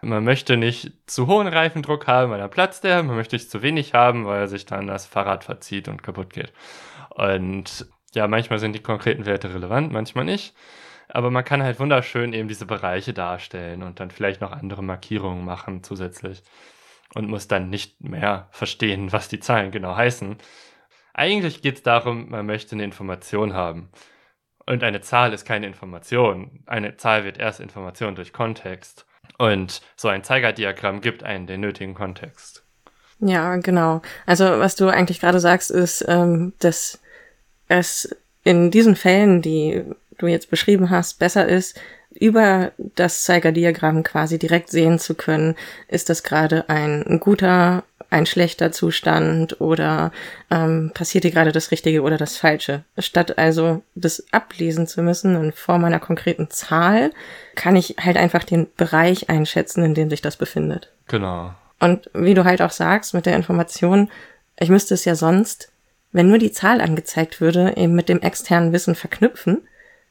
Man 0.00 0.24
möchte 0.24 0.56
nicht 0.56 0.92
zu 1.06 1.26
hohen 1.26 1.48
Reifendruck 1.48 2.06
haben, 2.06 2.30
weil 2.30 2.40
er 2.40 2.48
platzt 2.48 2.84
der. 2.84 3.02
Man 3.02 3.16
möchte 3.16 3.36
nicht 3.36 3.50
zu 3.50 3.62
wenig 3.62 3.94
haben, 3.94 4.26
weil 4.26 4.46
sich 4.48 4.64
dann 4.64 4.86
das 4.86 5.06
Fahrrad 5.06 5.44
verzieht 5.44 5.88
und 5.88 6.02
kaputt 6.02 6.32
geht. 6.32 6.52
Und 7.10 7.86
ja, 8.14 8.28
manchmal 8.28 8.58
sind 8.58 8.74
die 8.74 8.82
konkreten 8.82 9.26
Werte 9.26 9.52
relevant, 9.52 9.92
manchmal 9.92 10.24
nicht. 10.24 10.54
Aber 11.08 11.30
man 11.30 11.44
kann 11.44 11.62
halt 11.62 11.80
wunderschön 11.80 12.32
eben 12.32 12.48
diese 12.48 12.66
Bereiche 12.66 13.12
darstellen 13.12 13.82
und 13.82 13.98
dann 13.98 14.10
vielleicht 14.10 14.40
noch 14.40 14.52
andere 14.52 14.82
Markierungen 14.82 15.44
machen 15.44 15.82
zusätzlich. 15.82 16.42
Und 17.14 17.28
muss 17.28 17.48
dann 17.48 17.70
nicht 17.70 18.02
mehr 18.02 18.48
verstehen, 18.50 19.12
was 19.12 19.28
die 19.28 19.40
Zahlen 19.40 19.70
genau 19.70 19.96
heißen. 19.96 20.36
Eigentlich 21.18 21.62
geht 21.62 21.76
es 21.76 21.82
darum, 21.82 22.30
man 22.30 22.46
möchte 22.46 22.76
eine 22.76 22.84
Information 22.84 23.52
haben. 23.52 23.90
Und 24.66 24.84
eine 24.84 25.00
Zahl 25.00 25.32
ist 25.32 25.44
keine 25.44 25.66
Information. 25.66 26.62
Eine 26.66 26.96
Zahl 26.96 27.24
wird 27.24 27.38
erst 27.38 27.58
Information 27.58 28.14
durch 28.14 28.32
Kontext. 28.32 29.04
Und 29.36 29.82
so 29.96 30.06
ein 30.06 30.22
Zeigerdiagramm 30.22 31.00
gibt 31.00 31.24
einen 31.24 31.48
den 31.48 31.60
nötigen 31.60 31.94
Kontext. 31.94 32.62
Ja, 33.18 33.56
genau. 33.56 34.00
Also 34.26 34.44
was 34.44 34.76
du 34.76 34.86
eigentlich 34.88 35.18
gerade 35.18 35.40
sagst, 35.40 35.72
ist, 35.72 36.04
ähm, 36.06 36.52
dass 36.60 37.00
es 37.66 38.16
in 38.44 38.70
diesen 38.70 38.94
Fällen, 38.94 39.42
die 39.42 39.82
du 40.18 40.28
jetzt 40.28 40.50
beschrieben 40.50 40.88
hast, 40.88 41.18
besser 41.18 41.48
ist, 41.48 41.80
über 42.10 42.70
das 42.76 43.24
Zeigerdiagramm 43.24 44.04
quasi 44.04 44.38
direkt 44.38 44.70
sehen 44.70 45.00
zu 45.00 45.16
können, 45.16 45.56
ist 45.88 46.10
das 46.10 46.22
gerade 46.22 46.68
ein 46.68 47.18
guter, 47.18 47.82
ein 48.10 48.26
schlechter 48.26 48.72
Zustand 48.72 49.60
oder 49.60 50.12
ähm, 50.50 50.92
passiert 50.94 51.24
hier 51.24 51.30
gerade 51.30 51.52
das 51.52 51.70
Richtige 51.70 52.02
oder 52.02 52.16
das 52.16 52.36
Falsche. 52.36 52.84
Statt 52.98 53.38
also 53.38 53.82
das 53.94 54.24
ablesen 54.32 54.86
zu 54.86 55.02
müssen 55.02 55.36
in 55.36 55.52
Form 55.52 55.84
einer 55.84 56.00
konkreten 56.00 56.50
Zahl, 56.50 57.10
kann 57.54 57.76
ich 57.76 57.96
halt 58.00 58.16
einfach 58.16 58.44
den 58.44 58.66
Bereich 58.76 59.28
einschätzen, 59.28 59.84
in 59.84 59.94
dem 59.94 60.08
sich 60.08 60.22
das 60.22 60.36
befindet. 60.36 60.90
Genau. 61.06 61.52
Und 61.80 62.10
wie 62.14 62.34
du 62.34 62.44
halt 62.44 62.62
auch 62.62 62.70
sagst, 62.70 63.14
mit 63.14 63.26
der 63.26 63.36
Information, 63.36 64.10
ich 64.58 64.70
müsste 64.70 64.94
es 64.94 65.04
ja 65.04 65.14
sonst, 65.14 65.70
wenn 66.10 66.28
nur 66.28 66.38
die 66.38 66.52
Zahl 66.52 66.80
angezeigt 66.80 67.40
würde, 67.40 67.74
eben 67.76 67.94
mit 67.94 68.08
dem 68.08 68.22
externen 68.22 68.72
Wissen 68.72 68.94
verknüpfen, 68.94 69.68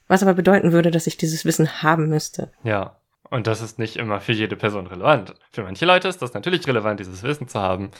was 0.08 0.22
aber 0.22 0.36
bedeuten 0.36 0.72
würde, 0.72 0.92
dass 0.92 1.08
ich 1.08 1.18
dieses 1.18 1.44
Wissen 1.44 1.82
haben 1.82 2.08
müsste. 2.10 2.50
Ja. 2.64 2.96
Und 3.30 3.48
das 3.48 3.62
ist 3.62 3.80
nicht 3.80 3.98
immer 3.98 4.22
für 4.22 4.32
jede 4.34 4.56
Person 4.56 4.88
relevant. 4.88 5.34
Für 5.52 5.64
manche 5.64 5.86
Leute 5.86 6.08
ist 6.08 6.22
das 6.22 6.34
natürlich 6.34 6.68
relevant, 6.68 7.00
dieses 7.00 7.24
Wissen 7.24 7.48
zu 7.48 7.60
haben, 7.60 7.92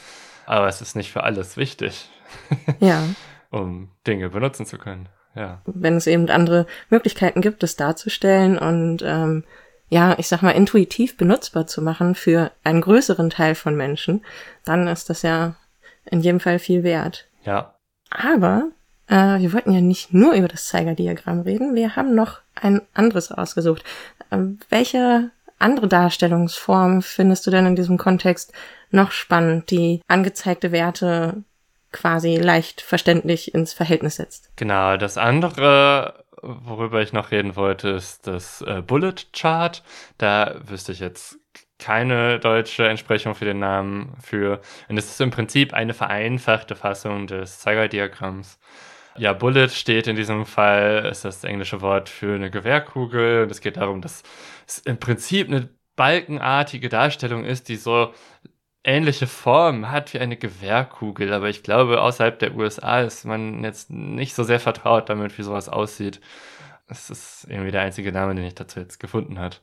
aber 0.46 0.68
es 0.68 0.80
ist 0.80 0.96
nicht 0.96 1.12
für 1.12 1.24
alles 1.24 1.56
wichtig. 1.56 2.10
Ja. 2.80 3.02
um 3.50 3.90
Dinge 4.06 4.28
benutzen 4.28 4.66
zu 4.66 4.76
können. 4.76 5.08
Ja. 5.34 5.62
Wenn 5.64 5.96
es 5.96 6.06
eben 6.06 6.28
andere 6.28 6.66
Möglichkeiten 6.90 7.40
gibt, 7.40 7.62
das 7.62 7.76
darzustellen 7.76 8.58
und 8.58 9.02
ähm, 9.02 9.44
ja, 9.88 10.18
ich 10.18 10.28
sag 10.28 10.42
mal, 10.42 10.50
intuitiv 10.50 11.16
benutzbar 11.16 11.66
zu 11.66 11.80
machen 11.80 12.14
für 12.14 12.52
einen 12.64 12.82
größeren 12.82 13.30
Teil 13.30 13.54
von 13.54 13.74
Menschen, 13.76 14.24
dann 14.64 14.86
ist 14.86 15.08
das 15.08 15.22
ja 15.22 15.56
in 16.04 16.20
jedem 16.20 16.40
Fall 16.40 16.58
viel 16.58 16.82
wert. 16.82 17.28
Ja. 17.44 17.74
Aber 18.10 18.68
äh, 19.06 19.38
wir 19.38 19.52
wollten 19.52 19.72
ja 19.72 19.80
nicht 19.80 20.12
nur 20.12 20.34
über 20.34 20.48
das 20.48 20.66
Zeigerdiagramm 20.66 21.40
reden, 21.40 21.74
wir 21.74 21.96
haben 21.96 22.14
noch 22.14 22.40
ein 22.54 22.82
anderes 22.92 23.32
ausgesucht. 23.32 23.84
Welche 24.68 25.30
andere 25.58 25.88
Darstellungsform 25.88 27.02
findest 27.02 27.46
du 27.46 27.50
denn 27.50 27.66
in 27.66 27.76
diesem 27.76 27.98
Kontext 27.98 28.52
noch 28.90 29.10
spannend, 29.10 29.70
die 29.70 30.00
angezeigte 30.06 30.72
Werte 30.72 31.42
quasi 31.92 32.36
leicht 32.36 32.80
verständlich 32.80 33.54
ins 33.54 33.72
Verhältnis 33.72 34.16
setzt? 34.16 34.50
Genau, 34.56 34.96
das 34.96 35.18
andere, 35.18 36.24
worüber 36.42 37.02
ich 37.02 37.12
noch 37.12 37.30
reden 37.30 37.56
wollte, 37.56 37.88
ist 37.88 38.26
das 38.26 38.62
äh, 38.62 38.82
Bullet 38.86 39.14
Chart. 39.32 39.82
Da 40.18 40.56
wüsste 40.66 40.92
ich 40.92 41.00
jetzt 41.00 41.38
keine 41.78 42.40
deutsche 42.40 42.88
Entsprechung 42.88 43.34
für 43.34 43.44
den 43.44 43.60
Namen 43.60 44.16
für. 44.20 44.60
Und 44.88 44.98
es 44.98 45.10
ist 45.10 45.20
im 45.20 45.30
Prinzip 45.30 45.72
eine 45.72 45.94
vereinfachte 45.94 46.74
Fassung 46.74 47.26
des 47.26 47.60
Zeigerdiagramms. 47.60 48.58
Ja, 49.16 49.32
Bullet 49.32 49.68
steht 49.68 50.06
in 50.06 50.16
diesem 50.16 50.46
Fall, 50.46 51.08
ist 51.10 51.24
das 51.24 51.42
englische 51.44 51.80
Wort 51.80 52.08
für 52.08 52.34
eine 52.34 52.50
Gewehrkugel. 52.50 53.42
Und 53.42 53.50
es 53.50 53.60
geht 53.60 53.76
darum, 53.76 54.00
dass 54.00 54.22
es 54.66 54.78
im 54.78 54.98
Prinzip 54.98 55.48
eine 55.48 55.68
balkenartige 55.96 56.88
Darstellung 56.88 57.44
ist, 57.44 57.68
die 57.68 57.76
so 57.76 58.12
ähnliche 58.84 59.26
Form 59.26 59.90
hat 59.90 60.14
wie 60.14 60.20
eine 60.20 60.36
Gewehrkugel. 60.36 61.32
Aber 61.32 61.48
ich 61.48 61.62
glaube, 61.62 62.00
außerhalb 62.00 62.38
der 62.38 62.54
USA 62.54 63.00
ist 63.00 63.24
man 63.24 63.64
jetzt 63.64 63.90
nicht 63.90 64.34
so 64.34 64.44
sehr 64.44 64.60
vertraut 64.60 65.08
damit, 65.08 65.36
wie 65.38 65.42
sowas 65.42 65.68
aussieht. 65.68 66.20
Es 66.86 67.10
ist 67.10 67.46
irgendwie 67.50 67.72
der 67.72 67.82
einzige 67.82 68.12
Name, 68.12 68.34
den 68.34 68.44
ich 68.44 68.54
dazu 68.54 68.80
jetzt 68.80 68.98
gefunden 68.98 69.38
hat, 69.38 69.60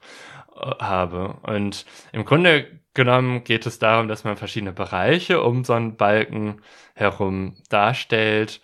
äh, 0.55 0.75
habe. 0.79 1.37
Und 1.43 1.85
im 2.11 2.23
Grunde 2.25 2.67
genommen 2.93 3.43
geht 3.43 3.65
es 3.65 3.79
darum, 3.79 4.07
dass 4.07 4.23
man 4.23 4.37
verschiedene 4.37 4.73
Bereiche 4.73 5.41
um 5.41 5.63
so 5.63 5.73
einen 5.73 5.97
Balken 5.97 6.61
herum 6.93 7.55
darstellt 7.69 8.61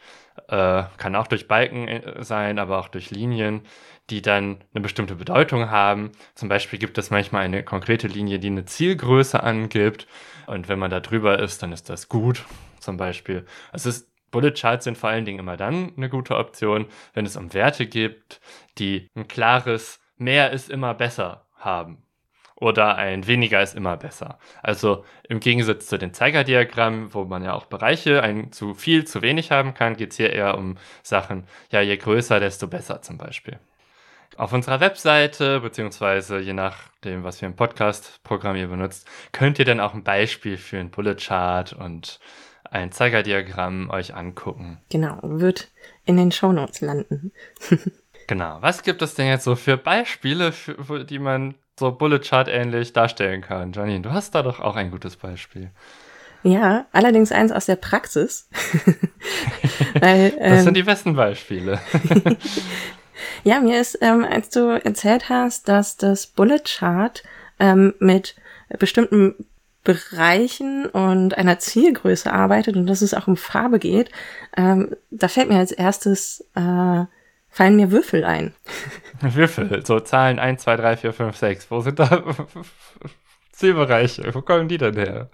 äh, 0.47 0.83
kann 0.97 1.15
auch 1.15 1.27
durch 1.27 1.47
Balken 1.47 1.87
äh, 1.87 2.23
sein, 2.23 2.59
aber 2.59 2.79
auch 2.79 2.87
durch 2.87 3.11
Linien, 3.11 3.61
die 4.09 4.21
dann 4.21 4.63
eine 4.73 4.81
bestimmte 4.81 5.15
Bedeutung 5.15 5.69
haben. 5.69 6.11
Zum 6.35 6.49
Beispiel 6.49 6.79
gibt 6.79 6.97
es 6.97 7.09
manchmal 7.09 7.43
eine 7.43 7.63
konkrete 7.63 8.07
Linie, 8.07 8.39
die 8.39 8.47
eine 8.47 8.65
Zielgröße 8.65 9.41
angibt. 9.41 10.07
Und 10.47 10.67
wenn 10.67 10.79
man 10.79 10.91
da 10.91 10.99
drüber 10.99 11.39
ist, 11.39 11.63
dann 11.63 11.71
ist 11.71 11.89
das 11.89 12.09
gut, 12.09 12.45
zum 12.79 12.97
Beispiel. 12.97 13.45
Also 13.71 13.89
es 13.89 13.97
ist, 13.97 14.11
Bullet 14.31 14.51
Charts 14.51 14.85
sind 14.85 14.97
vor 14.97 15.09
allen 15.09 15.25
Dingen 15.25 15.39
immer 15.39 15.57
dann 15.57 15.93
eine 15.95 16.09
gute 16.09 16.37
Option, 16.37 16.87
wenn 17.13 17.25
es 17.25 17.35
um 17.35 17.53
Werte 17.53 17.85
gibt, 17.85 18.39
die 18.77 19.09
ein 19.15 19.27
klares 19.27 19.99
mehr 20.17 20.51
ist 20.51 20.69
immer 20.69 20.93
besser 20.93 21.47
haben 21.55 22.03
oder 22.61 22.95
ein 22.95 23.25
weniger 23.25 23.61
ist 23.61 23.75
immer 23.75 23.97
besser. 23.97 24.37
Also 24.61 25.03
im 25.27 25.39
Gegensatz 25.39 25.87
zu 25.87 25.97
den 25.97 26.13
Zeigerdiagrammen, 26.13 27.11
wo 27.13 27.25
man 27.25 27.43
ja 27.43 27.53
auch 27.53 27.65
Bereiche 27.65 28.21
ein 28.21 28.51
zu 28.51 28.75
viel, 28.75 29.05
zu 29.05 29.23
wenig 29.23 29.49
haben 29.51 29.73
kann, 29.73 29.97
geht 29.97 30.11
es 30.11 30.17
hier 30.17 30.31
eher 30.31 30.57
um 30.57 30.77
Sachen, 31.01 31.45
ja, 31.71 31.81
je 31.81 31.97
größer, 31.97 32.39
desto 32.39 32.67
besser 32.67 33.01
zum 33.01 33.17
Beispiel. 33.17 33.59
Auf 34.37 34.53
unserer 34.53 34.79
Webseite, 34.79 35.59
beziehungsweise 35.59 36.39
je 36.39 36.53
nachdem, 36.53 37.23
was 37.23 37.39
für 37.39 37.47
ein 37.47 37.55
Podcast-Programm 37.55 38.55
ihr 38.55 38.67
benutzt, 38.67 39.07
könnt 39.31 39.57
ihr 39.57 39.65
dann 39.65 39.79
auch 39.79 39.95
ein 39.95 40.03
Beispiel 40.03 40.57
für 40.57 40.77
ein 40.77 40.91
Bullet 40.91 41.15
Chart 41.15 41.73
und 41.73 42.19
ein 42.69 42.91
Zeigerdiagramm 42.91 43.89
euch 43.89 44.13
angucken. 44.13 44.79
Genau, 44.89 45.17
wird 45.23 45.71
in 46.05 46.15
den 46.15 46.31
Shownotes 46.31 46.81
landen. 46.81 47.31
genau. 48.27 48.59
Was 48.61 48.83
gibt 48.83 49.01
es 49.01 49.15
denn 49.15 49.27
jetzt 49.27 49.45
so 49.45 49.55
für 49.55 49.77
Beispiele, 49.77 50.51
für, 50.51 51.03
die 51.03 51.19
man 51.19 51.55
so 51.81 51.91
Bullet 51.91 52.19
Chart 52.19 52.47
ähnlich 52.47 52.93
darstellen 52.93 53.41
kann. 53.41 53.73
Janine, 53.73 54.01
du 54.01 54.11
hast 54.11 54.33
da 54.33 54.41
doch 54.41 54.61
auch 54.61 54.77
ein 54.77 54.91
gutes 54.91 55.17
Beispiel. 55.17 55.71
Ja, 56.43 56.85
allerdings 56.93 57.31
eins 57.31 57.51
aus 57.51 57.65
der 57.65 57.75
Praxis. 57.75 58.47
Weil, 59.99 60.33
ähm, 60.39 60.55
das 60.55 60.63
sind 60.63 60.77
die 60.77 60.83
besten 60.83 61.15
Beispiele. 61.15 61.79
ja, 63.43 63.59
mir 63.59 63.81
ist, 63.81 63.97
ähm, 64.01 64.25
als 64.25 64.49
du 64.49 64.69
erzählt 64.83 65.29
hast, 65.29 65.67
dass 65.67 65.97
das 65.97 66.27
Bullet 66.27 66.61
Chart 66.63 67.21
ähm, 67.59 67.93
mit 67.99 68.35
bestimmten 68.79 69.35
Bereichen 69.83 70.85
und 70.85 71.37
einer 71.37 71.59
Zielgröße 71.59 72.31
arbeitet 72.31 72.77
und 72.77 72.85
dass 72.87 73.01
es 73.01 73.13
auch 73.13 73.27
um 73.27 73.35
Farbe 73.35 73.79
geht, 73.79 74.11
ähm, 74.55 74.95
da 75.09 75.27
fällt 75.27 75.49
mir 75.49 75.57
als 75.57 75.71
erstes 75.71 76.45
äh, 76.55 77.05
fallen 77.51 77.75
mir 77.75 77.91
Würfel 77.91 78.23
ein. 78.23 78.55
Würfel, 79.21 79.85
so 79.85 79.99
Zahlen 79.99 80.39
1, 80.39 80.63
2, 80.63 80.77
3, 80.77 80.97
4, 80.97 81.13
5, 81.13 81.35
6. 81.37 81.71
Wo 81.71 81.81
sind 81.81 81.99
da 81.99 82.23
Zielbereiche? 83.51 84.33
Wo 84.33 84.41
kommen 84.41 84.67
die 84.67 84.77
denn 84.77 84.95
her? 84.95 85.29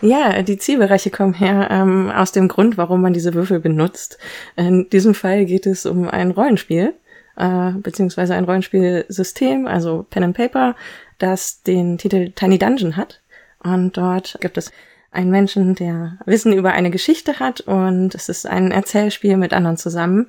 Ja, 0.00 0.42
die 0.42 0.58
Zielbereiche 0.58 1.10
kommen 1.10 1.34
her 1.34 1.68
ähm, 1.70 2.10
aus 2.10 2.30
dem 2.30 2.46
Grund, 2.46 2.78
warum 2.78 3.02
man 3.02 3.12
diese 3.12 3.34
Würfel 3.34 3.58
benutzt. 3.58 4.18
In 4.56 4.88
diesem 4.90 5.12
Fall 5.12 5.44
geht 5.44 5.66
es 5.66 5.86
um 5.86 6.08
ein 6.08 6.30
Rollenspiel, 6.30 6.94
äh, 7.36 7.72
beziehungsweise 7.72 8.34
ein 8.34 8.44
Rollenspielsystem, 8.44 9.66
also 9.66 10.06
Pen 10.08 10.22
and 10.22 10.36
Paper, 10.36 10.76
das 11.18 11.64
den 11.64 11.98
Titel 11.98 12.30
Tiny 12.30 12.58
Dungeon 12.58 12.96
hat. 12.96 13.20
Und 13.60 13.96
dort 13.96 14.38
gibt 14.40 14.56
es 14.56 14.70
einen 15.10 15.30
Menschen, 15.30 15.74
der 15.74 16.18
Wissen 16.26 16.52
über 16.52 16.72
eine 16.72 16.90
Geschichte 16.90 17.40
hat 17.40 17.60
und 17.60 18.14
es 18.14 18.28
ist 18.28 18.46
ein 18.46 18.70
Erzählspiel 18.70 19.36
mit 19.36 19.52
anderen 19.52 19.76
zusammen. 19.76 20.28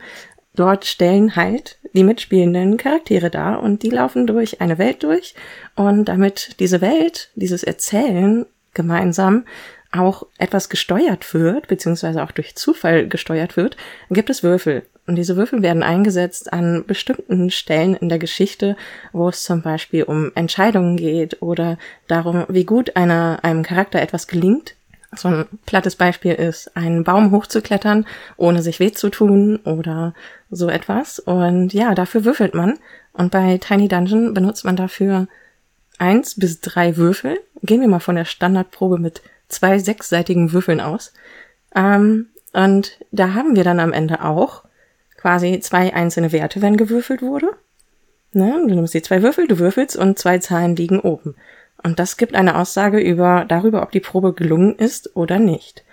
Dort 0.56 0.86
stellen 0.86 1.36
halt 1.36 1.78
die 1.94 2.04
mitspielenden 2.04 2.78
Charaktere 2.78 3.30
dar 3.30 3.62
und 3.62 3.84
die 3.84 3.90
laufen 3.90 4.28
durch 4.28 4.62
eine 4.62 4.78
Welt 4.78 5.04
durch 5.04 5.36
und 5.76 6.06
damit 6.06 6.60
diese 6.60 6.82
Welt, 6.82 7.30
dieses 7.36 7.64
Erzählen 7.64 8.46
gemeinsam 8.74 9.46
auch 9.92 10.28
etwas 10.38 10.70
gesteuert 10.70 11.34
wird, 11.34 11.68
beziehungsweise 11.68 12.24
auch 12.24 12.32
durch 12.32 12.56
Zufall 12.56 13.08
gesteuert 13.08 13.58
wird, 13.58 13.76
gibt 14.12 14.30
es 14.30 14.44
Würfel. 14.44 14.84
Und 15.08 15.16
diese 15.16 15.36
Würfel 15.36 15.64
werden 15.64 15.82
eingesetzt 15.82 16.54
an 16.54 16.84
bestimmten 16.86 17.50
Stellen 17.50 17.96
in 17.96 18.10
der 18.10 18.20
Geschichte, 18.20 18.78
wo 19.12 19.30
es 19.30 19.44
zum 19.44 19.64
Beispiel 19.64 20.04
um 20.04 20.32
Entscheidungen 20.36 20.98
geht 20.98 21.42
oder 21.42 21.80
darum, 22.08 22.46
wie 22.48 22.66
gut 22.66 22.96
einer, 22.96 23.40
einem 23.42 23.64
Charakter 23.64 24.00
etwas 24.00 24.28
gelingt. 24.28 24.76
So 25.16 25.28
ein 25.28 25.46
plattes 25.66 25.96
Beispiel 25.96 26.34
ist, 26.34 26.76
einen 26.78 27.04
Baum 27.04 27.32
hochzuklettern, 27.32 28.06
ohne 28.38 28.62
sich 28.62 28.80
weh 28.80 28.92
zu 28.92 29.10
tun 29.10 29.58
oder 29.64 30.14
so 30.52 30.70
etwas. 30.70 31.20
Und 31.20 31.74
ja, 31.74 31.96
dafür 31.96 32.26
würfelt 32.26 32.54
man. 32.54 32.78
Und 33.14 33.32
bei 33.32 33.58
Tiny 33.58 33.88
Dungeon 33.88 34.34
benutzt 34.34 34.66
man 34.66 34.76
dafür 34.76 35.28
eins 35.98 36.36
bis 36.36 36.62
drei 36.62 36.96
Würfel. 36.96 37.40
Gehen 37.64 37.82
wir 37.82 37.88
mal 37.88 38.00
von 38.00 38.16
der 38.16 38.26
Standardprobe 38.26 39.00
mit 39.00 39.22
zwei 39.48 39.80
sechsseitigen 39.80 40.54
Würfeln 40.54 40.80
aus. 40.80 41.14
Ähm, 41.76 42.28
und 42.54 43.00
da 43.12 43.34
haben 43.34 43.56
wir 43.56 43.64
dann 43.64 43.80
am 43.80 43.94
Ende 43.94 44.24
auch 44.24 44.64
quasi 45.18 45.60
zwei 45.60 45.94
einzelne 45.94 46.32
Werte, 46.32 46.62
wenn 46.62 46.78
gewürfelt 46.78 47.22
wurde. 47.22 47.48
Ne? 48.32 48.64
Du 48.68 48.76
nimmst 48.76 48.94
die 48.94 49.02
zwei 49.02 49.22
Würfel, 49.22 49.48
du 49.48 49.60
würfelst 49.60 49.98
und 49.98 50.18
zwei 50.18 50.38
Zahlen 50.40 50.76
liegen 50.76 51.00
oben. 51.00 51.36
Und 51.84 52.00
das 52.00 52.18
gibt 52.18 52.36
eine 52.36 52.58
Aussage 52.58 53.00
über, 53.00 53.46
darüber, 53.48 53.82
ob 53.84 53.92
die 53.92 54.00
Probe 54.00 54.34
gelungen 54.34 54.76
ist 54.76 55.16
oder 55.16 55.40
nicht. 55.40 55.84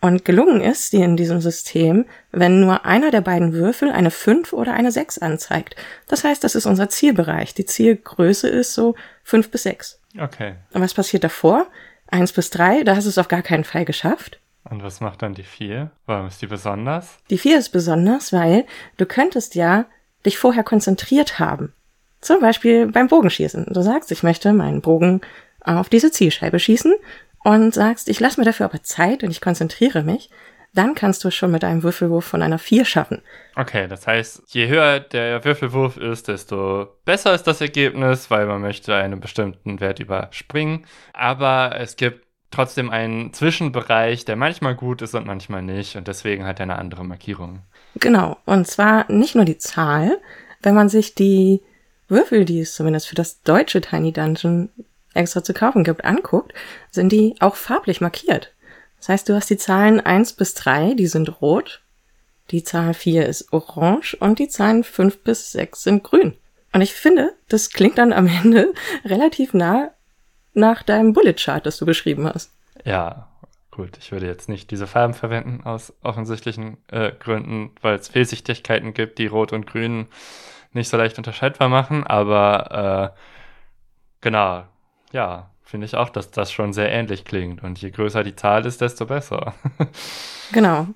Und 0.00 0.24
gelungen 0.24 0.60
ist 0.60 0.92
die 0.92 1.02
in 1.02 1.16
diesem 1.16 1.40
System, 1.40 2.06
wenn 2.30 2.60
nur 2.60 2.84
einer 2.84 3.10
der 3.10 3.20
beiden 3.20 3.52
Würfel 3.52 3.90
eine 3.90 4.12
5 4.12 4.52
oder 4.52 4.74
eine 4.74 4.92
6 4.92 5.18
anzeigt. 5.18 5.74
Das 6.06 6.22
heißt, 6.22 6.44
das 6.44 6.54
ist 6.54 6.66
unser 6.66 6.88
Zielbereich. 6.88 7.52
Die 7.54 7.66
Zielgröße 7.66 8.48
ist 8.48 8.74
so 8.74 8.94
5 9.24 9.50
bis 9.50 9.64
6. 9.64 10.00
Okay. 10.20 10.54
Und 10.72 10.82
was 10.82 10.94
passiert 10.94 11.24
davor? 11.24 11.66
1 12.10 12.32
bis 12.32 12.50
3, 12.50 12.84
da 12.84 12.94
hast 12.94 13.04
du 13.04 13.10
es 13.10 13.18
auf 13.18 13.28
gar 13.28 13.42
keinen 13.42 13.64
Fall 13.64 13.84
geschafft. 13.84 14.38
Und 14.70 14.82
was 14.82 15.00
macht 15.00 15.22
dann 15.22 15.34
die 15.34 15.42
4? 15.42 15.90
Warum 16.06 16.28
ist 16.28 16.42
die 16.42 16.46
besonders? 16.46 17.18
Die 17.30 17.38
4 17.38 17.58
ist 17.58 17.70
besonders, 17.70 18.32
weil 18.32 18.66
du 18.98 19.06
könntest 19.06 19.54
ja 19.56 19.86
dich 20.24 20.38
vorher 20.38 20.62
konzentriert 20.62 21.38
haben. 21.38 21.72
Zum 22.20 22.40
Beispiel 22.40 22.86
beim 22.88 23.08
Bogenschießen. 23.08 23.66
Du 23.70 23.82
sagst, 23.82 24.10
ich 24.12 24.22
möchte 24.22 24.52
meinen 24.52 24.80
Bogen 24.80 25.20
auf 25.60 25.88
diese 25.88 26.10
Zielscheibe 26.10 26.58
schießen 26.58 26.94
und 27.44 27.74
sagst, 27.74 28.08
ich 28.08 28.20
lasse 28.20 28.40
mir 28.40 28.44
dafür 28.44 28.66
aber 28.66 28.82
Zeit 28.82 29.22
und 29.22 29.30
ich 29.30 29.40
konzentriere 29.40 30.02
mich, 30.02 30.30
dann 30.74 30.94
kannst 30.94 31.24
du 31.24 31.28
es 31.28 31.34
schon 31.34 31.50
mit 31.50 31.64
einem 31.64 31.82
Würfelwurf 31.82 32.24
von 32.24 32.42
einer 32.42 32.58
4 32.58 32.84
schaffen. 32.84 33.22
Okay, 33.56 33.88
das 33.88 34.06
heißt, 34.06 34.42
je 34.48 34.68
höher 34.68 35.00
der 35.00 35.44
Würfelwurf 35.44 35.96
ist, 35.96 36.28
desto 36.28 36.88
besser 37.04 37.34
ist 37.34 37.44
das 37.44 37.60
Ergebnis, 37.60 38.30
weil 38.30 38.46
man 38.46 38.60
möchte 38.60 38.94
einen 38.94 39.18
bestimmten 39.18 39.80
Wert 39.80 39.98
überspringen. 39.98 40.84
Aber 41.14 41.74
es 41.78 41.96
gibt 41.96 42.26
trotzdem 42.50 42.90
einen 42.90 43.32
Zwischenbereich, 43.32 44.24
der 44.24 44.36
manchmal 44.36 44.74
gut 44.74 45.02
ist 45.02 45.14
und 45.14 45.26
manchmal 45.26 45.62
nicht. 45.62 45.96
Und 45.96 46.06
deswegen 46.06 46.46
hat 46.46 46.60
er 46.60 46.64
eine 46.64 46.78
andere 46.78 47.04
Markierung. 47.04 47.60
Genau. 47.96 48.36
Und 48.44 48.66
zwar 48.66 49.10
nicht 49.10 49.34
nur 49.34 49.44
die 49.44 49.58
Zahl. 49.58 50.18
Wenn 50.62 50.74
man 50.74 50.88
sich 50.88 51.14
die 51.14 51.62
Würfel, 52.08 52.44
die 52.44 52.60
es 52.60 52.74
zumindest 52.74 53.08
für 53.08 53.14
das 53.14 53.42
deutsche 53.42 53.80
Tiny 53.80 54.12
Dungeon 54.12 54.70
extra 55.14 55.42
zu 55.42 55.52
kaufen 55.52 55.84
gibt, 55.84 56.04
anguckt, 56.04 56.52
sind 56.90 57.10
die 57.10 57.34
auch 57.40 57.56
farblich 57.56 58.00
markiert. 58.00 58.52
Das 58.98 59.08
heißt, 59.08 59.28
du 59.28 59.34
hast 59.34 59.50
die 59.50 59.56
Zahlen 59.56 60.00
eins 60.00 60.32
bis 60.32 60.54
drei, 60.54 60.94
die 60.94 61.06
sind 61.06 61.40
rot, 61.40 61.82
die 62.50 62.64
Zahl 62.64 62.94
vier 62.94 63.26
ist 63.26 63.52
orange 63.52 64.16
und 64.18 64.38
die 64.38 64.48
Zahlen 64.48 64.84
fünf 64.84 65.18
bis 65.18 65.52
sechs 65.52 65.82
sind 65.82 66.02
grün. 66.02 66.34
Und 66.72 66.80
ich 66.80 66.94
finde, 66.94 67.34
das 67.48 67.70
klingt 67.70 67.98
dann 67.98 68.12
am 68.12 68.26
Ende 68.26 68.72
relativ 69.04 69.54
nah 69.54 69.90
nach 70.54 70.82
deinem 70.82 71.12
Bullet 71.12 71.34
Chart, 71.34 71.64
das 71.64 71.78
du 71.78 71.86
beschrieben 71.86 72.26
hast. 72.26 72.50
Ja, 72.84 73.28
gut. 73.70 73.96
Ich 73.98 74.12
würde 74.12 74.26
jetzt 74.26 74.48
nicht 74.48 74.70
diese 74.70 74.86
Farben 74.86 75.14
verwenden 75.14 75.62
aus 75.64 75.92
offensichtlichen 76.02 76.78
äh, 76.88 77.12
Gründen, 77.18 77.70
weil 77.80 77.96
es 77.96 78.08
Fehlsichtigkeiten 78.08 78.94
gibt, 78.94 79.18
die 79.18 79.26
Rot 79.26 79.52
und 79.52 79.66
Grün 79.66 80.08
nicht 80.78 80.88
so 80.88 80.96
leicht 80.96 81.18
unterscheidbar 81.18 81.68
machen. 81.68 82.06
Aber 82.06 83.14
äh, 83.14 83.18
genau, 84.22 84.64
ja, 85.12 85.50
finde 85.62 85.84
ich 85.84 85.94
auch, 85.96 86.08
dass 86.08 86.30
das 86.30 86.50
schon 86.50 86.72
sehr 86.72 86.90
ähnlich 86.90 87.24
klingt. 87.24 87.62
Und 87.62 87.80
je 87.80 87.90
größer 87.90 88.24
die 88.24 88.36
Zahl 88.36 88.64
ist, 88.64 88.80
desto 88.80 89.06
besser. 89.06 89.54
genau. 90.52 90.86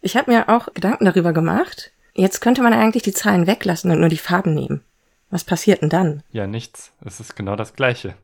Ich 0.00 0.16
habe 0.16 0.30
mir 0.30 0.48
auch 0.48 0.72
Gedanken 0.74 1.04
darüber 1.04 1.32
gemacht. 1.32 1.92
Jetzt 2.14 2.40
könnte 2.40 2.62
man 2.62 2.72
eigentlich 2.72 3.04
die 3.04 3.12
Zahlen 3.12 3.46
weglassen 3.46 3.90
und 3.90 4.00
nur 4.00 4.08
die 4.08 4.16
Farben 4.16 4.54
nehmen. 4.54 4.82
Was 5.30 5.44
passiert 5.44 5.82
denn 5.82 5.90
dann? 5.90 6.22
Ja, 6.32 6.46
nichts. 6.46 6.92
Es 7.04 7.20
ist 7.20 7.36
genau 7.36 7.54
das 7.54 7.74
Gleiche. 7.74 8.14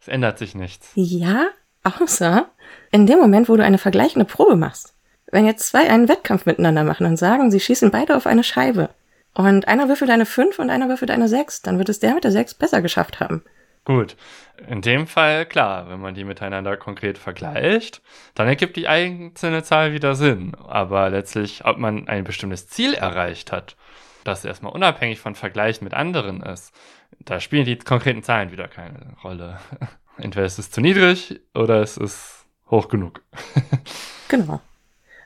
Es 0.00 0.08
ändert 0.08 0.38
sich 0.38 0.54
nichts. 0.54 0.90
Ja, 0.94 1.46
außer 1.82 2.46
in 2.90 3.06
dem 3.06 3.18
Moment, 3.18 3.48
wo 3.48 3.56
du 3.56 3.64
eine 3.64 3.78
vergleichende 3.78 4.26
Probe 4.26 4.56
machst. 4.56 4.94
Wenn 5.30 5.46
jetzt 5.46 5.66
zwei 5.66 5.88
einen 5.88 6.08
Wettkampf 6.08 6.44
miteinander 6.44 6.84
machen 6.84 7.06
und 7.06 7.16
sagen, 7.16 7.50
sie 7.50 7.60
schießen 7.60 7.90
beide 7.90 8.16
auf 8.16 8.26
eine 8.26 8.44
Scheibe 8.44 8.90
und 9.34 9.68
einer 9.68 9.88
würfelt 9.88 10.10
eine 10.10 10.26
5 10.26 10.58
und 10.58 10.70
einer 10.70 10.88
würfelt 10.88 11.10
eine 11.10 11.28
6, 11.28 11.62
dann 11.62 11.78
wird 11.78 11.88
es 11.88 12.00
der 12.00 12.14
mit 12.14 12.24
der 12.24 12.32
6 12.32 12.54
besser 12.54 12.82
geschafft 12.82 13.20
haben. 13.20 13.42
Gut, 13.84 14.16
in 14.68 14.80
dem 14.80 15.08
Fall 15.08 15.44
klar, 15.44 15.88
wenn 15.88 16.00
man 16.00 16.14
die 16.14 16.22
miteinander 16.22 16.76
konkret 16.76 17.18
vergleicht, 17.18 18.00
dann 18.34 18.46
ergibt 18.46 18.76
die 18.76 18.86
einzelne 18.86 19.64
Zahl 19.64 19.92
wieder 19.92 20.14
Sinn. 20.14 20.54
Aber 20.54 21.10
letztlich, 21.10 21.64
ob 21.64 21.78
man 21.78 22.06
ein 22.06 22.22
bestimmtes 22.22 22.68
Ziel 22.68 22.94
erreicht 22.94 23.50
hat, 23.50 23.76
das 24.22 24.44
erstmal 24.44 24.72
unabhängig 24.72 25.18
von 25.18 25.34
Vergleichen 25.34 25.84
mit 25.84 25.94
anderen 25.94 26.42
ist, 26.42 26.72
da 27.18 27.40
spielen 27.40 27.64
die 27.64 27.76
konkreten 27.76 28.22
Zahlen 28.22 28.52
wieder 28.52 28.68
keine 28.68 29.16
Rolle. 29.24 29.58
Entweder 30.16 30.46
es 30.46 30.60
ist 30.60 30.72
zu 30.72 30.80
niedrig 30.80 31.40
oder 31.52 31.80
es 31.80 31.96
ist 31.96 32.46
hoch 32.70 32.88
genug. 32.88 33.22
genau. 34.28 34.60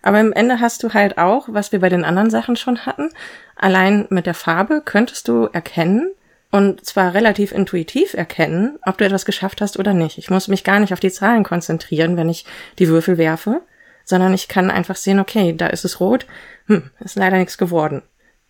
Aber 0.07 0.21
im 0.21 0.33
Ende 0.33 0.61
hast 0.61 0.85
du 0.85 0.95
halt 0.95 1.19
auch, 1.19 1.49
was 1.49 1.73
wir 1.73 1.81
bei 1.81 1.89
den 1.89 2.05
anderen 2.05 2.31
Sachen 2.31 2.55
schon 2.55 2.87
hatten, 2.87 3.11
allein 3.57 4.07
mit 4.09 4.27
der 4.27 4.35
Farbe 4.35 4.81
könntest 4.85 5.27
du 5.27 5.49
erkennen, 5.53 6.13
und 6.53 6.85
zwar 6.85 7.13
relativ 7.13 7.51
intuitiv 7.51 8.15
erkennen, 8.15 8.79
ob 8.87 8.99
du 8.99 9.05
etwas 9.05 9.25
geschafft 9.25 9.61
hast 9.61 9.81
oder 9.81 9.95
nicht. 9.95 10.17
Ich 10.17 10.31
muss 10.31 10.47
mich 10.47 10.63
gar 10.63 10.79
nicht 10.79 10.93
auf 10.93 11.01
die 11.01 11.11
Zahlen 11.11 11.43
konzentrieren, 11.43 12.17
wenn 12.17 12.29
ich 12.29 12.45
die 12.79 12.87
Würfel 12.87 13.19
werfe, 13.19 13.63
sondern 14.05 14.33
ich 14.33 14.47
kann 14.47 14.71
einfach 14.71 14.95
sehen, 14.95 15.19
okay, 15.19 15.53
da 15.57 15.67
ist 15.67 15.85
es 15.85 15.99
rot, 15.99 16.25
hm, 16.67 16.89
ist 17.01 17.17
leider 17.17 17.39
nichts 17.39 17.59
geworden. 17.59 18.03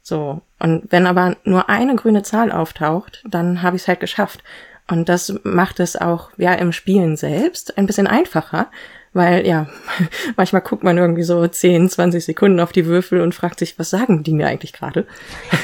So. 0.03 0.43
Und 0.59 0.93
wenn 0.93 1.07
aber 1.07 1.37
nur 1.45 1.71
eine 1.71 1.97
grüne 1.97 2.23
Zahl 2.23 2.53
auftaucht, 2.53 3.25
dann 3.27 3.63
habe 3.63 3.77
ich 3.77 3.83
es 3.83 3.89
halt 3.89 4.01
geschafft. 4.01 4.45
Und 4.89 5.09
das 5.09 5.33
macht 5.43 5.81
es 5.81 5.97
auch, 5.97 6.33
ja, 6.37 6.53
im 6.53 6.73
Spielen 6.73 7.17
selbst 7.17 7.79
ein 7.79 7.87
bisschen 7.87 8.07
einfacher, 8.07 8.69
weil, 9.17 9.47
ja, 9.47 9.67
manchmal 10.37 10.63
guckt 10.63 10.85
man 10.85 10.99
irgendwie 10.99 11.23
so 11.23 11.47
10, 11.47 11.89
20 11.89 12.25
Sekunden 12.25 12.61
auf 12.61 12.73
die 12.73 12.87
Würfel 12.87 13.21
und 13.21 13.35
fragt 13.35 13.59
sich, 13.59 13.79
was 13.79 13.91
sagen 13.91 14.23
die 14.23 14.33
mir 14.33 14.47
eigentlich 14.47 14.73
gerade? 14.73 15.07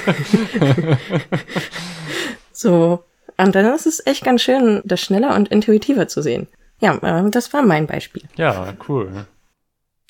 so. 2.52 3.04
Und 3.36 3.54
dann 3.54 3.74
ist 3.74 3.86
es 3.86 4.04
echt 4.06 4.24
ganz 4.24 4.42
schön, 4.42 4.82
das 4.84 5.00
schneller 5.00 5.34
und 5.34 5.48
intuitiver 5.48 6.08
zu 6.08 6.22
sehen. 6.22 6.48
Ja, 6.80 6.96
äh, 6.96 7.30
das 7.30 7.52
war 7.52 7.62
mein 7.62 7.86
Beispiel. 7.86 8.22
Ja, 8.36 8.74
cool. 8.88 9.26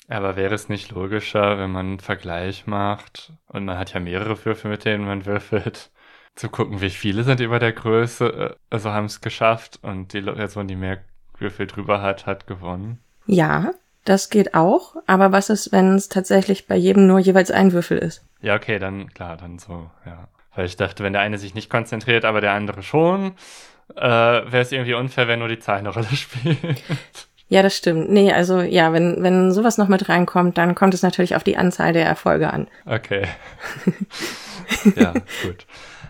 Aber 0.07 0.35
wäre 0.35 0.55
es 0.55 0.69
nicht 0.69 0.91
logischer, 0.91 1.57
wenn 1.57 1.71
man 1.71 1.85
einen 1.87 1.99
Vergleich 1.99 2.67
macht 2.67 3.33
und 3.47 3.65
man 3.65 3.77
hat 3.77 3.93
ja 3.93 3.99
mehrere 3.99 4.43
Würfel, 4.45 4.71
mit 4.71 4.85
denen 4.85 5.05
man 5.05 5.25
würfelt, 5.25 5.91
zu 6.35 6.49
gucken, 6.49 6.81
wie 6.81 6.89
viele 6.89 7.23
sind 7.23 7.39
über 7.39 7.59
der 7.59 7.73
Größe, 7.73 8.25
äh, 8.25 8.55
also 8.69 8.91
haben 8.91 9.05
es 9.05 9.21
geschafft 9.21 9.79
und 9.81 10.13
die 10.13 10.21
Person, 10.21 10.67
die 10.67 10.75
mehr 10.75 11.03
Würfel 11.37 11.67
drüber 11.67 12.01
hat, 12.01 12.25
hat 12.25 12.47
gewonnen? 12.47 13.02
Ja, 13.25 13.73
das 14.05 14.29
geht 14.29 14.53
auch. 14.53 14.95
Aber 15.07 15.31
was 15.31 15.49
ist, 15.49 15.71
wenn 15.71 15.95
es 15.95 16.09
tatsächlich 16.09 16.67
bei 16.67 16.75
jedem 16.75 17.07
nur 17.07 17.19
jeweils 17.19 17.51
ein 17.51 17.71
Würfel 17.71 17.97
ist? 17.97 18.23
Ja, 18.41 18.55
okay, 18.55 18.79
dann 18.79 19.13
klar, 19.13 19.37
dann 19.37 19.59
so, 19.59 19.89
ja. 20.05 20.27
Weil 20.55 20.65
ich 20.65 20.77
dachte, 20.77 21.03
wenn 21.03 21.13
der 21.13 21.21
eine 21.21 21.37
sich 21.37 21.55
nicht 21.55 21.69
konzentriert, 21.69 22.25
aber 22.25 22.41
der 22.41 22.51
andere 22.51 22.83
schon, 22.83 23.33
äh, 23.95 24.01
wäre 24.01 24.59
es 24.59 24.71
irgendwie 24.71 24.93
unfair, 24.93 25.27
wenn 25.27 25.39
nur 25.39 25.47
die 25.47 25.59
Zahl 25.59 25.79
eine 25.79 25.89
Rolle 25.89 26.05
spielt. 26.15 26.83
Ja, 27.49 27.61
das 27.61 27.75
stimmt. 27.75 28.09
Nee, 28.09 28.31
also 28.31 28.61
ja, 28.61 28.93
wenn, 28.93 29.21
wenn 29.21 29.51
sowas 29.51 29.77
noch 29.77 29.87
mit 29.87 30.09
reinkommt, 30.09 30.57
dann 30.57 30.75
kommt 30.75 30.93
es 30.93 31.01
natürlich 31.01 31.35
auf 31.35 31.43
die 31.43 31.57
Anzahl 31.57 31.93
der 31.93 32.05
Erfolge 32.05 32.51
an. 32.51 32.67
Okay. 32.85 33.27
ja, 34.95 35.13
gut. 35.43 35.65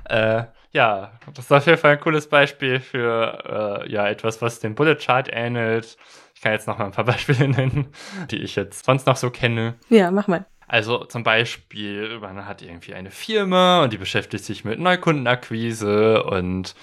Äh, 0.10 0.44
ja, 0.72 1.12
das 1.34 1.46
ist 1.46 1.52
auf 1.52 1.66
jeden 1.66 1.78
Fall 1.78 1.94
ein 1.94 2.00
cooles 2.00 2.28
Beispiel 2.28 2.80
für 2.80 3.84
äh, 3.86 3.92
ja 3.92 4.08
etwas, 4.08 4.42
was 4.42 4.60
dem 4.60 4.76
Bullet 4.76 4.96
Chart 4.96 5.30
ähnelt 5.32 5.98
kann 6.44 6.52
jetzt 6.52 6.68
noch 6.68 6.78
mal 6.78 6.86
ein 6.86 6.92
paar 6.92 7.06
Beispiele 7.06 7.48
nennen, 7.48 7.88
die 8.30 8.38
ich 8.38 8.56
jetzt 8.56 8.86
sonst 8.86 9.08
noch 9.08 9.16
so 9.16 9.32
kenne. 9.32 9.76
Ja, 9.90 10.12
mach 10.12 10.28
mal. 10.28 10.46
Also 10.68 11.06
zum 11.06 11.24
Beispiel, 11.24 12.20
man 12.20 12.46
hat 12.46 12.62
irgendwie 12.62 12.94
eine 12.94 13.12
Firma 13.12 13.84
und 13.84 13.94
die 13.94 13.98
beschäftigt 13.98 14.44
sich 14.44 14.64
mit 14.66 14.80
Neukundenakquise 14.80 16.24
und 16.24 16.76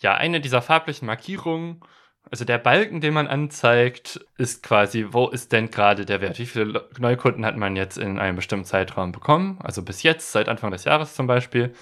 ja, 0.00 0.14
eine 0.14 0.40
dieser 0.40 0.62
farblichen 0.62 1.06
Markierungen, 1.06 1.80
also 2.30 2.44
der 2.44 2.58
Balken, 2.58 3.00
den 3.00 3.12
man 3.12 3.26
anzeigt, 3.26 4.24
ist 4.38 4.62
quasi, 4.62 5.06
wo 5.10 5.28
ist 5.28 5.52
denn 5.52 5.70
gerade 5.70 6.04
der 6.04 6.20
Wert? 6.20 6.38
Wie 6.38 6.46
viele 6.46 6.86
Neukunden 6.98 7.44
hat 7.44 7.56
man 7.56 7.74
jetzt 7.76 7.98
in 7.98 8.18
einem 8.18 8.36
bestimmten 8.36 8.64
Zeitraum 8.64 9.10
bekommen? 9.10 9.58
Also 9.62 9.82
bis 9.82 10.02
jetzt, 10.02 10.30
seit 10.30 10.48
Anfang 10.48 10.70
des 10.70 10.84
Jahres 10.84 11.14
zum 11.14 11.26
Beispiel. 11.26 11.74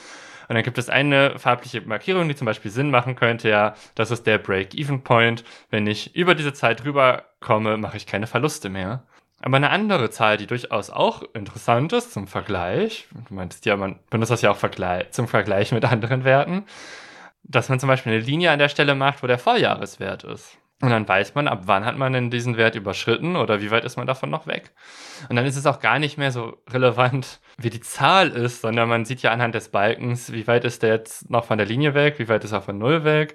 Und 0.49 0.55
dann 0.55 0.65
gibt 0.65 0.79
es 0.79 0.89
eine 0.89 1.39
farbliche 1.39 1.83
Markierung, 1.83 2.29
die 2.29 2.35
zum 2.35 2.47
Beispiel 2.47 2.71
Sinn 2.71 2.91
machen 2.91 3.17
könnte, 3.17 3.51
ja, 3.51 3.75
das 3.95 4.11
ist 4.11 4.27
der 4.27 4.39
Break-Even-Point. 4.39 5.45
Wenn 5.71 5.87
ich 5.87 6.17
über 6.17 6.35
diese 6.35 6.55
Zeit 6.55 6.85
rüberkomme, 6.85 7.77
mache 7.77 7.99
ich 7.99 8.07
keine 8.07 8.27
Verluste 8.27 8.71
mehr. 8.71 9.05
Aber 9.41 9.57
eine 9.57 9.71
andere 9.71 10.11
Zahl, 10.11 10.37
die 10.37 10.47
durchaus 10.47 10.91
auch 10.91 11.23
interessant 11.35 11.93
ist 11.93 12.13
zum 12.13 12.27
Vergleich, 12.27 13.07
du 13.29 13.35
meinst 13.35 13.67
ja, 13.67 13.77
man 13.77 14.01
benutzt 14.11 14.33
das 14.33 14.43
ja 14.43 14.51
auch 14.51 14.59
zum 15.11 15.29
Vergleich 15.29 15.71
mit 15.71 15.85
anderen 15.85 16.25
Werten, 16.25 16.65
dass 17.45 17.69
man 17.69 17.79
zum 17.79 17.89
Beispiel 17.89 18.13
eine 18.13 18.23
Linie 18.23 18.51
an 18.51 18.59
der 18.59 18.69
Stelle 18.69 18.95
macht, 18.95 19.23
wo 19.23 19.27
der 19.27 19.39
Vorjahreswert 19.39 20.25
ist. 20.25 20.59
Und 20.81 20.91
dann 20.91 21.09
weiß 21.09 21.35
man, 21.35 21.49
ab 21.49 21.63
wann 21.65 21.85
hat 21.85 21.99
man 21.99 22.13
denn 22.13 22.31
diesen 22.31 22.57
Wert 22.57 22.77
überschritten 22.77 23.35
oder 23.35 23.61
wie 23.61 23.73
weit 23.73 23.85
ist 23.85 23.97
man 23.97 24.07
davon 24.07 24.31
noch 24.31 24.47
weg. 24.47 24.71
Und 25.29 25.35
dann 25.35 25.45
ist 25.45 25.57
es 25.57 25.67
auch 25.67 25.81
gar 25.81 25.99
nicht 25.99 26.19
mehr 26.19 26.31
so 26.31 26.57
relevant, 26.71 27.41
wie 27.57 27.71
die 27.71 27.81
Zahl 27.81 28.29
ist, 28.29 28.61
sondern 28.61 28.89
man 28.89 29.05
sieht 29.05 29.23
ja 29.23 29.33
anhand 29.33 29.57
des 29.57 29.71
Balkens, 29.71 30.33
wie 30.33 30.47
weit 30.47 30.65
ist 30.65 30.85
der 30.85 30.91
jetzt 30.91 31.31
noch 31.31 31.45
von 31.47 31.59
der 31.59 31.67
Linie 31.67 31.95
weg, 31.95 32.21
wie 32.21 32.29
weit 32.29 32.45
ist 32.45 32.53
er 32.53 32.63
von 32.63 32.79
Null 32.79 33.03
weg. 33.03 33.35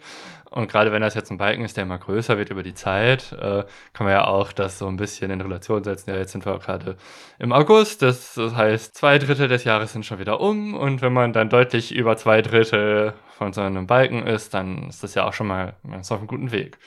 Und 0.51 0.71
gerade 0.71 0.93
wenn 0.93 1.01
das 1.01 1.15
jetzt 1.15 1.31
ein 1.31 1.37
Balken 1.37 1.65
ist, 1.65 1.75
der 1.75 1.83
immer 1.83 1.97
größer 1.97 2.37
wird 2.37 2.49
über 2.49 2.63
die 2.63 2.75
Zeit, 2.75 3.33
äh, 3.33 3.65
kann 3.91 4.05
man 4.05 4.11
ja 4.11 4.25
auch 4.25 4.53
das 4.53 4.77
so 4.77 4.87
ein 4.87 4.95
bisschen 4.95 5.29
in 5.29 5.41
Relation 5.41 5.83
setzen. 5.83 6.11
Ja, 6.11 6.17
jetzt 6.17 6.31
sind 6.31 6.45
wir 6.45 6.57
gerade 6.59 6.95
im 7.39 7.51
August, 7.51 8.03
das, 8.03 8.35
das 8.35 8.55
heißt, 8.55 8.95
zwei 8.95 9.17
Drittel 9.17 9.49
des 9.49 9.65
Jahres 9.65 9.91
sind 9.91 10.05
schon 10.05 10.19
wieder 10.19 10.39
um. 10.39 10.75
Und 10.75 11.01
wenn 11.01 11.11
man 11.11 11.33
dann 11.33 11.49
deutlich 11.49 11.93
über 11.93 12.15
zwei 12.15 12.41
Drittel 12.41 13.15
von 13.37 13.51
so 13.51 13.61
einem 13.61 13.87
Balken 13.87 14.25
ist, 14.25 14.53
dann 14.53 14.89
ist 14.89 15.03
das 15.03 15.15
ja 15.15 15.27
auch 15.27 15.33
schon 15.33 15.47
mal 15.47 15.75
man 15.83 16.01
ist 16.01 16.11
auf 16.11 16.19
einem 16.19 16.27
guten 16.27 16.51
Weg 16.51 16.77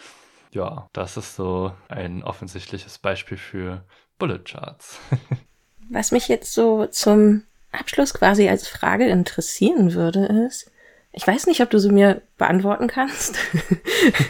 ja, 0.56 0.88
das 0.92 1.16
ist 1.18 1.36
so 1.36 1.72
ein 1.88 2.24
offensichtliches 2.24 2.98
Beispiel 2.98 3.36
für 3.36 3.84
Bullet 4.18 4.38
Charts. 4.38 4.98
Was 5.90 6.10
mich 6.12 6.28
jetzt 6.28 6.52
so 6.52 6.86
zum 6.86 7.44
Abschluss 7.72 8.14
quasi 8.14 8.48
als 8.48 8.66
Frage 8.66 9.06
interessieren 9.06 9.92
würde, 9.92 10.24
ist, 10.46 10.70
ich 11.12 11.26
weiß 11.26 11.46
nicht, 11.46 11.60
ob 11.60 11.70
du 11.70 11.78
sie 11.78 11.92
mir 11.92 12.22
beantworten 12.38 12.88
kannst, 12.88 13.36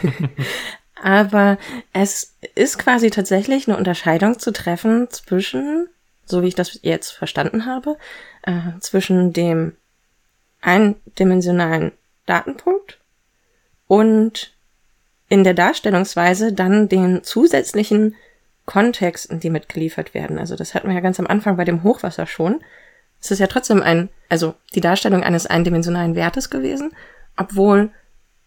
aber 1.01 1.57
es 1.93 2.35
ist 2.55 2.77
quasi 2.77 3.09
tatsächlich 3.09 3.67
eine 3.67 3.77
Unterscheidung 3.77 4.37
zu 4.37 4.51
treffen 4.51 5.09
zwischen, 5.09 5.87
so 6.25 6.43
wie 6.43 6.49
ich 6.49 6.55
das 6.55 6.79
jetzt 6.83 7.11
verstanden 7.11 7.65
habe, 7.65 7.97
äh, 8.43 8.77
zwischen 8.81 9.31
dem 9.31 9.77
eindimensionalen 10.61 11.93
Datenpunkt 12.25 12.99
und 13.87 14.56
in 15.29 15.43
der 15.43 15.53
Darstellungsweise 15.53 16.53
dann 16.53 16.87
den 16.89 17.23
zusätzlichen 17.23 18.15
Kontexten, 18.65 19.39
die 19.39 19.49
mitgeliefert 19.49 20.13
werden. 20.13 20.37
Also 20.37 20.55
das 20.55 20.73
hatten 20.73 20.87
wir 20.87 20.95
ja 20.95 21.01
ganz 21.01 21.19
am 21.19 21.27
Anfang 21.27 21.57
bei 21.57 21.65
dem 21.65 21.83
Hochwasser 21.83 22.27
schon. 22.27 22.61
Es 23.19 23.31
ist 23.31 23.39
ja 23.39 23.47
trotzdem 23.47 23.81
ein, 23.81 24.09
also 24.29 24.55
die 24.75 24.81
Darstellung 24.81 25.23
eines 25.23 25.47
eindimensionalen 25.47 26.15
Wertes 26.15 26.49
gewesen, 26.49 26.91
obwohl 27.37 27.91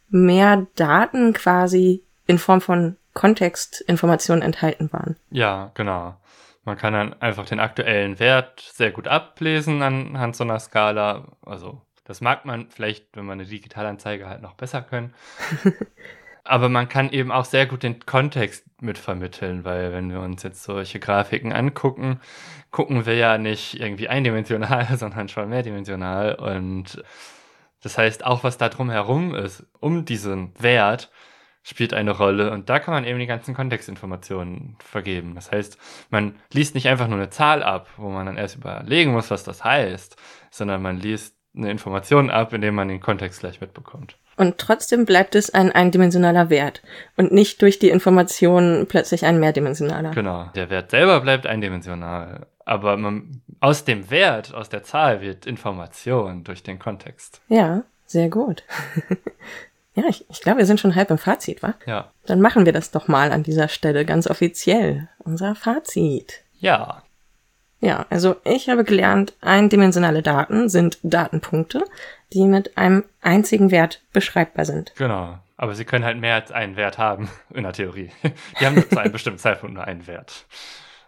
mehr 0.09 0.67
Daten 0.77 1.33
quasi 1.33 2.03
in 2.27 2.39
Form 2.39 2.61
von 2.61 2.97
Kontextinformationen 3.15 4.43
enthalten 4.43 4.93
waren. 4.93 5.17
Ja, 5.31 5.73
genau. 5.75 6.17
Man 6.65 6.77
kann 6.77 6.93
dann 6.93 7.21
einfach 7.21 7.47
den 7.47 7.59
aktuellen 7.59 8.19
Wert 8.19 8.61
sehr 8.61 8.93
gut 8.93 9.09
ablesen 9.09 9.83
anhand 9.83 10.37
so 10.37 10.45
einer 10.45 10.61
Skala. 10.61 11.29
Also 11.43 11.81
das 12.05 12.21
mag 12.21 12.45
man 12.45 12.69
vielleicht, 12.71 13.17
wenn 13.17 13.25
man 13.25 13.41
eine 13.41 13.49
Digitalanzeige 13.49 14.29
halt 14.29 14.43
noch 14.43 14.55
besser 14.55 14.83
können. 14.83 15.15
Aber 16.45 16.69
man 16.69 16.89
kann 16.89 17.11
eben 17.11 17.31
auch 17.31 17.45
sehr 17.45 17.67
gut 17.67 17.83
den 17.83 18.01
Kontext 18.01 18.65
mitvermitteln, 18.81 19.65
weil 19.65 19.93
wenn 19.93 20.11
wir 20.11 20.21
uns 20.21 20.43
jetzt 20.43 20.63
solche 20.63 20.99
Grafiken 20.99 21.53
angucken, 21.53 22.21
gucken 22.71 23.07
wir 23.07 23.15
ja 23.15 23.39
nicht 23.39 23.79
irgendwie 23.79 24.09
eindimensional, 24.09 24.87
sondern 24.97 25.29
schon 25.29 25.49
mehrdimensional. 25.49 26.35
Und 26.35 27.03
das 27.83 27.99
heißt, 27.99 28.25
auch 28.25 28.45
was 28.45 28.59
da 28.59 28.69
drumherum 28.69 29.35
ist, 29.35 29.67
um 29.81 30.05
diesen 30.05 30.53
Wert, 30.59 31.11
spielt 31.63 31.93
eine 31.93 32.13
Rolle. 32.13 32.53
Und 32.53 32.71
da 32.71 32.79
kann 32.79 32.95
man 32.95 33.05
eben 33.05 33.19
die 33.19 33.27
ganzen 33.27 33.55
Kontextinformationen 33.55 34.77
vergeben. 34.81 35.35
Das 35.35 35.53
heißt, 35.53 35.79
man 36.09 36.37
liest 36.53 36.75
nicht 36.75 36.89
einfach 36.89 37.07
nur 37.07 37.19
eine 37.19 37.31
Zahl 37.31 37.63
ab, 37.63 37.89
wo 37.99 38.09
man 38.09 38.27
dann 38.27 38.39
erst 38.39 38.57
überlegen 38.57 39.13
muss, 39.13 39.31
was 39.31 39.45
das 39.45 39.63
heißt, 39.63 40.17
sondern 40.51 40.81
man 40.81 40.99
liest 40.99 41.37
eine 41.55 41.71
Information 41.71 42.31
ab, 42.31 42.53
indem 42.55 42.77
man 42.77 42.89
den 42.89 43.01
Kontext 43.01 43.41
gleich 43.41 43.61
mitbekommt 43.61 44.17
und 44.41 44.57
trotzdem 44.57 45.05
bleibt 45.05 45.35
es 45.35 45.53
ein 45.53 45.71
eindimensionaler 45.71 46.49
Wert 46.49 46.81
und 47.19 47.31
nicht 47.31 47.61
durch 47.61 47.79
die 47.79 47.91
Informationen 47.91 48.87
plötzlich 48.87 49.27
ein 49.27 49.39
mehrdimensionaler. 49.39 50.13
Genau, 50.13 50.49
der 50.55 50.71
Wert 50.71 50.91
selber 50.91 51.21
bleibt 51.21 51.47
eindimensional, 51.47 52.47
aber 52.65 52.97
man, 52.97 53.43
aus 53.61 53.85
dem 53.85 54.11
Wert, 54.11 54.55
aus 54.55 54.71
der 54.71 54.83
Zahl 54.83 55.21
wird 55.21 55.45
Information 55.45 56.43
durch 56.43 56.63
den 56.63 56.79
Kontext. 56.79 57.43
Ja, 57.49 57.83
sehr 58.07 58.31
gut. 58.31 58.65
ja, 59.95 60.05
ich, 60.09 60.25
ich 60.31 60.41
glaube, 60.41 60.61
wir 60.61 60.67
sind 60.67 60.81
schon 60.81 60.95
halb 60.95 61.11
im 61.11 61.19
Fazit, 61.19 61.63
wa? 61.63 61.75
Ja. 61.85 62.11
Dann 62.25 62.41
machen 62.41 62.65
wir 62.65 62.73
das 62.73 62.93
doch 62.93 63.09
mal 63.09 63.33
an 63.33 63.43
dieser 63.43 63.69
Stelle 63.69 64.07
ganz 64.07 64.27
offiziell. 64.27 65.11
Unser 65.19 65.55
Fazit. 65.55 66.45
Ja, 66.61 67.03
ja, 67.81 68.07
also 68.11 68.37
ich 68.45 68.69
habe 68.69 68.85
gelernt, 68.85 69.35
eindimensionale 69.41 70.23
Daten 70.23 70.69
sind 70.69 70.99
Datenpunkte, 71.03 71.85
die 72.33 72.45
mit 72.45 72.77
einem 72.77 73.05
einzigen 73.23 73.71
Wert 73.71 74.03
beschreibbar 74.13 74.67
sind. 74.67 74.93
Genau. 74.97 75.39
Aber 75.57 75.75
sie 75.75 75.85
können 75.85 76.05
halt 76.05 76.19
mehr 76.19 76.37
als 76.37 76.53
einen 76.53 76.77
Wert 76.77 76.99
haben, 76.99 77.29
in 77.51 77.65
der 77.65 77.73
Theorie. 77.73 78.11
Die 78.61 78.67
haben 78.67 78.83
zu 78.89 78.99
einem 78.99 79.13
bestimmten 79.13 79.39
Zeitpunkt 79.39 79.75
nur 79.75 79.85
einen 79.85 80.07
Wert. 80.07 80.47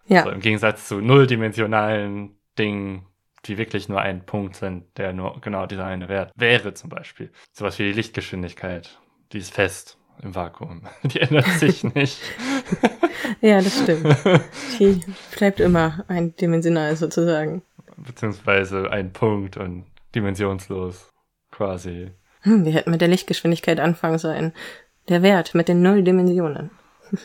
Ja. 0.07 0.25
So, 0.25 0.31
Im 0.31 0.41
Gegensatz 0.41 0.89
zu 0.89 1.01
nulldimensionalen 1.01 2.37
Dingen, 2.59 3.07
die 3.47 3.57
wirklich 3.57 3.89
nur 3.89 4.01
ein 4.01 4.27
Punkt 4.27 4.57
sind, 4.57 4.85
der 4.99 5.13
nur 5.13 5.41
genau 5.41 5.67
dieser 5.67 5.87
eine 5.87 6.09
Wert 6.09 6.33
wäre, 6.37 6.75
zum 6.75 6.91
Beispiel. 6.91 7.33
Sowas 7.53 7.79
wie 7.79 7.85
die 7.85 7.93
Lichtgeschwindigkeit. 7.93 8.99
Die 9.33 9.39
ist 9.39 9.55
fest 9.55 9.99
im 10.23 10.35
Vakuum. 10.35 10.83
Die 11.05 11.21
ändert 11.21 11.47
sich 11.47 11.85
nicht. 11.95 12.21
ja, 13.41 13.61
das 13.61 13.83
stimmt. 13.83 14.17
Die 14.79 15.01
bleibt 15.37 15.61
immer 15.61 16.05
eindimensional 16.09 16.97
sozusagen. 16.97 17.63
Beziehungsweise 17.97 18.91
ein 18.91 19.13
Punkt 19.13 19.57
und 19.57 19.85
dimensionslos 20.15 21.11
quasi. 21.51 22.11
Hm, 22.43 22.65
wir 22.65 22.73
hätten 22.73 22.91
mit 22.91 23.01
der 23.01 23.09
Lichtgeschwindigkeit 23.09 23.81
anfangen 23.81 24.19
sollen. 24.19 24.53
Der 25.09 25.23
Wert 25.23 25.55
mit 25.55 25.69
den 25.69 25.83
null 25.83 26.03
Dimensionen. 26.03 26.71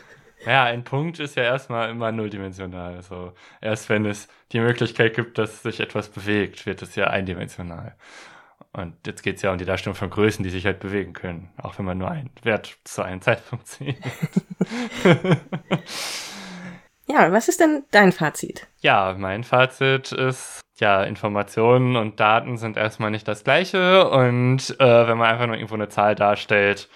Ja, 0.46 0.66
ein 0.66 0.84
Punkt 0.84 1.20
ist 1.20 1.36
ja 1.36 1.44
erstmal 1.44 1.90
immer 1.90 2.12
nulldimensional. 2.12 2.96
Also 2.96 3.34
erst 3.60 3.90
wenn 3.90 4.06
es 4.06 4.28
die 4.52 4.60
Möglichkeit 4.60 5.16
gibt, 5.16 5.38
dass 5.38 5.64
sich 5.64 5.80
etwas 5.80 6.10
bewegt, 6.10 6.66
wird 6.66 6.82
es 6.84 6.96
ja 6.96 7.08
eindimensional. 7.08 7.96
Und 8.78 8.96
jetzt 9.08 9.24
geht 9.24 9.38
es 9.38 9.42
ja 9.42 9.52
um 9.52 9.58
die 9.58 9.66
Darstellung 9.66 9.96
von 9.96 10.12
Größen, 10.12 10.44
die 10.44 10.52
sich 10.52 10.66
halt 10.66 10.80
bewegen 10.80 11.14
können, 11.14 11.50
auch 11.58 11.80
wenn 11.80 11.86
man 11.86 11.98
nur 11.98 12.12
einen 12.12 12.30
Wert 12.44 12.78
zu 12.84 13.02
einem 13.02 13.22
Zeitpunkt 13.22 13.68
sieht. 13.68 13.98
ja, 17.08 17.32
was 17.32 17.48
ist 17.50 17.60
denn 17.60 17.86
dein 17.90 18.12
Fazit? 18.12 18.68
Ja, 18.82 19.16
mein 19.18 19.44
Fazit 19.44 20.12
ist, 20.12 20.62
ja, 20.78 21.04
Informationen 21.04 21.96
und 21.96 22.20
Daten 22.20 22.58
sind 22.58 22.78
erstmal 22.78 23.10
nicht 23.10 23.28
das 23.28 23.44
gleiche. 23.44 24.12
Und 24.12 24.80
äh, 24.80 25.08
wenn 25.08 25.18
man 25.18 25.28
einfach 25.28 25.48
nur 25.48 25.56
irgendwo 25.56 25.74
eine 25.74 25.90
Zahl 25.90 26.14
darstellt, 26.14 26.88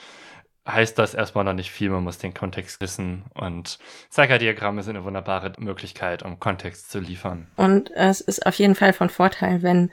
heißt 0.67 0.99
das 0.99 1.15
erstmal 1.15 1.45
noch 1.45 1.53
nicht 1.53 1.71
viel. 1.71 1.89
Man 1.89 2.03
muss 2.03 2.19
den 2.19 2.35
Kontext 2.35 2.79
wissen. 2.79 3.23
Und 3.33 3.79
Zeigerdiagramme 4.09 4.83
sind 4.83 4.97
eine 4.97 5.05
wunderbare 5.05 5.53
Möglichkeit, 5.57 6.21
um 6.21 6.39
Kontext 6.39 6.91
zu 6.91 6.99
liefern. 6.99 7.47
Und 7.55 7.89
es 7.89 8.21
ist 8.21 8.45
auf 8.45 8.53
jeden 8.53 8.75
Fall 8.75 8.93
von 8.93 9.09
Vorteil, 9.09 9.63
wenn 9.63 9.89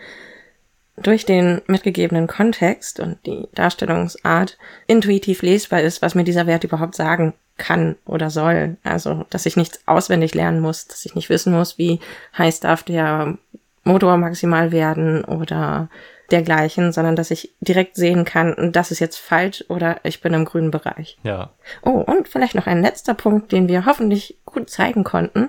durch 1.02 1.24
den 1.24 1.62
mitgegebenen 1.66 2.26
Kontext 2.26 3.00
und 3.00 3.18
die 3.26 3.48
Darstellungsart 3.54 4.58
intuitiv 4.86 5.42
lesbar 5.42 5.80
ist, 5.80 6.02
was 6.02 6.14
mir 6.14 6.24
dieser 6.24 6.46
Wert 6.46 6.64
überhaupt 6.64 6.94
sagen 6.94 7.34
kann 7.56 7.96
oder 8.06 8.30
soll. 8.30 8.76
Also, 8.84 9.26
dass 9.30 9.46
ich 9.46 9.56
nichts 9.56 9.80
auswendig 9.86 10.34
lernen 10.34 10.60
muss, 10.60 10.86
dass 10.86 11.04
ich 11.04 11.14
nicht 11.14 11.28
wissen 11.28 11.52
muss, 11.52 11.78
wie 11.78 12.00
heiß 12.36 12.60
darf 12.60 12.82
der 12.82 13.36
Motor 13.84 14.16
maximal 14.16 14.72
werden 14.72 15.24
oder 15.24 15.88
dergleichen, 16.30 16.92
sondern 16.92 17.16
dass 17.16 17.30
ich 17.30 17.54
direkt 17.60 17.96
sehen 17.96 18.24
kann, 18.24 18.70
das 18.72 18.90
ist 18.90 19.00
jetzt 19.00 19.16
falsch 19.16 19.64
oder 19.68 19.96
ich 20.02 20.20
bin 20.20 20.34
im 20.34 20.44
grünen 20.44 20.70
Bereich. 20.70 21.18
Ja. 21.22 21.50
Oh, 21.82 22.04
und 22.06 22.28
vielleicht 22.28 22.54
noch 22.54 22.66
ein 22.66 22.82
letzter 22.82 23.14
Punkt, 23.14 23.50
den 23.50 23.66
wir 23.66 23.86
hoffentlich 23.86 24.38
gut 24.44 24.68
zeigen 24.68 25.04
konnten, 25.04 25.48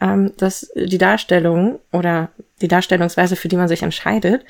ähm, 0.00 0.32
dass 0.38 0.72
die 0.74 0.98
Darstellung 0.98 1.80
oder 1.92 2.30
die 2.62 2.68
Darstellungsweise, 2.68 3.36
für 3.36 3.48
die 3.48 3.56
man 3.56 3.68
sich 3.68 3.82
entscheidet, 3.82 4.44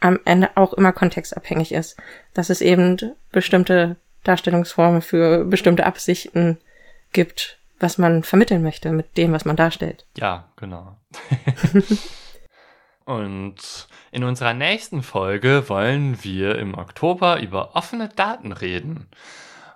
am 0.00 0.18
Ende 0.24 0.50
auch 0.56 0.72
immer 0.72 0.92
kontextabhängig 0.92 1.72
ist. 1.72 1.96
Dass 2.34 2.50
es 2.50 2.60
eben 2.60 2.98
bestimmte 3.30 3.96
Darstellungsformen 4.24 5.02
für 5.02 5.44
bestimmte 5.44 5.86
Absichten 5.86 6.58
gibt, 7.12 7.58
was 7.78 7.98
man 7.98 8.22
vermitteln 8.22 8.62
möchte 8.62 8.92
mit 8.92 9.16
dem, 9.16 9.32
was 9.32 9.44
man 9.44 9.56
darstellt. 9.56 10.06
Ja, 10.16 10.48
genau. 10.56 10.96
Und 13.04 13.88
in 14.12 14.24
unserer 14.24 14.54
nächsten 14.54 15.02
Folge 15.02 15.68
wollen 15.68 16.22
wir 16.22 16.56
im 16.58 16.74
Oktober 16.74 17.40
über 17.40 17.74
offene 17.74 18.08
Daten 18.08 18.52
reden. 18.52 19.08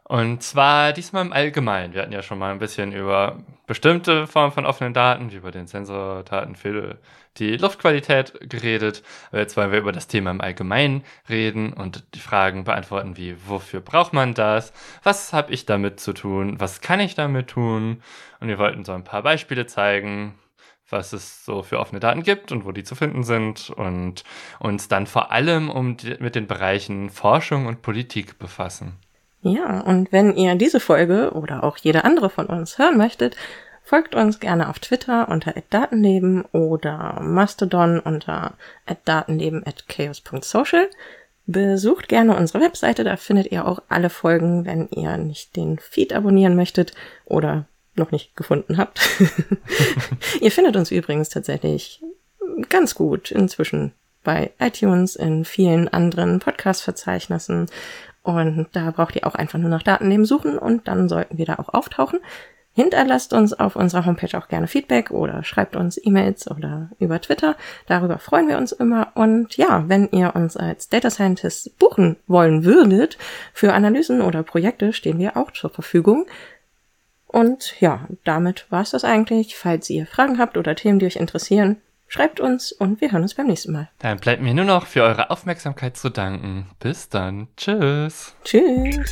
Und 0.09 0.41
zwar 0.45 0.93
diesmal 0.93 1.27
im 1.27 1.33
Allgemeinen. 1.33 1.93
Wir 1.93 2.03
hatten 2.03 2.13
ja 2.13 2.23
schon 2.23 2.39
mal 2.39 2.53
ein 2.53 2.61
bisschen 2.61 2.93
über 2.93 3.39
bestimmte 3.67 4.29
Formen 4.29 4.53
von 4.53 4.65
offenen 4.65 4.95
Daten, 4.95 5.33
wie 5.33 5.37
über 5.37 5.51
den 5.51 5.67
Sensordaten 5.67 6.55
für 6.55 6.99
die 7.39 7.57
Luftqualität 7.57 8.39
geredet. 8.49 9.03
Aber 9.31 9.41
jetzt 9.41 9.57
wollen 9.57 9.73
wir 9.73 9.81
über 9.81 9.91
das 9.91 10.07
Thema 10.07 10.31
im 10.31 10.41
Allgemeinen 10.41 11.03
reden 11.29 11.73
und 11.73 12.05
die 12.15 12.21
Fragen 12.21 12.63
beantworten, 12.63 13.17
wie 13.17 13.35
wofür 13.49 13.81
braucht 13.81 14.13
man 14.13 14.35
das? 14.35 14.73
Was 15.03 15.33
habe 15.33 15.53
ich 15.53 15.67
damit 15.67 15.99
zu 15.99 16.13
tun? 16.13 16.61
Was 16.61 16.81
kann 16.81 17.01
ich 17.01 17.17
damit 17.17 17.49
tun? 17.49 18.01
Und 18.39 18.47
wir 18.47 18.59
wollten 18.59 18.85
so 18.85 18.93
ein 18.93 19.03
paar 19.03 19.25
Beispiele 19.25 19.67
zeigen, 19.67 20.39
was 20.89 21.13
es 21.13 21.45
so 21.45 21.65
für 21.65 21.81
offene 21.81 21.99
Daten 21.99 22.23
gibt 22.23 22.53
und 22.53 22.65
wo 22.65 22.71
die 22.71 22.85
zu 22.85 22.95
finden 22.95 23.25
sind 23.25 23.71
und 23.71 24.23
uns 24.61 24.87
dann 24.87 25.09
vor 25.09 25.33
allem 25.33 25.69
um 25.69 25.97
die, 25.97 26.17
mit 26.21 26.37
den 26.37 26.47
Bereichen 26.47 27.11
Forschung 27.11 27.67
und 27.67 27.83
Politik 27.83 28.39
befassen. 28.39 29.01
Ja, 29.47 29.81
und 29.83 30.11
wenn 30.11 30.35
ihr 30.35 30.57
diese 30.57 30.81
Folge 30.81 31.31
oder 31.33 31.63
auch 31.63 31.77
jede 31.77 32.03
andere 32.05 32.31
von 32.31 32.47
uns 32.47 32.79
hören 32.79 32.97
möchtet, 32.97 33.37
folgt 33.85 34.17
uns 34.17 34.41
gerne 34.41 34.69
auf 34.69 34.81
Twitter 34.81 35.29
unter 35.29 35.55
@datenleben 35.71 36.45
oder 36.47 37.21
Mastodon 37.21 38.01
unter 38.01 38.55
@datenleben@chaos.social. 39.05 40.89
Besucht 41.47 42.09
gerne 42.09 42.37
unsere 42.37 42.61
Webseite, 42.61 43.05
da 43.05 43.17
findet 43.17 43.53
ihr 43.53 43.69
auch 43.69 43.81
alle 43.89 44.11
Folgen, 44.11 44.65
wenn 44.65 44.89
ihr 44.89 45.17
nicht 45.17 45.55
den 45.55 45.79
Feed 45.79 46.13
abonnieren 46.13 46.57
möchtet 46.57 46.93
oder 47.25 47.67
noch 47.95 48.11
nicht 48.11 48.35
gefunden 48.35 48.79
habt. 48.79 49.01
ihr 50.41 50.51
findet 50.51 50.75
uns 50.75 50.91
übrigens 50.91 51.29
tatsächlich 51.29 52.03
ganz 52.69 52.97
gut 52.97 53.31
inzwischen 53.31 53.93
bei 54.27 54.51
iTunes, 54.59 55.15
in 55.15 55.45
vielen 55.45 55.87
anderen 55.87 56.41
Podcast-Verzeichnissen. 56.41 57.71
Und 58.27 58.67
da 58.73 58.91
braucht 58.91 59.15
ihr 59.15 59.27
auch 59.27 59.37
einfach 59.37 59.59
nur 59.59 59.71
nach 59.71 59.85
Daten 59.85 60.09
nehmen 60.09 60.25
suchen 60.25 60.59
und 60.59 60.89
dann 60.89 61.09
sollten 61.09 61.39
wir 61.39 61.47
da 61.47 61.55
auch 61.55 61.73
auftauchen. 61.73 62.19
Hinterlasst 62.75 63.33
uns 63.33 63.55
auf 63.55 63.77
unserer 63.77 64.05
Homepage 64.05 64.37
auch 64.37 64.49
gerne 64.49 64.67
Feedback 64.67 65.11
oder 65.13 65.45
schreibt 65.45 65.77
uns 65.77 65.99
E-Mails 66.03 66.51
oder 66.51 66.91
über 66.99 67.21
Twitter. 67.21 67.57
Darüber 67.87 68.19
freuen 68.19 68.49
wir 68.49 68.59
uns 68.59 68.73
immer. 68.73 69.13
Und 69.15 69.57
ja, 69.57 69.85
wenn 69.87 70.11
ihr 70.11 70.35
uns 70.35 70.57
als 70.57 70.89
Data 70.89 71.09
Scientist 71.09 71.79
buchen 71.79 72.17
wollen 72.27 72.65
würdet 72.65 73.17
für 73.55 73.73
Analysen 73.73 74.21
oder 74.21 74.43
Projekte, 74.43 74.93
stehen 74.93 75.19
wir 75.19 75.37
auch 75.39 75.53
zur 75.53 75.71
Verfügung. 75.71 76.27
Und 77.29 77.81
ja, 77.81 78.07
damit 78.25 78.67
war 78.71 78.83
es 78.83 78.91
das 78.91 79.05
eigentlich. 79.05 79.57
Falls 79.57 79.89
ihr 79.89 80.07
Fragen 80.07 80.39
habt 80.39 80.59
oder 80.59 80.75
Themen, 80.75 80.99
die 80.99 81.07
euch 81.07 81.17
interessieren, 81.17 81.77
Schreibt 82.09 82.41
uns 82.41 82.73
und 82.73 83.01
wir 83.01 83.11
hören 83.13 83.23
uns 83.23 83.35
beim 83.35 83.47
nächsten 83.47 83.73
Mal. 83.73 83.89
Dann 83.99 84.19
bleibt 84.19 84.43
mir 84.43 84.55
nur 84.55 84.65
noch 84.65 84.87
für 84.87 85.03
eure 85.03 85.31
Aufmerksamkeit 85.31 85.97
zu 85.97 86.11
danken. 86.11 86.71
Bis 86.79 87.09
dann. 87.09 87.49
Tschüss. 87.57 88.37
Tschüss. 88.45 89.11